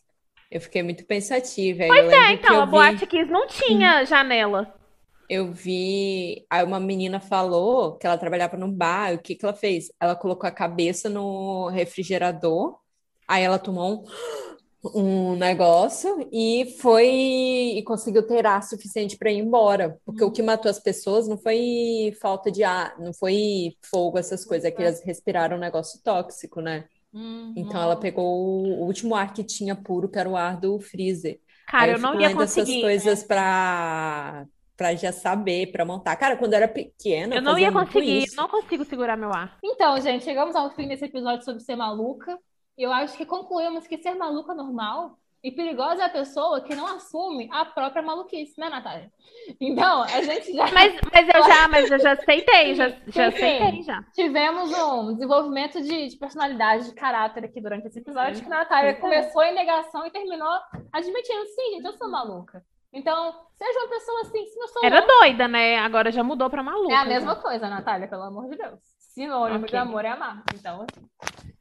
eu 0.49 0.61
fiquei 0.61 0.83
muito 0.83 1.03
pensativa. 1.05 1.83
Pois 1.87 2.13
é, 2.13 2.33
então, 2.33 2.61
a 2.61 2.65
vi... 2.65 2.71
Boate 2.71 3.07
Kiss 3.07 3.29
não 3.31 3.47
tinha 3.47 4.05
janela 4.05 4.73
eu 5.33 5.51
vi. 5.51 6.45
Aí 6.49 6.63
uma 6.63 6.79
menina 6.79 7.19
falou 7.19 7.97
que 7.97 8.05
ela 8.05 8.17
trabalhava 8.17 8.57
no 8.57 8.71
bar. 8.71 9.13
O 9.13 9.19
que, 9.19 9.35
que 9.35 9.45
ela 9.45 9.53
fez? 9.53 9.91
Ela 9.99 10.15
colocou 10.15 10.47
a 10.47 10.51
cabeça 10.51 11.09
no 11.09 11.67
refrigerador, 11.69 12.77
aí 13.27 13.43
ela 13.43 13.59
tomou 13.59 14.05
um, 14.83 15.33
um 15.33 15.35
negócio 15.35 16.27
e 16.31 16.75
foi. 16.79 17.07
e 17.07 17.83
conseguiu 17.83 18.25
ter 18.25 18.45
ar 18.45 18.63
suficiente 18.63 19.17
para 19.17 19.31
ir 19.31 19.39
embora. 19.39 19.99
Porque 20.05 20.23
uhum. 20.23 20.29
o 20.29 20.31
que 20.31 20.41
matou 20.41 20.69
as 20.69 20.79
pessoas 20.79 21.27
não 21.27 21.37
foi 21.37 22.15
falta 22.21 22.51
de 22.51 22.63
ar, 22.63 22.95
não 22.99 23.13
foi 23.13 23.75
fogo, 23.81 24.17
essas 24.17 24.45
coisas, 24.45 24.65
é 24.65 24.71
que 24.71 24.81
elas 24.81 25.03
respiraram 25.03 25.57
um 25.57 25.61
negócio 25.61 25.99
tóxico, 26.03 26.61
né? 26.61 26.85
Uhum. 27.13 27.53
Então 27.55 27.81
ela 27.81 27.95
pegou 27.95 28.25
o 28.25 28.85
último 28.85 29.15
ar 29.15 29.33
que 29.33 29.43
tinha 29.43 29.75
puro, 29.75 30.09
que 30.09 30.17
era 30.17 30.29
o 30.29 30.35
ar 30.35 30.59
do 30.59 30.79
freezer. 30.79 31.39
Cara, 31.67 31.91
eu, 31.91 31.95
eu 31.95 32.01
não 32.01 32.19
ia 32.19 32.33
conseguir. 32.33 32.71
essas 32.71 32.81
coisas 32.81 33.21
né? 33.21 33.27
para 33.27 34.45
para 34.83 34.95
já 34.95 35.13
saber, 35.13 35.71
para 35.71 35.85
montar. 35.85 36.13
Cara, 36.17 36.35
quando 36.35 36.51
eu 36.51 36.57
era 36.57 36.67
pequena, 36.67 37.35
eu 37.35 37.41
não 37.41 37.57
ia 37.57 37.71
conseguir, 37.71 38.25
não 38.35 38.49
consigo 38.49 38.83
segurar 38.83 39.15
meu 39.15 39.31
ar. 39.31 39.57
Então, 39.63 39.97
gente, 40.01 40.25
chegamos 40.25 40.57
ao 40.57 40.71
fim 40.71 40.89
desse 40.89 41.05
episódio 41.05 41.45
sobre 41.45 41.61
ser 41.61 41.77
maluca. 41.77 42.37
Eu 42.77 42.91
acho 42.91 43.15
que 43.15 43.25
concluímos 43.25 43.87
que 43.87 43.97
ser 43.97 44.13
maluca 44.15 44.51
é 44.51 44.55
normal 44.55 45.17
e 45.41 45.51
perigosa 45.51 46.01
é 46.01 46.05
a 46.05 46.09
pessoa 46.09 46.59
que 46.59 46.75
não 46.75 46.85
assume 46.85 47.47
a 47.49 47.63
própria 47.63 48.01
maluquice, 48.01 48.59
né, 48.59 48.67
Natália? 48.67 49.09
Então, 49.57 50.03
a 50.03 50.21
gente 50.21 50.51
já. 50.51 50.69
Mas, 50.73 50.99
mas 51.13 51.29
eu 51.29 51.43
já, 51.43 51.67
mas 51.69 51.89
eu 51.89 51.99
já 51.99 52.11
aceitei, 52.11 52.75
já, 52.75 52.89
já 53.07 53.27
aceitei 53.27 53.83
já. 53.83 54.03
Tivemos 54.13 54.69
um 54.77 55.13
desenvolvimento 55.13 55.81
de, 55.81 56.09
de 56.09 56.17
personalidade, 56.17 56.89
de 56.89 56.93
caráter 56.93 57.45
aqui 57.45 57.61
durante 57.61 57.87
esse 57.87 57.99
episódio, 57.99 58.41
que 58.41 58.47
a 58.47 58.57
Natália 58.57 58.95
começou 58.95 59.43
em 59.43 59.55
negação 59.55 60.05
e 60.05 60.11
terminou 60.11 60.59
admitindo, 60.91 61.45
sim, 61.55 61.75
gente, 61.75 61.85
eu 61.85 61.93
sou 61.93 62.09
maluca. 62.09 62.61
Então, 62.93 63.33
seja 63.63 63.79
uma 63.79 63.89
pessoa 63.89 64.21
assim, 64.21 64.45
se 64.45 64.59
não 64.59 64.67
sou 64.67 64.85
Era 64.85 65.01
doida, 65.01 65.47
né? 65.47 65.77
Agora 65.77 66.11
já 66.11 66.23
mudou 66.23 66.49
pra 66.49 66.63
maluca. 66.63 66.93
É 66.93 66.97
a 66.97 67.05
mesma 67.05 67.35
coisa, 67.35 67.69
Natália, 67.69 68.07
pelo 68.07 68.23
amor 68.23 68.49
de 68.49 68.57
Deus. 68.57 68.79
Sinônimo 68.99 69.59
okay. 69.59 69.69
de 69.69 69.77
amor 69.77 70.03
é 70.03 70.09
amar. 70.09 70.43
Então, 70.53 70.85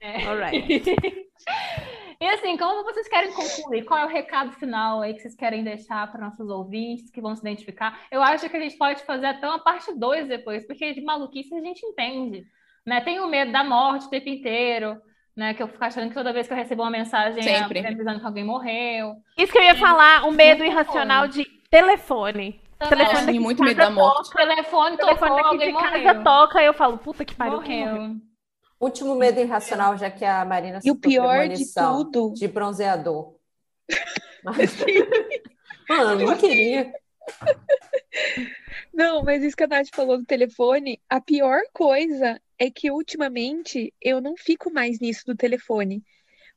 é. 0.01 0.27
Alright. 0.27 0.97
e 2.21 2.27
assim, 2.27 2.57
como 2.57 2.83
vocês 2.83 3.07
querem 3.09 3.33
concluir? 3.33 3.85
Qual 3.85 4.01
é 4.01 4.05
o 4.05 4.09
recado 4.09 4.53
final 4.53 5.03
aí 5.03 5.15
que 5.15 5.21
vocês 5.21 5.37
querem 5.37 5.63
deixar 5.63 6.11
para 6.11 6.25
nossos 6.25 6.49
ouvintes 6.49 7.11
que 7.11 7.21
vão 7.21 7.37
se 7.37 7.43
identificar? 7.43 8.01
Eu 8.11 8.23
acho 8.23 8.49
que 8.49 8.57
a 8.57 8.61
gente 8.61 8.77
pode 8.77 9.05
fazer 9.05 9.27
até 9.27 9.47
uma 9.47 9.59
parte 9.59 9.93
2 9.95 10.29
depois, 10.29 10.67
porque 10.67 10.95
de 10.95 11.03
maluquice 11.03 11.55
a 11.55 11.61
gente 11.61 11.85
entende. 11.85 12.45
Né? 12.85 13.01
Tem 13.01 13.21
o 13.21 13.29
medo 13.29 13.53
da 13.53 13.63
morte 13.63 14.07
o 14.07 14.11
tempo 14.11 14.29
inteiro 14.29 15.01
né? 15.37 15.55
Que 15.55 15.63
eu 15.63 15.69
fico 15.69 15.85
achando 15.85 16.09
que 16.09 16.15
toda 16.15 16.33
vez 16.33 16.47
que 16.47 16.53
eu 16.53 16.57
recebo 16.57 16.83
uma 16.83 16.91
mensagem 16.91 17.43
Sempre. 17.43 17.87
avisando 17.87 18.21
que 18.21 18.27
alguém 18.27 18.45
morreu. 18.45 19.15
Isso 19.37 19.53
que 19.53 19.59
eu 19.59 19.63
ia 19.63 19.75
falar, 19.75 20.27
o 20.27 20.33
medo 20.33 20.65
irracional 20.65 21.27
de 21.27 21.47
telefone. 21.73 22.61
Telefone 22.79 23.27
daqui 23.27 23.39
muito 23.39 23.63
medo 23.63 23.77
da 23.77 23.91
morte. 23.91 24.31
Telefone, 24.31 24.97
tocou, 24.97 25.15
telefone 25.15 25.37
daqui 25.37 25.49
alguém 25.49 25.69
de 25.69 25.83
casa 25.83 25.99
morreu. 25.99 26.25
toca, 26.25 26.63
eu 26.63 26.75
falo, 26.75 26.99
puta 26.99 27.25
que 27.25 27.35
pariu. 27.35 27.55
Morreu. 27.55 28.17
Último 28.79 29.15
medo 29.15 29.41
irracional, 29.41 29.97
já 29.97 30.11
que 30.11 30.25
a 30.25 30.45
Marina 30.45 30.81
E 30.85 30.91
o 30.91 30.97
pior 30.97 31.49
de 31.49 31.65
tudo. 31.73 32.35
De 32.35 32.49
bronzeador. 32.49 33.37
Mas... 34.45 34.77
Mano, 35.89 36.27
não 36.27 36.37
queria. 36.37 36.93
Não, 38.93 39.23
mas 39.23 39.43
isso 39.43 39.57
que 39.57 39.63
a 39.63 39.67
Nath 39.69 39.89
falou 39.95 40.19
do 40.19 40.25
telefone, 40.25 41.01
a 41.09 41.21
pior 41.21 41.61
coisa 41.73 42.41
é 42.59 42.71
que 42.71 42.91
ultimamente 42.91 43.95
eu 44.01 44.21
não 44.21 44.37
fico 44.37 44.73
mais 44.73 44.99
nisso 44.99 45.25
do 45.27 45.37
telefone. 45.37 46.03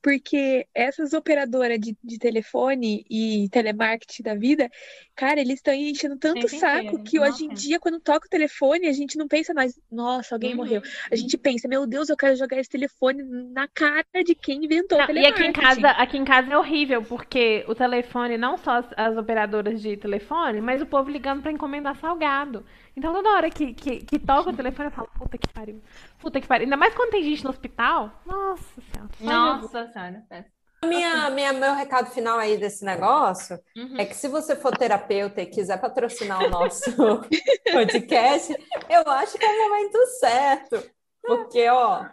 Porque 0.01 0.67
essas 0.73 1.13
operadoras 1.13 1.79
de, 1.79 1.97
de 2.03 2.19
telefone 2.19 3.05
e 3.09 3.49
telemarketing 3.49 4.23
da 4.23 4.35
vida, 4.35 4.69
cara, 5.15 5.39
eles 5.41 5.55
estão 5.55 5.73
enchendo 5.73 6.17
tanto 6.17 6.47
Tempo 6.47 6.49
saco 6.49 6.97
inteiro. 6.97 7.03
que 7.03 7.19
hoje 7.19 7.45
em 7.45 7.49
Nossa. 7.49 7.61
dia, 7.61 7.79
quando 7.79 7.99
toca 7.99 8.27
o 8.27 8.29
telefone, 8.29 8.87
a 8.87 8.93
gente 8.93 9.17
não 9.17 9.27
pensa 9.27 9.53
mais, 9.53 9.79
nossa, 9.91 10.35
alguém 10.35 10.53
morreu. 10.55 10.81
A 11.11 11.15
gente 11.15 11.37
pensa, 11.37 11.67
meu 11.67 11.87
Deus, 11.87 12.09
eu 12.09 12.17
quero 12.17 12.35
jogar 12.35 12.59
esse 12.59 12.69
telefone 12.69 13.23
na 13.51 13.67
cara 13.67 14.05
de 14.23 14.35
quem 14.35 14.65
inventou 14.65 14.99
o 14.99 15.05
Não, 15.07 15.15
e 15.15 15.25
aqui 15.25 15.43
em 15.43 15.51
telemarketing. 15.51 15.53
casa, 15.53 15.89
aqui 15.91 16.17
em 16.17 16.25
casa 16.25 16.53
é 16.53 16.57
horrível, 16.57 17.03
porque 17.03 17.63
o 17.67 17.75
telefone, 17.75 18.37
não 18.37 18.57
só 18.57 18.77
as, 18.79 18.85
as 18.97 19.17
operadoras 19.17 19.81
de 19.81 19.97
telefone, 19.97 20.61
mas 20.61 20.81
o 20.81 20.85
povo 20.85 21.09
ligando 21.09 21.41
pra 21.41 21.51
encomendar 21.51 21.95
salgado. 21.97 22.65
Então 22.97 23.13
toda 23.13 23.29
hora 23.29 23.49
que, 23.49 23.73
que, 23.73 23.97
que 23.97 24.17
toca 24.19 24.49
o 24.49 24.55
telefone, 24.55 24.87
eu 24.87 24.91
falo, 24.91 25.09
puta 25.17 25.37
que 25.37 25.47
pariu. 25.49 25.81
Puta 26.19 26.39
que 26.39 26.47
pariu. 26.47 26.63
Ainda 26.65 26.77
mais 26.77 26.93
quando 26.93 27.11
tem 27.11 27.23
gente 27.23 27.43
no 27.43 27.49
hospital. 27.49 28.11
Nossa 28.25 28.81
senhora. 28.91 29.09
Nossa 29.19 29.87
senhora. 29.91 30.23
é. 30.31 30.45
Minha, 30.85 31.29
minha, 31.31 31.51
meu 31.51 31.73
recado 31.73 32.11
final 32.11 32.37
aí 32.37 32.57
desse 32.57 32.85
negócio 32.85 33.57
Uhum. 33.75 33.95
é 33.97 34.05
que 34.05 34.15
se 34.15 34.27
você 34.27 34.55
for 34.55 34.71
terapeuta 34.77 35.41
e 35.41 35.45
quiser 35.47 35.81
patrocinar 35.81 36.43
o 36.43 36.49
nosso 36.49 36.83
podcast, 37.73 38.53
eu 38.87 39.11
acho 39.11 39.37
que 39.37 39.43
é 39.45 39.49
o 39.49 39.69
momento 39.69 39.97
certo. 40.19 40.83
Porque, 41.25 41.67
ó, 41.69 42.05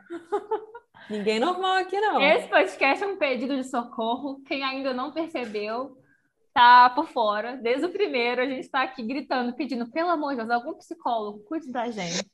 ninguém 1.11 1.39
normal 1.39 1.75
aqui 1.75 2.01
não. 2.01 2.19
Esse 2.23 2.49
podcast 2.49 3.05
é 3.05 3.07
um 3.07 3.17
pedido 3.19 3.55
de 3.57 3.65
socorro. 3.69 4.41
Quem 4.47 4.65
ainda 4.65 4.95
não 4.95 5.13
percebeu, 5.13 5.97
tá 6.53 6.91
por 6.91 7.09
fora. 7.09 7.57
Desde 7.57 7.87
o 7.87 7.93
primeiro, 7.93 8.43
a 8.43 8.47
gente 8.47 8.69
tá 8.69 8.83
aqui 8.83 9.03
gritando, 9.03 9.55
pedindo, 9.55 9.91
pelo 9.91 10.11
amor 10.11 10.31
de 10.31 10.37
Deus, 10.37 10.51
algum 10.51 10.75
psicólogo, 10.75 11.45
cuide 11.45 11.71
da 11.73 11.91
gente. 11.91 12.25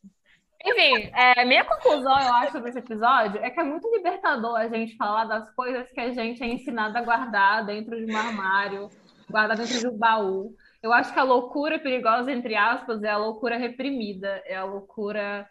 Enfim, 0.65 1.11
é, 1.15 1.45
minha 1.45 1.65
conclusão, 1.65 2.19
eu 2.19 2.35
acho, 2.35 2.53
sobre 2.53 2.71
esse 2.71 2.81
episódio 2.81 3.41
é 3.41 3.49
que 3.49 3.61
é 3.61 3.65
muito 3.65 3.89
libertador 3.95 4.57
a 4.57 4.67
gente 4.67 4.97
falar 4.97 5.25
das 5.25 5.49
coisas 5.55 5.91
que 5.93 6.01
a 6.01 6.13
gente 6.13 6.43
é 6.43 6.47
ensinado 6.47 6.99
a 6.99 7.03
guardar 7.03 7.65
dentro 7.65 7.97
de 7.97 8.13
um 8.13 8.17
armário, 8.17 8.89
guardar 9.31 9.57
dentro 9.57 9.79
de 9.79 9.87
um 9.87 9.97
baú. 9.97 10.53
Eu 10.83 10.93
acho 10.93 11.13
que 11.13 11.19
a 11.19 11.25
loucura 11.25 11.79
perigosa, 11.79 12.33
entre 12.33 12.57
aspas, 12.57 13.03
é 13.05 13.11
a 13.11 13.17
loucura 13.17 13.57
reprimida, 13.57 14.43
é 14.47 14.57
a 14.57 14.65
loucura 14.65 15.49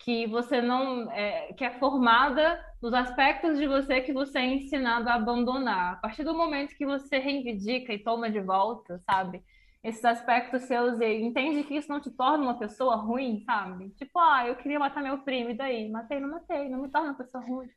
que 0.00 0.26
você 0.26 0.62
não 0.62 1.10
é, 1.12 1.52
que 1.52 1.64
é 1.64 1.78
formada 1.78 2.58
nos 2.82 2.94
aspectos 2.94 3.58
de 3.58 3.66
você 3.66 4.00
que 4.00 4.12
você 4.12 4.38
é 4.38 4.46
ensinado 4.46 5.08
a 5.08 5.14
abandonar. 5.14 5.94
A 5.94 5.96
partir 5.96 6.24
do 6.24 6.34
momento 6.34 6.74
que 6.74 6.86
você 6.86 7.18
reivindica 7.18 7.92
e 7.92 8.02
toma 8.02 8.30
de 8.30 8.40
volta, 8.40 8.98
sabe? 9.00 9.42
Esses 9.84 10.04
aspectos 10.04 10.62
seus 10.62 10.98
e 11.00 11.22
entende 11.22 11.64
que 11.64 11.74
isso 11.74 11.88
não 11.88 12.00
te 12.00 12.10
torna 12.10 12.44
uma 12.44 12.58
pessoa 12.58 12.96
ruim, 12.96 13.42
sabe? 13.44 13.90
Tipo, 13.90 14.18
ah, 14.18 14.46
eu 14.46 14.56
queria 14.56 14.78
matar 14.78 15.02
meu 15.02 15.18
primo, 15.18 15.50
e 15.50 15.54
daí? 15.54 15.90
Matei, 15.90 16.18
não 16.20 16.30
matei, 16.30 16.68
não 16.68 16.82
me 16.82 16.88
torna 16.90 17.08
uma 17.08 17.16
pessoa 17.16 17.42
ruim. 17.44 17.68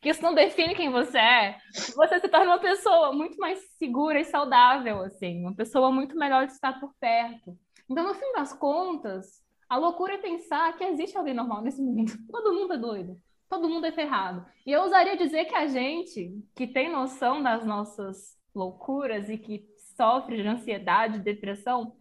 Que 0.00 0.10
isso 0.10 0.22
não 0.22 0.34
define 0.34 0.74
quem 0.74 0.90
você 0.90 1.18
é. 1.18 1.58
Você 1.96 2.20
se 2.20 2.28
torna 2.28 2.46
uma 2.46 2.58
pessoa 2.58 3.12
muito 3.12 3.38
mais 3.38 3.58
segura 3.78 4.20
e 4.20 4.24
saudável, 4.24 5.02
assim, 5.02 5.40
uma 5.40 5.54
pessoa 5.54 5.90
muito 5.90 6.16
melhor 6.16 6.46
de 6.46 6.52
estar 6.52 6.78
por 6.78 6.94
perto. 6.98 7.56
Então, 7.90 8.06
no 8.06 8.14
fim 8.14 8.32
das 8.32 8.52
contas, 8.54 9.42
a 9.70 9.76
loucura 9.76 10.14
é 10.14 10.18
pensar 10.18 10.76
que 10.76 10.82
existe 10.82 11.16
alguém 11.16 11.32
normal 11.32 11.62
nesse 11.62 11.80
mundo. 11.80 12.12
Todo 12.28 12.52
mundo 12.52 12.72
é 12.72 12.76
doido. 12.76 13.16
Todo 13.48 13.68
mundo 13.68 13.86
é 13.86 13.92
ferrado. 13.92 14.44
E 14.66 14.72
eu 14.72 14.82
ousaria 14.82 15.16
dizer 15.16 15.44
que 15.44 15.54
a 15.54 15.66
gente, 15.68 16.36
que 16.56 16.66
tem 16.66 16.90
noção 16.90 17.40
das 17.40 17.64
nossas 17.64 18.36
loucuras 18.52 19.30
e 19.30 19.38
que 19.38 19.64
sofre 19.96 20.42
de 20.42 20.48
ansiedade, 20.48 21.20
depressão, 21.20 21.96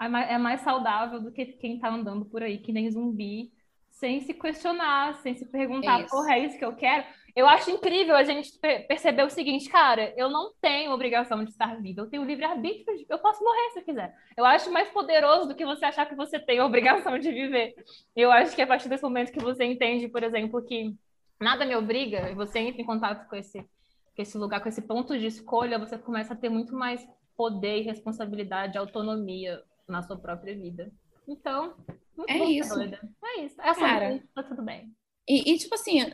é 0.00 0.06
mais, 0.06 0.30
é 0.30 0.38
mais 0.38 0.60
saudável 0.60 1.20
do 1.20 1.32
que 1.32 1.46
quem 1.46 1.78
tá 1.78 1.88
andando 1.88 2.26
por 2.26 2.42
aí 2.42 2.58
que 2.58 2.72
nem 2.72 2.90
zumbi, 2.90 3.52
sem 3.90 4.20
se 4.20 4.34
questionar, 4.34 5.14
sem 5.22 5.34
se 5.34 5.46
perguntar, 5.46 6.00
Isso. 6.00 6.10
porra, 6.10 6.34
é 6.34 6.40
isso 6.40 6.58
que 6.58 6.64
eu 6.64 6.76
quero? 6.76 7.06
Eu 7.36 7.48
acho 7.48 7.70
incrível 7.70 8.14
a 8.14 8.22
gente 8.22 8.56
per- 8.60 8.86
perceber 8.86 9.24
o 9.24 9.30
seguinte, 9.30 9.68
cara, 9.68 10.14
eu 10.16 10.30
não 10.30 10.52
tenho 10.60 10.92
obrigação 10.92 11.42
de 11.44 11.50
estar 11.50 11.80
viva, 11.80 12.02
eu 12.02 12.08
tenho 12.08 12.22
livre-arbítrio, 12.24 13.04
eu 13.08 13.18
posso 13.18 13.42
morrer 13.42 13.70
se 13.72 13.80
eu 13.80 13.84
quiser. 13.84 14.14
Eu 14.36 14.44
acho 14.44 14.70
mais 14.70 14.88
poderoso 14.90 15.48
do 15.48 15.54
que 15.54 15.66
você 15.66 15.84
achar 15.84 16.06
que 16.06 16.14
você 16.14 16.38
tem 16.38 16.60
a 16.60 16.64
obrigação 16.66 17.18
de 17.18 17.32
viver. 17.32 17.74
Eu 18.14 18.30
acho 18.30 18.54
que 18.54 18.62
a 18.62 18.66
partir 18.66 18.88
desse 18.88 19.02
momento 19.02 19.32
que 19.32 19.42
você 19.42 19.64
entende, 19.64 20.08
por 20.08 20.22
exemplo, 20.22 20.62
que 20.62 20.94
nada 21.40 21.64
me 21.64 21.74
obriga, 21.74 22.30
e 22.30 22.34
você 22.34 22.60
entra 22.60 22.80
em 22.80 22.86
contato 22.86 23.28
com 23.28 23.34
esse, 23.34 23.58
com 23.60 24.22
esse 24.22 24.38
lugar, 24.38 24.60
com 24.62 24.68
esse 24.68 24.82
ponto 24.82 25.18
de 25.18 25.26
escolha, 25.26 25.78
você 25.78 25.98
começa 25.98 26.34
a 26.34 26.36
ter 26.36 26.48
muito 26.48 26.74
mais 26.74 27.04
poder 27.36 27.78
e 27.78 27.82
responsabilidade, 27.82 28.78
autonomia 28.78 29.60
na 29.88 30.02
sua 30.02 30.16
própria 30.16 30.54
vida. 30.54 30.92
Então, 31.26 31.74
muito 32.16 32.30
É 32.30 32.38
bom, 32.38 32.48
isso. 32.48 32.74
doida. 32.74 33.00
É 33.24 33.40
isso. 33.40 33.60
É 33.60 33.74
sobre 33.74 33.88
Cara. 33.90 34.12
isso, 34.14 34.28
tá 34.32 34.42
tudo 34.44 34.62
bem. 34.62 34.94
E, 35.28 35.52
e, 35.52 35.58
tipo 35.58 35.74
assim, 35.74 36.06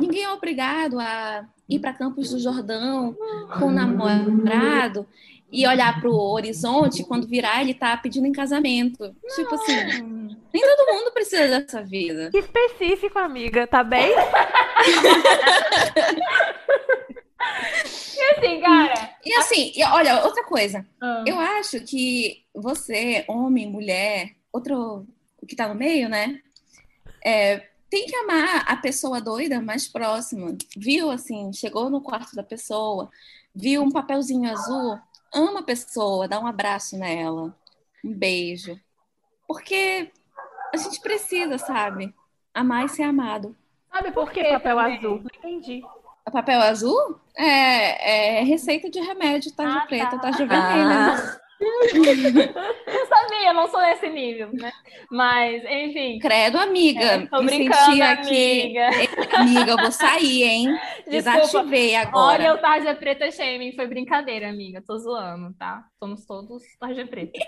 ninguém 0.00 0.24
é 0.24 0.30
obrigado 0.32 0.98
a 1.00 1.46
ir 1.68 1.78
para 1.78 1.92
Campos 1.94 2.30
do 2.30 2.38
Jordão 2.38 3.16
com 3.58 3.66
o 3.66 3.70
namorado 3.70 5.06
e 5.50 5.66
olhar 5.66 5.98
para 5.98 6.10
o 6.10 6.14
horizonte 6.32 7.02
quando 7.04 7.26
virar 7.26 7.62
ele 7.62 7.72
tá 7.72 7.96
pedindo 7.96 8.26
em 8.26 8.32
casamento. 8.32 9.14
Tipo 9.34 9.54
assim, 9.54 10.36
nem 10.52 10.62
todo 10.62 10.92
mundo 10.94 11.10
precisa 11.12 11.48
dessa 11.60 11.82
vida. 11.82 12.30
Que 12.30 12.38
específico, 12.38 13.18
amiga, 13.18 13.66
tá 13.66 13.82
bem? 13.82 14.10
E 18.16 18.20
assim, 18.32 18.60
cara. 18.60 19.10
E 19.24 19.34
assim, 19.34 19.72
e 19.74 19.84
olha, 19.84 20.24
outra 20.24 20.44
coisa. 20.44 20.84
ah, 21.00 21.24
Eu 21.26 21.38
acho 21.38 21.80
que 21.80 22.42
você, 22.54 23.24
homem, 23.28 23.66
mulher, 23.70 24.32
outro 24.52 25.06
que 25.46 25.56
tá 25.56 25.68
no 25.68 25.74
meio, 25.74 26.08
né? 26.08 26.40
é, 27.24 27.62
tem 27.90 28.06
que 28.06 28.16
amar 28.16 28.64
a 28.66 28.76
pessoa 28.76 29.20
doida 29.20 29.60
mais 29.60 29.88
próxima. 29.88 30.56
Viu, 30.76 31.10
assim, 31.10 31.52
chegou 31.52 31.88
no 31.90 32.00
quarto 32.00 32.34
da 32.34 32.42
pessoa, 32.42 33.10
viu 33.54 33.82
um 33.82 33.90
papelzinho 33.90 34.50
azul, 34.50 34.98
ama 35.32 35.60
a 35.60 35.62
pessoa, 35.62 36.28
dá 36.28 36.38
um 36.40 36.46
abraço 36.46 36.96
nela, 36.98 37.54
um 38.04 38.12
beijo. 38.12 38.78
Porque 39.46 40.10
a 40.72 40.76
gente 40.76 41.00
precisa, 41.00 41.58
sabe? 41.58 42.14
Amar 42.54 42.84
e 42.84 42.88
ser 42.88 43.04
amado. 43.04 43.56
Sabe 43.90 44.12
Por 44.12 44.26
por 44.26 44.32
que 44.32 44.42
quê 44.42 44.50
papel 44.50 44.76
também? 44.76 44.96
azul? 44.98 45.20
Não 45.22 45.30
entendi. 45.38 45.82
O 46.26 46.30
papel 46.30 46.60
azul 46.60 47.18
é, 47.34 48.40
é 48.40 48.42
receita 48.44 48.90
de 48.90 49.00
remédio, 49.00 49.50
tarja 49.54 49.78
Ah, 49.78 49.86
preta, 49.86 50.10
tá. 50.10 50.18
tarja 50.18 50.46
vermelha. 50.46 51.14
Ah, 51.14 51.40
Eu 51.60 53.06
sabia, 53.06 53.52
não 53.52 53.68
sou 53.68 53.80
nesse 53.80 54.08
nível, 54.08 54.50
né? 54.52 54.72
Mas, 55.10 55.62
enfim. 55.64 56.18
Credo, 56.20 56.58
amiga. 56.58 57.00
É, 57.00 57.26
tô 57.26 57.42
brincando, 57.42 57.84
senti 57.84 58.02
aqui. 58.02 58.62
amiga. 58.62 58.90
Amiga, 59.36 59.70
eu 59.72 59.76
vou 59.76 59.90
sair, 59.90 60.42
hein? 60.44 60.78
Desculpa. 61.08 61.38
Desativei 61.40 61.96
agora. 61.96 62.42
Olha 62.42 62.54
o 62.54 62.58
tarja 62.58 62.94
preta 62.94 63.30
shaming, 63.30 63.72
foi 63.72 63.86
brincadeira, 63.86 64.48
amiga. 64.48 64.82
Tô 64.86 64.96
zoando, 64.98 65.52
tá? 65.54 65.84
Somos 65.98 66.24
todos 66.24 66.62
tarja 66.78 67.06
preta. 67.06 67.38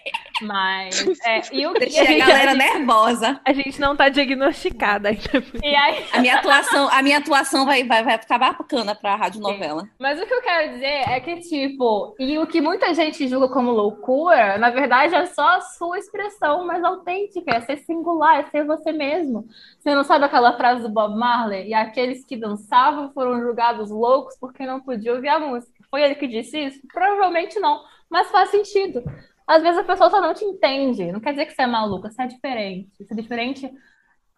Mas, 0.43 1.05
é, 1.25 1.41
e 1.53 1.67
o 1.67 1.73
que 1.75 1.81
Deixei 1.81 2.01
a 2.01 2.05
gente- 2.05 2.19
galera 2.27 2.51
a 2.53 2.55
gente- 2.55 2.73
nervosa. 2.75 3.41
A 3.45 3.53
gente 3.53 3.81
não 3.81 3.95
tá 3.97 4.09
diagnosticada 4.09 5.09
ainda. 5.11 5.23
E 5.63 5.75
aí, 5.75 6.05
A 6.13 6.19
minha 6.21 6.37
atuação, 6.37 6.89
a 6.91 7.03
minha 7.03 7.19
atuação 7.19 7.65
vai, 7.67 7.85
vai, 7.85 8.03
vai 8.05 8.19
ficar 8.19 8.39
bacana 8.39 8.95
pra 8.95 9.17
rádio 9.17 9.41
novela. 9.41 9.89
Mas 9.99 10.21
o 10.21 10.27
que 10.27 10.33
eu 10.35 10.43
quero 10.43 10.73
dizer 10.73 11.09
é 11.09 11.21
que, 11.21 11.37
tipo, 11.41 12.15
e 12.19 12.39
o 12.39 12.47
que 12.47 12.61
muita 12.61 12.93
gente 12.95 13.27
julga 13.29 13.49
como 13.49 13.71
loucura, 13.71 14.59
na 14.59 14.71
verdade 14.71 15.15
é 15.15 15.27
só 15.27 15.57
a 15.57 15.61
sua 15.61 15.99
expressão 15.99 16.67
mais 16.67 16.83
autêntica, 16.85 17.55
é 17.57 17.61
ser 17.61 17.79
singular, 17.79 18.41
é 18.41 18.45
ser 18.45 18.65
você 18.65 18.93
mesmo. 18.93 19.47
Você 19.79 19.95
não 19.95 20.05
sabe 20.05 20.25
aquela 20.25 20.57
frase 20.57 20.83
do 20.83 20.89
Bob 20.89 21.17
Marley? 21.19 21.69
E 21.69 21.75
aqueles 21.75 22.25
que 22.25 22.37
dançavam 22.37 23.11
foram 23.13 23.41
julgados 23.41 23.91
loucos 23.91 24.37
porque 24.41 24.67
não 24.67 24.81
podiam 24.81 25.17
ouvir 25.17 25.29
a 25.29 25.39
música. 25.39 25.73
Foi 25.91 26.03
ele 26.03 26.15
que 26.15 26.27
disse 26.29 26.59
isso? 26.59 26.81
Provavelmente 26.93 27.59
não, 27.59 27.81
mas 28.09 28.31
faz 28.31 28.51
sentido. 28.51 29.03
Às 29.51 29.63
vezes 29.65 29.81
a 29.81 29.85
pessoa 29.85 30.09
só 30.09 30.21
não 30.21 30.33
te 30.33 30.45
entende. 30.45 31.11
Não 31.11 31.19
quer 31.19 31.33
dizer 31.33 31.47
que 31.47 31.53
você 31.53 31.63
é 31.63 31.67
maluca, 31.67 32.09
você 32.09 32.23
é 32.23 32.27
diferente. 32.29 33.05
Ser 33.05 33.17
diferente 33.17 33.69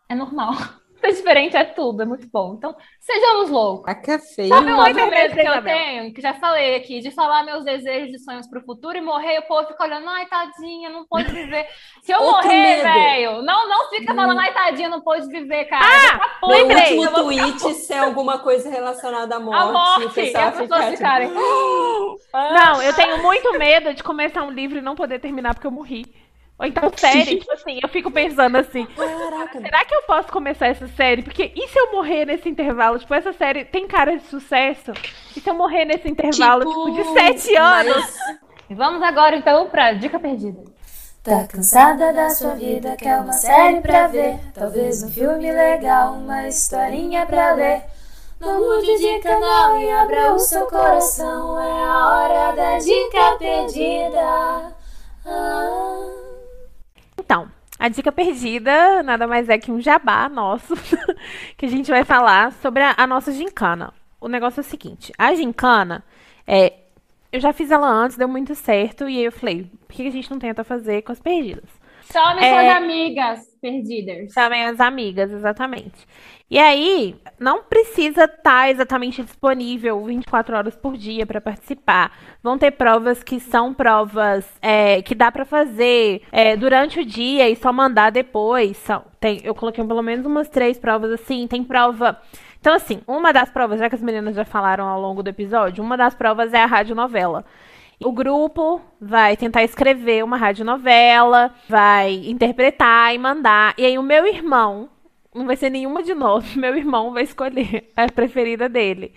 é 0.09 0.15
normal. 0.15 0.55
Ser 1.05 1.13
diferente 1.15 1.57
é 1.57 1.65
tudo, 1.65 2.03
é 2.03 2.05
muito 2.05 2.29
bom. 2.33 2.55
Então, 2.57 2.77
sejamos 3.01 3.51
loucos. 3.51 3.89
a 3.91 3.95
que 3.95 4.11
é 4.13 4.19
feio. 4.21 4.49
Sabe 4.49 4.73
um 4.73 4.77
outro 4.79 4.95
Muito 4.95 5.11
medo 5.11 5.35
que 5.35 5.41
eu 5.41 5.45
Isabel. 5.53 5.63
tenho, 5.77 6.15
que 6.15 6.21
já 6.21 6.35
falei 6.35 6.77
aqui, 6.77 7.01
de 7.01 7.11
falar 7.11 7.43
meus 7.43 7.65
desejos 7.65 8.15
e 8.15 8.19
sonhos 8.25 8.49
pro 8.49 8.63
futuro 8.65 8.97
e 8.97 9.01
morrer, 9.01 9.35
e 9.35 9.39
o 9.41 9.43
povo 9.49 9.67
fica 9.67 9.83
olhando, 9.83 10.09
ai, 10.09 10.27
tadinha, 10.27 10.91
não 10.91 11.05
pode 11.07 11.31
viver. 11.33 11.67
Se 12.03 12.13
eu 12.13 12.21
Outro 12.21 12.45
morrer, 12.45 12.83
velho, 12.83 13.43
não, 13.43 13.69
não 13.69 13.89
fica 13.91 14.15
falando, 14.15 14.39
ai, 14.39 14.55
tadinha, 14.55 14.89
não 14.89 15.01
pode 15.03 15.27
viver, 15.27 15.65
cara. 15.65 15.85
Ah, 15.85 16.19
Tá 16.19 16.47
Meu 16.47 16.57
lembrei. 16.57 16.97
último 16.99 17.03
ficar 17.09 17.23
tweet 17.23 17.75
ser 17.75 17.99
alguma 17.99 18.39
coisa 18.39 18.71
relacionada 18.71 19.37
à 19.37 19.41
morte. 19.41 19.61
A 19.61 19.73
morte, 19.73 20.21
e 20.21 20.37
as 20.37 20.57
pessoas 20.57 20.85
tipo, 20.85 20.97
ficarem. 20.97 21.31
Não, 22.33 22.83
eu 22.83 22.95
tenho 22.95 23.23
muito 23.23 23.59
medo 23.59 23.93
de 23.93 24.03
começar 24.03 24.43
um 24.43 24.51
livro 24.51 24.79
e 24.79 24.83
não 24.83 24.95
poder 24.95 25.19
terminar 25.19 25.55
porque 25.55 25.67
eu 25.67 25.71
morri. 25.71 26.05
Ou 26.59 26.67
então 26.67 26.91
série, 26.97 27.39
tipo 27.39 27.53
assim, 27.53 27.81
eu 27.83 27.89
fico 27.89 28.11
pensando 28.11 28.57
assim, 28.57 28.87
Caraca, 28.87 29.61
será 29.61 29.85
que 29.85 29.95
eu 29.95 30.03
posso 30.03 30.29
começar 30.29 30.69
essa 30.69 30.87
série? 30.89 31.23
Porque 31.23 31.53
e 31.57 31.69
se 31.69 31.79
eu 31.79 31.91
morrer 31.91 32.25
nesse 32.25 32.49
intervalo? 32.49 32.99
Tipo, 32.99 33.15
essa 33.15 33.33
série 33.33 33.65
tem 33.65 33.87
cara 33.89 34.17
de 34.17 34.25
sucesso. 34.27 34.93
E 35.37 35.41
se 35.41 35.51
eu 35.51 35.55
morrer 35.55 35.85
nesse 35.85 36.09
intervalo, 36.09 36.65
tipo, 36.65 36.91
de 36.91 37.05
sete 37.13 37.57
anos? 37.57 38.17
mas 38.69 38.79
Vamos 38.79 39.03
agora, 39.03 39.37
então, 39.37 39.69
pra 39.69 39.93
dica 39.93 40.21
perdida. 40.21 40.63
Tá 41.23 41.47
cansada 41.47 42.13
da 42.13 42.31
sua 42.31 42.55
vida, 42.55 42.97
quer 42.97 43.21
uma 43.21 43.33
série 43.33 43.81
pra 43.81 44.07
ver? 44.09 44.39
Talvez 44.55 45.03
um 45.03 45.09
filme 45.09 45.53
legal, 45.53 46.15
uma 46.15 46.49
historinha 46.49 47.27
pra 47.27 47.53
ler. 47.55 47.83
Não 48.41 48.59
mude 48.59 48.99
de 48.99 49.21
canal 49.21 49.79
e 49.79 49.91
abra 49.91 50.35
o 50.35 50.39
seu 50.39 50.67
coração. 50.67 51.61
É 51.61 51.85
a 51.85 52.09
hora 52.09 52.57
da 52.57 52.79
dica 52.79 53.37
perdida. 53.39 54.75
Ah. 55.25 56.32
Então, 57.33 57.49
a 57.79 57.89
dica 57.89 58.13
perdida 58.13 59.03
nada 59.03 59.27
mais 59.27 59.49
é 59.49 59.57
que 59.57 59.73
um 59.73 59.81
jabá 59.81 60.29
nosso, 60.29 60.75
que 61.57 61.65
a 61.65 61.69
gente 61.69 61.91
vai 61.91 62.05
falar 62.05 62.53
sobre 62.53 62.83
a, 62.83 62.95
a, 62.95 63.07
nossa 63.07 63.33
gincana. 63.33 63.91
O 64.21 64.29
negócio 64.29 64.61
é 64.61 64.63
o 64.63 64.65
seguinte: 64.65 65.11
a 65.17 65.35
gincana, 65.35 66.05
é, 66.47 66.75
eu 67.33 67.41
já 67.41 67.51
fiz 67.55 67.71
ela 67.71 67.89
antes, 67.89 68.19
deu 68.19 68.29
muito 68.29 68.55
certo, 68.55 69.09
e 69.09 69.17
aí 69.17 69.25
eu 69.25 69.33
falei, 69.33 69.65
por 69.89 69.97
que 69.97 70.07
a 70.07 70.11
gente 70.11 70.31
não 70.31 70.39
tenta 70.39 70.63
fazer 70.63 71.01
com 71.01 71.11
as 71.11 71.21
perdidas? 71.21 71.71
Chame 72.13 72.45
é, 72.45 72.51
suas 72.51 72.77
amigas 72.77 73.41
perdidas. 73.61 74.33
Chamem 74.33 74.65
as 74.65 74.79
amigas, 74.81 75.33
exatamente. 75.33 76.07
E 76.51 76.59
aí, 76.59 77.17
não 77.41 77.63
precisa 77.63 78.25
estar 78.25 78.43
tá 78.43 78.71
exatamente 78.71 79.23
disponível 79.23 80.05
24 80.05 80.55
horas 80.55 80.77
por 80.77 80.99
dia 80.99 81.25
para 81.25 81.41
participar. 81.41 82.13
Vão 82.43 82.59
ter 82.59 82.73
provas 82.73 83.23
que 83.23 83.41
são 83.41 83.73
provas 83.73 84.47
é, 84.61 85.01
que 85.01 85.15
dá 85.15 85.33
para 85.33 85.47
fazer 85.47 86.21
é, 86.31 86.55
durante 86.55 87.01
o 87.01 87.05
dia 87.07 87.49
e 87.49 87.57
só 87.57 87.73
mandar 87.73 88.11
depois. 88.11 88.77
São, 88.77 89.03
tem, 89.19 89.41
eu 89.43 89.55
coloquei 89.55 89.83
pelo 89.83 90.03
menos 90.03 90.27
umas 90.27 90.51
três 90.51 90.79
provas 90.79 91.11
assim. 91.13 91.47
Tem 91.47 91.65
prova. 91.65 92.21
Então, 92.61 92.75
assim, 92.75 93.01
uma 93.07 93.33
das 93.33 93.49
provas, 93.49 93.79
já 93.79 93.89
que 93.89 93.95
as 93.95 94.03
meninas 94.03 94.37
já 94.37 94.45
falaram 94.45 94.87
ao 94.87 95.01
longo 95.01 95.23
do 95.23 95.31
episódio, 95.31 95.83
uma 95.83 95.97
das 95.97 96.15
provas 96.15 96.53
é 96.53 96.63
a 96.63 96.67
radionovela. 96.67 97.47
O 98.05 98.13
grupo 98.13 98.81
vai 99.01 99.37
tentar 99.37 99.63
escrever 99.63 100.25
uma 100.25 100.37
radionovela, 100.37 101.55
vai 101.69 102.15
interpretar 102.27 103.15
e 103.15 103.19
mandar. 103.19 103.75
E 103.79 103.85
aí 103.85 103.99
o 103.99 104.03
meu 104.03 104.27
irmão, 104.27 104.89
não 105.35 105.47
vai 105.47 105.57
ser 105.57 105.71
nenhuma 105.71 106.03
de 106.03 106.15
nós. 106.15 106.45
Meu 106.57 106.77
irmão 106.77 107.13
vai 107.13 107.23
escolher 107.23 107.91
a 107.97 108.11
preferida 108.11 108.69
dele. 108.69 109.15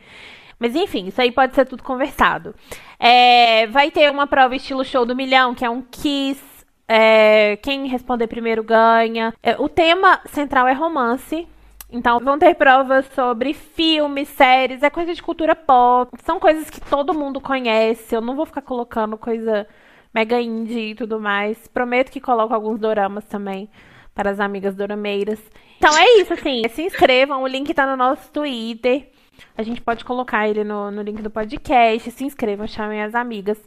Mas 0.58 0.76
enfim, 0.76 1.08
isso 1.08 1.22
aí 1.22 1.32
pode 1.32 1.54
ser 1.54 1.66
tudo 1.66 1.84
conversado. 1.84 2.56
É, 2.98 3.68
vai 3.68 3.92
ter 3.92 4.10
uma 4.10 4.26
prova 4.26 4.56
estilo 4.56 4.86
show 4.86 5.06
do 5.06 5.16
milhão, 5.16 5.54
que 5.54 5.66
é 5.66 5.70
um 5.70 5.82
kiss. 5.82 6.42
É, 6.88 7.58
quem 7.58 7.88
responder 7.88 8.28
primeiro 8.28 8.64
ganha. 8.64 9.34
É, 9.44 9.56
o 9.60 9.68
tema 9.68 10.22
central 10.28 10.68
é 10.68 10.74
romance. 10.74 11.48
Então 11.92 12.20
vão 12.20 12.38
ter 12.38 12.56
provas 12.56 13.06
sobre 13.14 13.54
filmes, 13.54 14.28
séries, 14.30 14.84
é 14.84 14.90
coisa 14.90 15.14
de 15.14 15.22
cultura 15.22 15.56
pop. 15.56 16.12
São 16.24 16.40
coisas 16.40 16.70
que 16.70 16.82
todo 16.82 17.14
mundo 17.14 17.40
conhece. 17.40 18.16
Eu 18.16 18.22
não 18.22 18.36
vou 18.36 18.46
ficar 18.46 18.62
colocando 18.62 19.18
coisa 19.18 19.68
mega 20.14 20.42
indie 20.42 20.92
e 20.92 20.96
tudo 20.96 21.20
mais. 21.20 21.68
Prometo 21.68 22.12
que 22.12 22.20
coloco 22.20 22.54
alguns 22.54 22.80
doramas 22.80 23.26
também 23.26 23.70
para 24.14 24.32
as 24.32 24.40
amigas 24.40 24.76
dorameiras. 24.76 25.40
Então 25.78 25.96
é 25.96 26.22
isso, 26.22 26.34
assim. 26.34 26.64
Se 26.70 26.82
inscrevam, 26.82 27.44
o 27.44 27.48
link 27.48 27.74
tá 27.74 27.86
no 27.86 27.98
nosso 27.98 28.32
Twitter. 28.32 29.12
A 29.58 29.62
gente 29.62 29.82
pode 29.82 30.06
colocar 30.06 30.48
ele 30.48 30.64
no, 30.64 30.90
no 30.90 31.02
link 31.02 31.22
do 31.22 31.30
podcast. 31.30 32.10
Se 32.12 32.24
inscrevam, 32.24 32.66
chamem 32.66 33.04
as 33.04 33.14
amigas. 33.14 33.62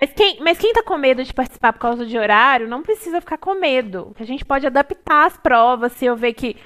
Mas 0.00 0.12
quem, 0.12 0.38
mas 0.40 0.58
quem 0.58 0.72
tá 0.72 0.82
com 0.82 0.96
medo 0.96 1.24
de 1.24 1.34
participar 1.34 1.72
por 1.72 1.80
causa 1.80 2.06
de 2.06 2.16
horário, 2.16 2.68
não 2.68 2.82
precisa 2.82 3.20
ficar 3.20 3.38
com 3.38 3.54
medo. 3.54 4.14
A 4.20 4.24
gente 4.24 4.44
pode 4.44 4.66
adaptar 4.66 5.26
as 5.26 5.36
provas 5.36 5.92
se 5.92 6.04
eu 6.04 6.14
ver 6.14 6.34
que 6.34 6.56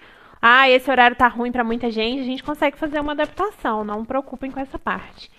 ah, 0.43 0.69
esse 0.69 0.91
horário 0.91 1.17
tá 1.17 1.29
ruim 1.29 1.53
para 1.53 1.63
muita 1.63 1.89
gente, 1.89 2.21
a 2.21 2.25
gente 2.25 2.43
consegue 2.43 2.77
fazer 2.77 2.99
uma 2.99 3.13
adaptação. 3.13 3.85
Não 3.85 4.05
preocupem 4.05 4.51
com 4.51 4.59
essa 4.59 4.77
parte. 4.77 5.31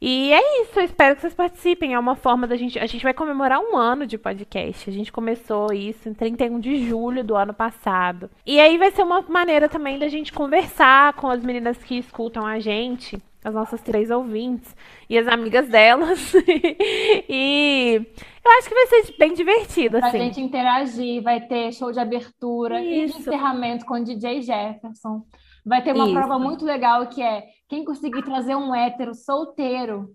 E 0.00 0.32
é 0.32 0.62
isso, 0.62 0.78
eu 0.78 0.84
espero 0.84 1.14
que 1.14 1.20
vocês 1.20 1.34
participem. 1.34 1.92
É 1.92 1.98
uma 1.98 2.16
forma 2.16 2.46
da 2.46 2.56
gente. 2.56 2.78
A 2.78 2.86
gente 2.86 3.02
vai 3.02 3.12
comemorar 3.12 3.60
um 3.60 3.76
ano 3.76 4.06
de 4.06 4.16
podcast. 4.16 4.88
A 4.88 4.92
gente 4.92 5.12
começou 5.12 5.72
isso 5.74 6.08
em 6.08 6.14
31 6.14 6.58
de 6.58 6.88
julho 6.88 7.22
do 7.22 7.36
ano 7.36 7.52
passado. 7.52 8.30
E 8.46 8.58
aí 8.58 8.78
vai 8.78 8.90
ser 8.90 9.02
uma 9.02 9.22
maneira 9.22 9.68
também 9.68 9.98
da 9.98 10.08
gente 10.08 10.32
conversar 10.32 11.12
com 11.14 11.28
as 11.28 11.42
meninas 11.42 11.76
que 11.78 11.98
escutam 11.98 12.46
a 12.46 12.58
gente, 12.58 13.18
as 13.44 13.54
nossas 13.54 13.82
três 13.82 14.10
ouvintes 14.10 14.74
e 15.08 15.18
as 15.18 15.28
amigas 15.28 15.68
delas. 15.68 16.34
e 17.28 18.00
eu 18.44 18.50
acho 18.58 18.68
que 18.68 18.74
vai 18.74 18.86
ser 18.86 19.14
bem 19.18 19.34
divertido, 19.34 19.98
assim. 19.98 20.10
Pra 20.10 20.18
gente 20.18 20.40
interagir, 20.40 21.22
vai 21.22 21.40
ter 21.40 21.72
show 21.72 21.92
de 21.92 22.00
abertura 22.00 22.80
isso. 22.80 22.90
e 22.90 23.06
de 23.06 23.20
encerramento 23.20 23.84
com 23.84 23.94
o 23.94 24.04
DJ 24.04 24.42
Jefferson. 24.42 25.22
Vai 25.64 25.82
ter 25.82 25.94
uma 25.94 26.04
isso. 26.04 26.14
prova 26.14 26.38
muito 26.38 26.64
legal 26.64 27.06
que 27.08 27.22
é 27.22 27.44
quem 27.68 27.84
conseguir 27.84 28.22
trazer 28.22 28.54
um 28.54 28.74
hétero 28.74 29.14
solteiro 29.14 30.08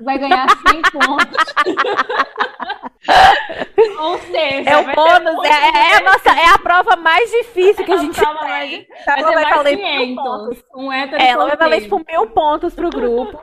vai 0.00 0.18
ganhar 0.18 0.48
100 0.48 0.82
pontos. 0.82 1.54
Ou 4.00 4.18
seja, 4.18 4.70
é 4.70 4.76
o 4.76 4.84
bônus, 4.94 5.44
é, 5.44 5.48
é, 5.48 5.96
a 5.96 6.00
nossa, 6.00 6.30
é 6.30 6.46
a 6.46 6.58
prova 6.58 6.96
mais 6.96 7.30
difícil 7.30 7.84
que 7.84 7.92
a, 7.92 7.94
a 7.94 7.98
gente 7.98 8.18
tem. 8.18 8.34
Mais, 8.34 8.84
vai 9.06 9.54
valer 9.54 9.76
500, 9.76 10.16
pontos. 10.16 10.64
Um 10.74 10.92
hétero 10.92 11.22
ela 11.22 11.46
vai 11.46 11.56
valer 11.56 11.82
tipo 11.82 12.04
mil 12.06 12.26
pontos 12.30 12.74
pro 12.74 12.90
grupo. 12.90 13.40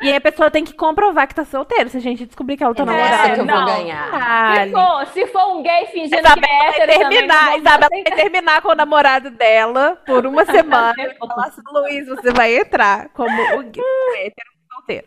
E 0.00 0.08
aí 0.08 0.16
a 0.16 0.20
pessoa 0.20 0.50
tem 0.50 0.64
que 0.64 0.72
comprovar 0.72 1.26
que 1.26 1.34
tá 1.34 1.44
solteiro. 1.44 1.88
Se 1.88 1.96
a 1.96 2.00
gente 2.00 2.24
descobrir 2.24 2.56
que 2.56 2.62
ela 2.62 2.74
tá 2.74 2.82
é, 2.82 2.86
namorada. 2.86 3.34
que 3.34 3.40
eu 3.40 3.46
vou 3.46 3.64
ganhar. 3.64 4.64
Se 4.64 4.70
for, 4.70 5.06
se 5.06 5.26
for 5.26 5.56
um 5.56 5.62
gay 5.62 5.86
fingindo 5.86 6.18
Isabel 6.18 6.42
que 6.42 6.50
é 6.50 6.68
hétero, 6.68 6.98
terminar, 6.98 7.58
Isabela 7.58 7.88
vai 7.90 8.02
terminar 8.04 8.62
com 8.62 8.68
o 8.68 8.74
namorado 8.74 9.30
dela 9.30 10.00
por 10.06 10.24
uma 10.26 10.44
semana. 10.46 10.94
falar 11.18 11.46
assim, 11.46 11.62
Luiz, 11.72 12.06
você 12.06 12.32
vai 12.32 12.56
entrar 12.56 13.08
como 13.10 13.34
o 13.58 13.62
gay 13.64 13.82
hétero 14.26 14.48
solteiro. 14.72 15.06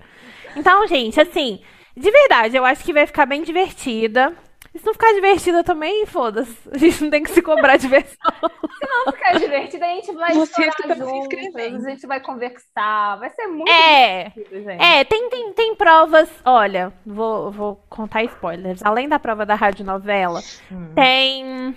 Então, 0.55 0.85
gente, 0.87 1.19
assim, 1.19 1.61
de 1.95 2.11
verdade, 2.11 2.57
eu 2.57 2.65
acho 2.65 2.83
que 2.83 2.93
vai 2.93 3.07
ficar 3.07 3.25
bem 3.25 3.43
divertida. 3.43 4.35
E 4.74 4.80
se 4.80 4.86
não 4.86 4.93
ficar 4.93 5.13
divertida 5.13 5.63
também, 5.63 6.05
foda-se. 6.05 6.57
A 6.72 6.78
gente 6.78 7.03
não 7.03 7.09
tem 7.09 7.24
que 7.24 7.32
se 7.32 7.41
cobrar 7.41 7.76
diversão. 7.78 8.32
se 8.41 8.88
não 8.88 9.11
ficar 9.11 9.38
divertida, 9.38 9.86
a 9.86 9.89
gente 9.89 10.11
vai 10.13 10.34
Você 10.34 10.65
estourar 10.65 10.97
juntos, 10.97 11.55
a 11.55 11.89
gente 11.89 12.07
vai 12.07 12.19
conversar. 12.22 13.17
Vai 13.17 13.30
ser 13.32 13.47
muito 13.47 13.69
é, 13.69 14.30
divertido, 14.30 14.63
gente. 14.63 14.82
É, 14.84 15.03
tem, 15.03 15.30
tem, 15.30 15.53
tem 15.53 15.76
provas. 15.76 16.30
Olha, 16.45 16.93
vou, 17.05 17.51
vou 17.51 17.84
contar 17.89 18.24
spoilers. 18.24 18.82
Além 18.84 19.09
da 19.09 19.19
prova 19.19 19.45
da 19.45 19.55
radionovela, 19.55 20.39
hum. 20.72 20.93
tem 20.95 21.76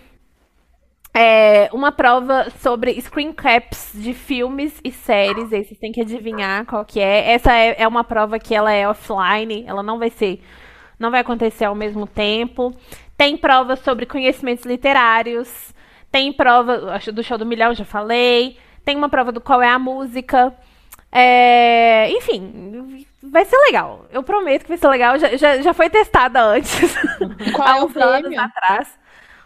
é, 1.13 1.69
uma 1.73 1.93
prova 1.93 2.51
sobre 2.61 3.01
screen 3.01 3.33
caps 3.33 3.93
de 3.95 4.13
filmes 4.13 4.81
e 4.85 4.93
séries. 4.93 5.53
Aí 5.53 5.65
vocês 5.65 5.79
têm 5.79 5.93
que 5.93 6.01
adivinhar 6.01 6.65
qual 6.67 6.85
que 6.85 7.01
é. 7.01 7.33
Essa 7.33 7.53
é, 7.53 7.83
é 7.83 7.89
uma 7.89 8.05
prova 8.05 8.39
que 8.39 8.55
ela 8.55 8.73
é 8.73 8.89
offline, 8.89 9.65
ela 9.67 9.83
não 9.83 9.99
vai 9.99 10.11
ser 10.11 10.41
não 10.99 11.11
vai 11.11 11.21
acontecer 11.21 11.65
ao 11.65 11.75
mesmo 11.75 12.07
tempo. 12.07 12.75
Tem 13.17 13.37
provas 13.37 13.81
sobre 13.81 14.07
conhecimentos 14.07 14.65
literários. 14.65 15.73
Tem 16.11 16.33
prova 16.33 16.99
do 17.13 17.23
show 17.23 17.39
do 17.39 17.47
milhão, 17.47 17.75
já 17.75 17.85
falei. 17.85 18.57
Tem 18.85 18.97
uma 18.97 19.09
prova 19.09 19.33
do 19.33 19.41
qual 19.41 19.63
é 19.63 19.69
a 19.69 19.79
música. 19.79 20.55
É, 21.11 22.11
enfim, 22.11 23.07
vai 23.23 23.45
ser 23.45 23.57
legal. 23.59 24.05
Eu 24.11 24.23
prometo 24.23 24.63
que 24.63 24.69
vai 24.69 24.79
ser 24.79 24.89
legal. 24.89 25.19
Já, 25.19 25.37
já, 25.37 25.63
já 25.63 25.73
foi 25.73 25.89
testada 25.89 26.43
antes. 26.43 26.95
Qual 27.55 27.69
há 27.69 27.79
é 27.79 27.83
uns 27.83 27.97
anos 27.97 28.37
atrás. 28.37 28.99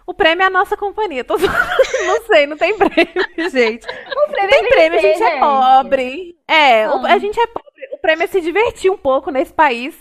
O 0.07 0.15
prêmio 0.15 0.43
é 0.43 0.47
a 0.47 0.51
nossa 0.51 0.75
companhia. 0.79 1.23
Tô... 1.23 1.37
não 1.37 2.23
sei, 2.23 2.47
não 2.47 2.57
tem 2.57 2.75
prêmio, 2.79 3.51
gente. 3.51 3.87
O 3.87 4.31
prêmio 4.31 4.51
tem 4.51 4.69
prêmio, 4.69 4.99
a 4.99 5.03
gente 5.03 5.23
é 5.23 5.39
pobre. 5.39 6.37
É, 6.49 6.89
o, 6.89 7.05
a 7.05 7.19
gente 7.19 7.39
é 7.39 7.47
pobre. 7.47 7.69
O 7.93 7.99
prêmio 7.99 8.25
é 8.25 8.27
se 8.27 8.41
divertir 8.41 8.91
um 8.91 8.97
pouco 8.97 9.31
nesse 9.31 9.53
país 9.53 9.95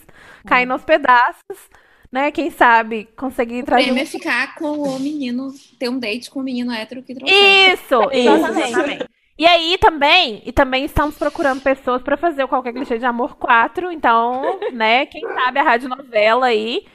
cair 0.47 0.65
nos 0.65 0.83
pedaços, 0.83 1.69
né? 2.11 2.31
Quem 2.31 2.49
sabe 2.49 3.07
conseguir 3.15 3.63
trazer. 3.63 3.83
O 3.83 3.85
prêmio 3.85 4.01
um... 4.01 4.03
é 4.03 4.05
ficar 4.05 4.55
com 4.55 4.71
o 4.79 4.99
menino, 4.99 5.53
ter 5.79 5.89
um 5.89 5.99
date 5.99 6.29
com 6.29 6.39
o 6.39 6.43
menino 6.43 6.71
hétero 6.71 7.03
que 7.03 7.13
trouxe. 7.13 7.33
Isso, 7.33 8.09
exatamente. 8.11 9.05
E 9.37 9.45
aí 9.45 9.77
também, 9.77 10.41
e 10.45 10.51
também 10.51 10.83
estamos 10.85 11.15
procurando 11.15 11.61
pessoas 11.61 12.01
para 12.01 12.17
fazer 12.17 12.43
o 12.43 12.47
Qualquer 12.47 12.73
Clichê 12.73 12.97
de 12.97 13.05
Amor 13.05 13.35
4. 13.35 13.91
Então, 13.91 14.59
né, 14.73 15.05
quem 15.05 15.21
sabe 15.21 15.59
a 15.59 15.63
rádio 15.63 15.89
novela 15.89 16.47
aí, 16.47 16.87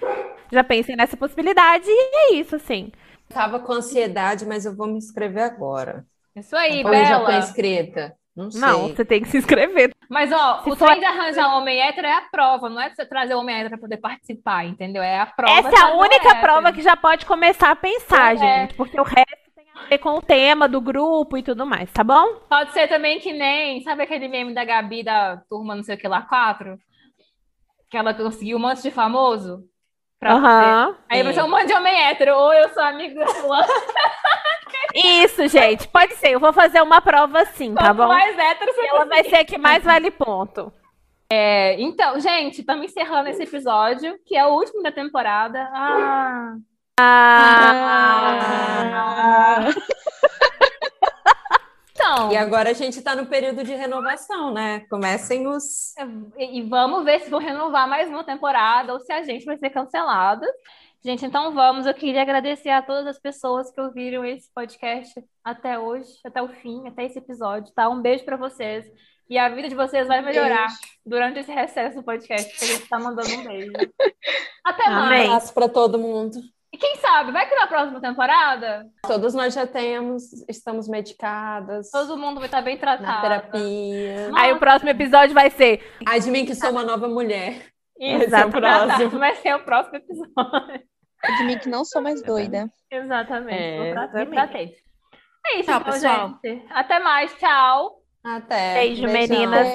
já 0.51 0.65
pensem 0.65 0.97
nessa 0.97 1.17
possibilidade. 1.17 1.87
E 1.87 2.35
é 2.35 2.35
isso, 2.35 2.57
assim. 2.57 2.91
Tava 3.29 3.61
com 3.61 3.73
ansiedade, 3.73 4.45
mas 4.45 4.67
eu 4.67 4.75
vou 4.75 4.89
me 4.89 4.99
inscrever 4.99 5.45
agora. 5.45 6.05
Isso 6.35 6.57
aí, 6.57 6.83
Ou 6.83 6.91
Bela. 6.91 7.05
já 7.07 7.21
tô 7.25 7.33
inscrita. 7.33 8.17
Não 8.35 8.51
sei. 8.51 8.61
Não, 8.61 8.89
você 8.89 9.05
tem 9.05 9.21
que 9.21 9.29
se 9.29 9.37
inscrever. 9.37 9.91
Mas, 10.09 10.33
ó, 10.33 10.63
se 10.63 10.71
o 10.71 10.77
for... 10.77 10.87
trem 10.87 11.01
de 11.01 11.05
arranjar 11.05 11.55
homem 11.57 11.81
hétero 11.81 12.07
é 12.07 12.15
a 12.15 12.23
prova, 12.23 12.69
não 12.69 12.81
é 12.81 12.89
você 12.89 13.05
trazer 13.05 13.35
homem 13.35 13.55
hétero 13.55 13.71
para 13.71 13.79
poder 13.79 13.99
participar, 13.99 14.65
entendeu? 14.65 15.03
É 15.03 15.21
a 15.21 15.27
prova. 15.27 15.53
Essa 15.53 15.69
é 15.69 15.81
a 15.81 15.95
única 15.95 16.35
prova 16.37 16.73
que 16.73 16.81
já 16.81 16.97
pode 16.97 17.27
começar 17.27 17.71
a 17.71 17.77
pensar, 17.77 18.35
é. 18.35 18.39
gente, 18.39 18.75
porque 18.75 18.99
o 18.99 19.05
resto 19.05 19.53
tem 19.55 19.67
a 19.75 19.89
ver 19.89 19.99
com 19.99 20.11
o 20.11 20.23
tema 20.23 20.67
do 20.67 20.81
grupo 20.81 21.37
e 21.37 21.43
tudo 21.43 21.67
mais, 21.67 21.93
tá 21.93 22.03
bom? 22.03 22.37
Pode 22.49 22.73
ser 22.73 22.89
também 22.89 23.21
que 23.21 23.33
nem, 23.33 23.83
sabe 23.83 24.03
aquele 24.03 24.29
meme 24.29 24.55
da 24.55 24.65
Gabi 24.65 25.03
da 25.03 25.37
turma 25.49 25.77
não 25.77 25.83
sei 25.83 25.97
o 25.97 25.99
que 25.99 26.09
lá, 26.09 26.23
quatro? 26.23 26.79
Que 27.91 27.99
ela 27.99 28.15
conseguiu 28.15 28.57
um 28.57 28.61
monte 28.61 28.83
de 28.83 28.91
famoso? 28.91 29.63
Pra 30.23 30.37
uhum. 30.37 30.95
Aí 31.11 31.21
você 31.25 31.41
é 31.41 31.45
um 31.45 31.51
monte 31.51 31.67
de 31.67 31.75
homem 31.75 32.01
hétero, 32.01 32.37
ou 32.37 32.55
eu 32.55 32.69
sou 32.69 32.81
amigo 32.85 33.19
da 33.19 33.27
fulana. 33.27 33.67
Isso, 34.95 35.49
gente. 35.49 35.89
Pode 35.89 36.15
ser. 36.15 36.29
Eu 36.29 36.39
vou 36.39 36.53
fazer 36.53 36.81
uma 36.81 37.01
prova 37.01 37.41
assim, 37.41 37.75
tá 37.75 37.93
bom? 37.93 38.07
mais 38.07 38.39
hétero, 38.39 38.73
você 38.73 38.87
Ela 38.87 39.05
vai 39.05 39.25
ser 39.25 39.35
a 39.35 39.45
que 39.45 39.59
mais 39.59 39.83
vale 39.83 40.13
ponto. 40.13 40.73
É, 41.29 41.75
então, 41.81 42.21
gente, 42.21 42.61
estamos 42.61 42.85
encerrando 42.85 43.31
esse 43.31 43.43
episódio, 43.43 44.17
que 44.25 44.37
é 44.37 44.47
o 44.47 44.55
último 44.55 44.81
da 44.81 44.93
temporada. 44.93 45.69
Ah. 45.73 46.55
Ah. 47.01 48.39
ah. 48.95 49.59
Então. 52.03 52.33
E 52.33 52.37
agora 52.37 52.71
a 52.71 52.73
gente 52.73 52.99
está 52.99 53.15
no 53.15 53.27
período 53.27 53.63
de 53.63 53.75
renovação, 53.75 54.53
né? 54.53 54.81
Comecem 54.91 55.47
os. 55.47 55.95
E, 56.37 56.59
e 56.59 56.63
vamos 56.63 57.05
ver 57.05 57.21
se 57.21 57.31
vão 57.31 57.39
renovar 57.39 57.89
mais 57.89 58.09
uma 58.09 58.25
temporada 58.25 58.93
ou 58.93 59.01
se 59.01 59.13
a 59.13 59.23
gente 59.23 59.45
vai 59.45 59.57
ser 59.57 59.71
cancelada. 59.71 60.47
Gente, 61.05 61.25
então 61.25 61.55
vamos. 61.55 61.87
Eu 61.87 61.95
queria 61.95 62.23
agradecer 62.23 62.71
a 62.71 62.83
todas 62.83 63.07
as 63.07 63.19
pessoas 63.21 63.71
que 63.71 63.81
ouviram 63.81 64.25
esse 64.25 64.51
podcast 64.53 65.15
até 65.45 65.79
hoje, 65.79 66.11
até 66.25 66.43
o 66.43 66.49
fim, 66.49 66.87
até 66.89 67.05
esse 67.05 67.19
episódio, 67.19 67.73
tá? 67.73 67.89
Um 67.89 68.03
beijo 68.03 68.25
para 68.25 68.37
vocês. 68.37 68.85
E 69.31 69.39
a 69.39 69.49
vida 69.49 69.69
de 69.69 69.75
vocês 69.75 70.09
vai 70.09 70.21
melhorar 70.21 70.67
beijo. 70.67 70.81
durante 71.07 71.39
esse 71.39 71.53
recesso 71.53 71.97
do 71.97 72.03
podcast, 72.03 72.59
que 72.59 72.65
a 72.65 72.69
gente 72.69 72.89
tá 72.89 72.99
mandando 72.99 73.33
um 73.33 73.45
beijo. 73.45 73.73
Até 74.65 74.91
mais. 74.91 75.29
Um 75.29 75.33
abraço 75.33 75.55
para 75.55 75.69
todo 75.69 75.99
mundo. 75.99 76.39
E 76.73 76.79
quem 76.79 76.97
sabe, 76.97 77.33
vai 77.33 77.47
que 77.47 77.55
na 77.55 77.67
próxima 77.67 78.01
temporada? 78.01 78.87
Todos 79.07 79.35
nós 79.35 79.53
já 79.53 79.67
temos, 79.67 80.33
estamos 80.49 80.89
medicadas. 80.89 81.91
Todo 81.91 82.17
mundo 82.17 82.39
vai 82.39 82.47
estar 82.47 82.63
bem 82.63 82.79
tratado. 82.79 83.03
Na 83.07 83.21
terapia. 83.21 84.31
Nossa. 84.31 84.43
Aí 84.43 84.53
o 84.55 84.59
próximo 84.59 84.89
episódio 84.89 85.35
vai 85.35 85.51
ser. 85.51 85.83
Mim 86.29 86.47
que 86.47 86.55
sou 86.55 86.71
uma 86.71 86.83
nova 86.83 87.07
mulher. 87.09 87.67
Exato. 88.01 88.59
Vai 88.59 88.73
ser 88.73 88.97
o 88.97 89.05
próximo. 89.05 89.19
Vai 89.19 89.35
ser 89.37 89.55
o 89.55 89.65
próximo 89.65 89.97
episódio. 89.97 90.83
Mim 91.47 91.59
que 91.59 91.69
não 91.69 91.85
sou 91.85 92.01
mais 92.01 92.23
doida. 92.23 92.71
Exatamente. 92.91 93.63
É, 93.63 94.27
tratei. 94.27 94.77
É 95.47 95.59
isso, 95.59 95.71
tchau, 95.71 95.81
então, 95.81 95.93
pessoal. 95.93 96.39
gente. 96.43 96.67
Até 96.71 96.99
mais. 97.01 97.35
Tchau. 97.35 98.03
Até. 98.25 98.75
Beijo, 98.75 99.03
Beijão. 99.03 99.37
meninas. 99.37 99.69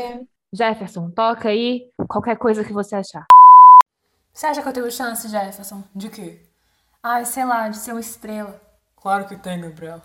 Jefferson, 0.51 1.11
toca 1.11 1.49
aí 1.49 1.89
qualquer 2.07 2.37
coisa 2.37 2.63
que 2.63 2.73
você 2.73 2.95
achar. 2.95 3.25
Você 4.33 4.47
acha 4.47 4.61
que 4.61 4.67
eu 4.67 4.73
tenho 4.73 4.91
chance, 4.91 5.27
Jefferson? 5.27 5.83
De 5.93 6.09
quê? 6.09 6.46
Ai, 7.09 7.23
sei 7.23 7.45
lá, 7.45 7.69
de 7.69 7.77
ser 7.77 7.93
uma 7.93 8.01
estrela. 8.01 8.61
Claro 8.97 9.25
que 9.29 9.37
tem, 9.37 9.61
Gabriela. 9.61 10.03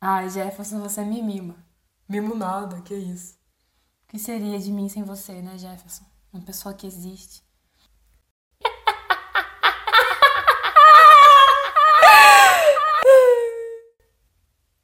Ai, 0.00 0.30
Jefferson, 0.30 0.78
você 0.78 1.02
me 1.02 1.20
mima. 1.20 1.56
Mimo 2.08 2.36
nada, 2.36 2.80
que 2.82 2.94
isso. 2.94 3.34
O 4.04 4.06
que 4.06 4.16
seria 4.16 4.56
de 4.60 4.70
mim 4.70 4.88
sem 4.88 5.02
você, 5.02 5.42
né, 5.42 5.58
Jefferson? 5.58 6.04
Uma 6.32 6.40
pessoa 6.44 6.72
que 6.72 6.86
existe. 6.86 7.42